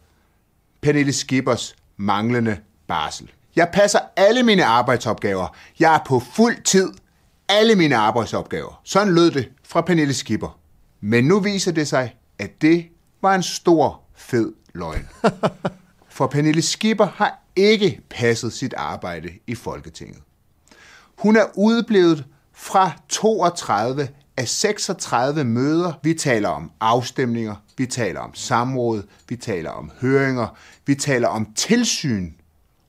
Pernille 0.81 1.13
Skippers 1.13 1.75
manglende 1.97 2.57
barsel. 2.87 3.31
Jeg 3.55 3.69
passer 3.73 3.99
alle 4.15 4.43
mine 4.43 4.65
arbejdsopgaver. 4.65 5.55
Jeg 5.79 5.95
er 5.95 5.99
på 6.07 6.21
fuld 6.35 6.63
tid. 6.63 6.89
Alle 7.49 7.75
mine 7.75 7.95
arbejdsopgaver. 7.95 8.81
Sådan 8.83 9.13
lød 9.13 9.31
det 9.31 9.49
fra 9.71 9.81
Pernille 9.81 10.13
Skipper. 10.13 10.59
Men 11.01 11.23
nu 11.23 11.39
viser 11.39 11.71
det 11.71 11.87
sig, 11.87 12.15
at 12.39 12.61
det 12.61 12.87
var 13.21 13.35
en 13.35 13.43
stor, 13.43 14.01
fed 14.15 14.53
løgn. 14.73 15.07
For 16.15 16.27
Pernille 16.27 16.61
Skipper 16.61 17.05
har 17.05 17.43
ikke 17.55 18.01
passet 18.09 18.53
sit 18.53 18.73
arbejde 18.77 19.29
i 19.47 19.55
Folketinget. 19.55 20.21
Hun 21.17 21.35
er 21.35 21.45
udeblevet 21.57 22.25
fra 22.53 22.91
32 23.09 24.09
af 24.37 24.47
36 24.47 25.43
møder. 25.43 25.93
Vi 26.03 26.13
taler 26.13 26.49
om 26.49 26.71
afstemninger, 26.79 27.55
vi 27.77 27.85
taler 27.85 28.19
om 28.19 28.33
samråd, 28.33 29.03
vi 29.29 29.35
taler 29.35 29.69
om 29.69 29.91
høringer, 30.01 30.57
vi 30.85 30.95
taler 30.95 31.27
om 31.27 31.53
tilsyn, 31.53 32.31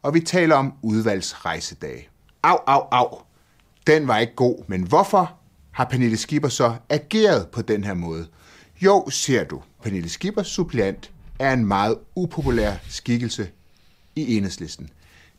og 0.03 0.15
vi 0.15 0.21
taler 0.21 0.57
om 0.57 0.73
udvalgsrejsedage. 0.83 2.09
Au, 2.43 2.59
au, 2.67 2.89
au. 2.93 3.19
Den 3.87 4.09
var 4.09 4.19
ikke 4.19 4.35
god, 4.35 4.65
men 4.67 4.83
hvorfor 4.83 5.42
har 5.73 5.85
Pernille 5.85 6.17
Skipper 6.17 6.49
så 6.49 6.75
ageret 6.89 7.49
på 7.49 7.63
den 7.63 7.85
her 7.85 7.95
måde? 7.95 8.27
Jo, 8.81 9.11
ser 9.11 9.45
du, 9.45 9.63
Pernille 9.83 10.09
Skippers 10.09 10.47
suppleant 10.47 11.11
er 11.39 11.53
en 11.53 11.67
meget 11.67 11.99
upopulær 12.15 12.75
skikkelse 12.89 13.49
i 14.17 14.37
enhedslisten. 14.37 14.91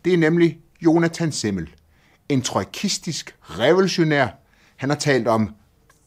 Det 0.05 0.13
er 0.13 0.17
nemlig 0.17 0.59
Jonathan 0.81 1.31
Semmel, 1.31 1.69
en 2.29 2.41
trojkistisk 2.41 3.35
revolutionær. 3.41 4.27
Han 4.75 4.89
har 4.89 4.97
talt 4.97 5.27
om 5.27 5.55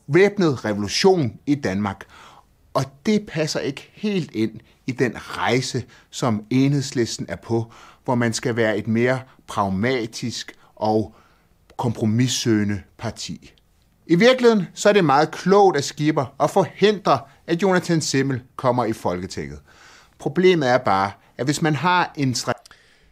væbnet 0.07 0.64
revolution 0.64 1.39
i 1.47 1.55
Danmark, 1.55 2.05
og 2.74 2.85
det 3.07 3.27
passer 3.27 3.61
ikke 3.61 3.91
helt 3.95 4.31
ind 4.31 4.61
i 4.87 4.93
den 4.93 5.12
rejse, 5.16 5.85
som 6.11 6.45
enhedslisten 6.51 7.27
er 7.29 7.37
på, 7.37 7.72
hvor 8.05 8.14
man 8.14 8.33
skal 8.33 8.57
være 8.57 8.79
et 8.79 8.87
mere 8.87 9.20
pragmatisk 9.47 10.53
og 10.74 11.14
kompromissøgende 11.77 12.83
parti. 12.99 13.53
I 14.07 14.14
virkeligheden 14.14 14.66
så 14.74 14.88
er 14.88 14.92
det 14.92 15.04
meget 15.04 15.30
klogt 15.30 15.76
af 15.76 15.84
Skipper 15.84 16.34
at 16.40 16.50
forhindre, 16.50 17.18
at 17.46 17.62
Jonathan 17.62 18.00
Simmel 18.00 18.42
kommer 18.57 18.84
i 18.84 18.92
Folketinget. 18.92 19.59
Problemet 20.18 20.68
er 20.68 20.78
bare, 20.78 21.11
at 21.38 21.44
hvis 21.44 21.62
man 21.62 21.74
har 21.74 22.12
en 22.16 22.34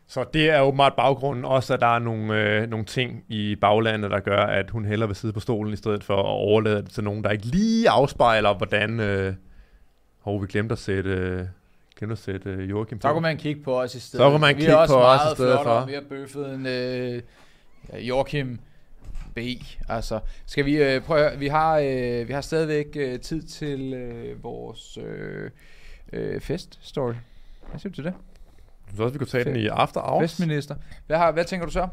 så 0.06 0.24
det 0.34 0.50
er 0.50 0.60
åbenbart 0.60 0.92
baggrunden 0.96 1.44
også, 1.44 1.74
at 1.74 1.80
der 1.80 1.94
er 1.94 1.98
nogle, 1.98 2.34
øh, 2.40 2.68
nogle 2.70 2.84
ting 2.84 3.24
i 3.28 3.56
baglandet, 3.56 4.10
der 4.10 4.20
gør, 4.20 4.38
at 4.38 4.70
hun 4.70 4.84
hellere 4.84 5.08
vil 5.08 5.16
sidde 5.16 5.34
på 5.34 5.40
stolen, 5.40 5.72
i 5.72 5.76
stedet 5.76 6.04
for 6.04 6.16
at 6.16 6.24
overlade 6.24 6.82
det 6.82 6.90
til 6.90 7.04
nogen, 7.04 7.24
der 7.24 7.30
ikke 7.30 7.46
lige 7.46 7.90
afspejler, 7.90 8.54
hvordan... 8.54 9.00
Øh, 9.00 9.34
hov, 10.20 10.42
vi 10.42 10.46
glemte 10.46 10.72
at 10.72 10.78
sætte... 10.78 11.10
Øh, 11.10 11.46
glemte 11.98 12.12
at 12.12 12.18
sætte 12.18 12.50
øh, 12.50 12.70
Joachim 12.70 12.98
på. 12.98 13.08
Så 13.08 13.12
kunne 13.12 13.22
man 13.22 13.36
kigge 13.36 13.62
på 13.62 13.80
os 13.80 13.94
i 13.94 14.00
stedet. 14.00 14.24
Så 14.24 14.30
kunne 14.30 14.40
man 14.40 14.54
kigge 14.54 14.76
på 14.86 14.94
os 14.94 15.32
i 15.32 15.34
stedet 15.34 15.58
for. 15.62 15.86
Vi 15.86 15.94
er 15.94 16.00
bøffet 16.08 16.54
en 16.54 16.66
øh, 16.66 17.22
Joachim 18.08 18.58
B. 19.34 19.38
Altså, 19.88 20.20
skal 20.46 20.64
vi 20.64 20.76
øh, 20.76 21.00
prøve 21.02 21.38
Vi 21.38 21.48
har, 21.48 21.78
øh, 21.78 22.28
vi 22.28 22.32
har 22.32 22.40
stadigvæk 22.40 22.86
øh, 22.96 23.20
tid 23.20 23.42
til 23.42 23.94
øh, 23.94 24.44
vores 24.44 24.98
øh, 24.98 25.50
øh, 26.12 26.40
fest-story. 26.40 27.14
Hvad 27.70 27.80
siger 27.80 27.90
du 27.90 27.94
til 27.94 28.04
det? 28.04 28.14
Så 28.96 29.02
også, 29.02 29.12
vi 29.12 29.18
kunne 29.18 29.26
tage 29.26 29.44
den 29.44 29.56
i 29.56 29.66
after 29.66 30.00
hours. 30.00 30.30
Festminister. 30.30 30.74
Hvad, 31.06 31.16
har, 31.16 31.32
hvad 31.32 31.44
tænker 31.44 31.66
du 31.66 31.72
så? 31.72 31.88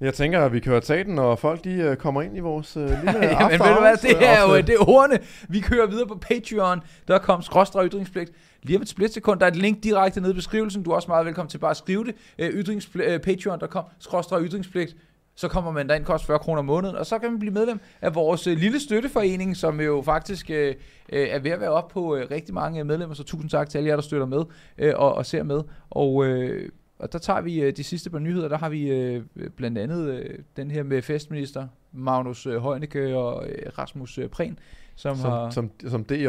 Jeg 0.00 0.14
tænker, 0.14 0.40
at 0.40 0.52
vi 0.52 0.60
tage 0.60 1.04
den, 1.04 1.14
når 1.14 1.36
folk 1.36 1.64
de 1.64 1.90
uh, 1.90 1.96
kommer 1.96 2.22
ind 2.22 2.36
i 2.36 2.40
vores 2.40 2.76
uh, 2.76 2.82
lille 2.82 2.96
ja, 3.06 3.48
men 3.48 3.60
ved 3.60 3.74
du 3.74 3.80
hvad, 3.80 3.96
det 3.96 4.28
er 4.28 4.42
jo 4.42 4.56
det 4.56 4.68
er 4.68 4.88
ordene. 4.88 5.18
Vi 5.48 5.60
kører 5.60 5.86
videre 5.86 6.06
på 6.06 6.14
Patreon. 6.14 6.80
Der 7.08 7.18
kom 7.18 7.42
skråstrej 7.42 7.86
ytringspligt. 7.86 8.32
Lige 8.62 8.76
om 8.76 8.82
et 8.82 8.88
splitsekund, 8.88 9.40
der 9.40 9.46
er 9.46 9.50
et 9.50 9.56
link 9.56 9.82
direkte 9.82 10.20
nede 10.20 10.32
i 10.32 10.34
beskrivelsen. 10.34 10.82
Du 10.82 10.90
er 10.90 10.94
også 10.94 11.08
meget 11.08 11.26
velkommen 11.26 11.50
til 11.50 11.58
bare 11.58 11.70
at 11.70 11.76
skrive 11.76 12.04
det. 12.04 12.14
Uh, 12.38 12.60
ytringspl- 12.60 13.14
uh, 13.14 13.20
Patreon.com, 13.20 13.84
skråstrej 13.98 14.42
ytringspligt 14.42 14.96
så 15.34 15.48
kommer 15.48 15.70
man 15.70 15.88
derind, 15.88 16.04
koster 16.04 16.26
40 16.26 16.38
kroner 16.38 16.58
om 16.58 16.64
måneden, 16.64 16.96
og 16.96 17.06
så 17.06 17.18
kan 17.18 17.30
man 17.30 17.38
blive 17.38 17.54
medlem 17.54 17.80
af 18.00 18.14
vores 18.14 18.46
øh, 18.46 18.56
lille 18.56 18.80
støtteforening, 18.80 19.56
som 19.56 19.80
jo 19.80 20.02
faktisk 20.04 20.50
øh, 20.50 20.74
øh, 21.12 21.28
er 21.28 21.38
ved 21.38 21.50
at 21.50 21.60
være 21.60 21.70
op 21.70 21.88
på 21.88 22.16
øh, 22.16 22.30
rigtig 22.30 22.54
mange 22.54 22.84
medlemmer, 22.84 23.14
så 23.14 23.22
tusind 23.22 23.50
tak 23.50 23.68
til 23.68 23.78
alle 23.78 23.88
jer, 23.88 23.96
der 23.96 24.02
støtter 24.02 24.26
med 24.26 24.44
øh, 24.78 24.92
og, 24.96 25.14
og 25.14 25.26
ser 25.26 25.42
med. 25.42 25.60
Og, 25.90 26.24
øh, 26.26 26.68
og 26.98 27.12
der 27.12 27.18
tager 27.18 27.40
vi 27.40 27.60
øh, 27.60 27.76
de 27.76 27.84
sidste 27.84 28.10
par 28.10 28.18
nyheder, 28.18 28.48
der 28.48 28.58
har 28.58 28.68
vi 28.68 28.90
øh, 28.90 29.22
blandt 29.56 29.78
andet 29.78 30.08
øh, 30.08 30.38
den 30.56 30.70
her 30.70 30.82
med 30.82 31.02
festminister 31.02 31.68
Magnus 31.92 32.46
øh, 32.46 32.62
Heunicke 32.62 33.16
og 33.16 33.48
øh, 33.48 33.72
Rasmus 33.78 34.18
øh, 34.18 34.28
Prehn, 34.28 34.58
som, 34.94 35.16
som, 35.16 35.30
har, 35.30 35.50
som, 35.50 35.70
som 35.88 36.04
DJ. 36.04 36.28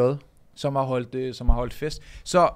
Som 0.56 0.76
har, 0.76 0.84
holdt, 0.84 1.16
øh, 1.16 1.34
som 1.34 1.50
har 1.50 1.56
holdt 1.56 1.74
fest. 1.74 2.02
Så 2.24 2.50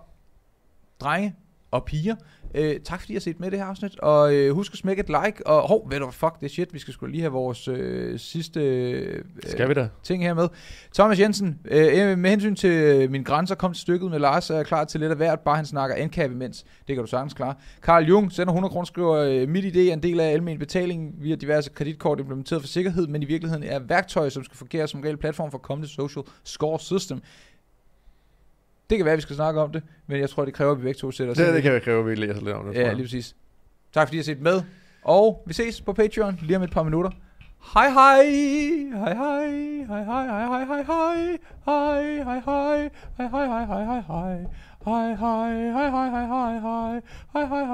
drenge 1.00 1.36
og 1.72 1.86
piger, 1.86 2.16
Øh, 2.56 2.80
tak 2.84 3.00
fordi 3.00 3.14
I 3.14 3.16
har 3.16 3.20
set 3.22 3.40
med 3.40 3.52
det 3.52 3.60
her 3.60 3.66
afsnit, 3.66 4.00
og 4.00 4.36
øh, 4.36 4.54
husk 4.54 4.74
at 4.74 4.78
smække 4.78 5.00
et 5.00 5.10
like, 5.10 5.48
og 5.48 5.68
hov, 5.68 5.92
ved 5.92 6.00
du, 6.00 6.12
fuck 6.12 6.42
det 6.42 6.52
shit, 6.52 6.74
vi 6.74 6.80
skal 6.80 6.94
skulle 6.94 7.12
lige 7.12 7.22
have 7.22 7.32
vores 7.32 7.68
øh, 7.68 8.20
sidste 8.20 8.62
øh, 8.62 9.24
skal 9.46 9.70
vi 9.70 9.74
da? 9.74 9.90
ting 10.04 10.24
her 10.24 10.34
med. 10.34 10.48
Thomas 10.94 11.20
Jensen, 11.20 11.60
øh, 11.66 12.18
med 12.18 12.30
hensyn 12.30 12.56
til 12.56 12.70
øh, 12.70 13.12
min 13.12 13.24
grænser, 13.24 13.56
kom 13.56 13.74
til 13.74 13.82
stykket 13.82 14.12
med 14.12 14.20
Lars, 14.20 14.50
er 14.50 14.56
jeg 14.56 14.66
klar 14.66 14.84
til 14.84 15.00
lidt 15.00 15.12
af 15.12 15.18
hvert, 15.18 15.40
bare 15.40 15.56
han 15.56 15.66
snakker 15.66 16.08
NCAP 16.08 16.32
imens. 16.32 16.66
Det 16.88 16.96
kan 16.96 17.04
du 17.04 17.10
sagtens 17.10 17.34
klare. 17.34 17.54
Karl 17.84 18.04
Jung 18.04 18.32
sender 18.32 18.52
100 18.54 18.72
kroner, 18.72 18.86
skriver, 18.86 19.16
øh, 19.16 19.50
mit 19.50 19.76
idé 19.76 19.80
er 19.80 19.94
en 19.94 20.04
del 20.04 20.20
af 20.20 20.32
almen 20.32 20.60
betaling 20.60 21.16
via 21.18 21.36
diverse 21.36 21.70
kreditkort 21.70 22.20
implementeret 22.20 22.62
for 22.62 22.68
sikkerhed, 22.68 23.08
men 23.08 23.24
i 23.24 23.26
virkeligheden 23.26 23.64
er 23.64 23.80
værktøj, 23.80 24.30
som 24.30 24.44
skal 24.44 24.58
fungere 24.58 24.88
som 24.88 25.02
reel 25.02 25.18
platform 25.18 25.52
for 25.52 25.58
kommende 25.58 25.88
social 25.88 26.26
score 26.44 26.80
system. 26.80 27.22
Det 28.90 28.98
kan 28.98 29.06
være, 29.06 29.14
at 29.14 29.18
vi 29.18 29.22
skal 29.22 29.36
snakke 29.36 29.62
om 29.62 29.72
det, 29.72 29.84
men 30.08 30.20
jeg 30.20 30.30
tror, 30.30 30.46
det 30.46 30.54
kræver, 30.54 30.72
at 30.72 30.78
vi 30.78 30.84
begge 30.84 30.98
to 30.98 31.12
sætter 31.12 31.32
os. 31.32 31.38
Det, 31.38 31.54
det 31.54 31.64
kan 31.64 31.74
vi 31.74 31.80
kræve, 31.80 32.00
at 32.00 32.06
vi 32.06 32.16
læser 32.16 32.42
lidt 32.42 32.56
om 32.56 32.66
det. 32.66 32.76
Ja, 32.76 32.94
lige 32.94 33.04
præcis. 33.04 33.36
Tak 33.94 34.08
fordi 34.08 34.18
I 34.18 34.20
har 34.20 34.24
set 34.24 34.42
med. 34.42 34.62
Og 35.02 35.44
vi 35.46 35.54
ses 35.54 35.82
på 35.82 35.94
Patreon 35.94 36.40
lige 36.42 36.58
om 36.58 36.64
et 36.64 36.72
par 36.72 36.84
minutter. 36.84 37.12
Hej 37.74 37.90
hej, 37.90 38.24
hej 38.94 39.14
hej, 39.14 39.48
hej 39.88 40.04
hej, 40.04 40.24
hej 40.24 40.46
hej, 40.46 40.64
hej 40.64 40.84
hej, 40.86 41.04
hej 41.66 41.84
hej, 41.86 42.24
hej 42.24 42.40
hej, 42.46 42.90
hej 43.18 43.28
hej, 43.28 43.46
hej 43.46 43.46
hej, 43.48 43.76
hej 43.76 43.82
hej, 43.82 43.82
hej 43.82 44.02
hej, 44.02 44.44
hej 44.86 45.16
hej, 45.16 45.50
hej 45.72 45.90
hej, 45.90 46.10
hej 46.10 46.28
hej, 46.28 47.02
hej 47.34 47.46
hej, 47.46 47.66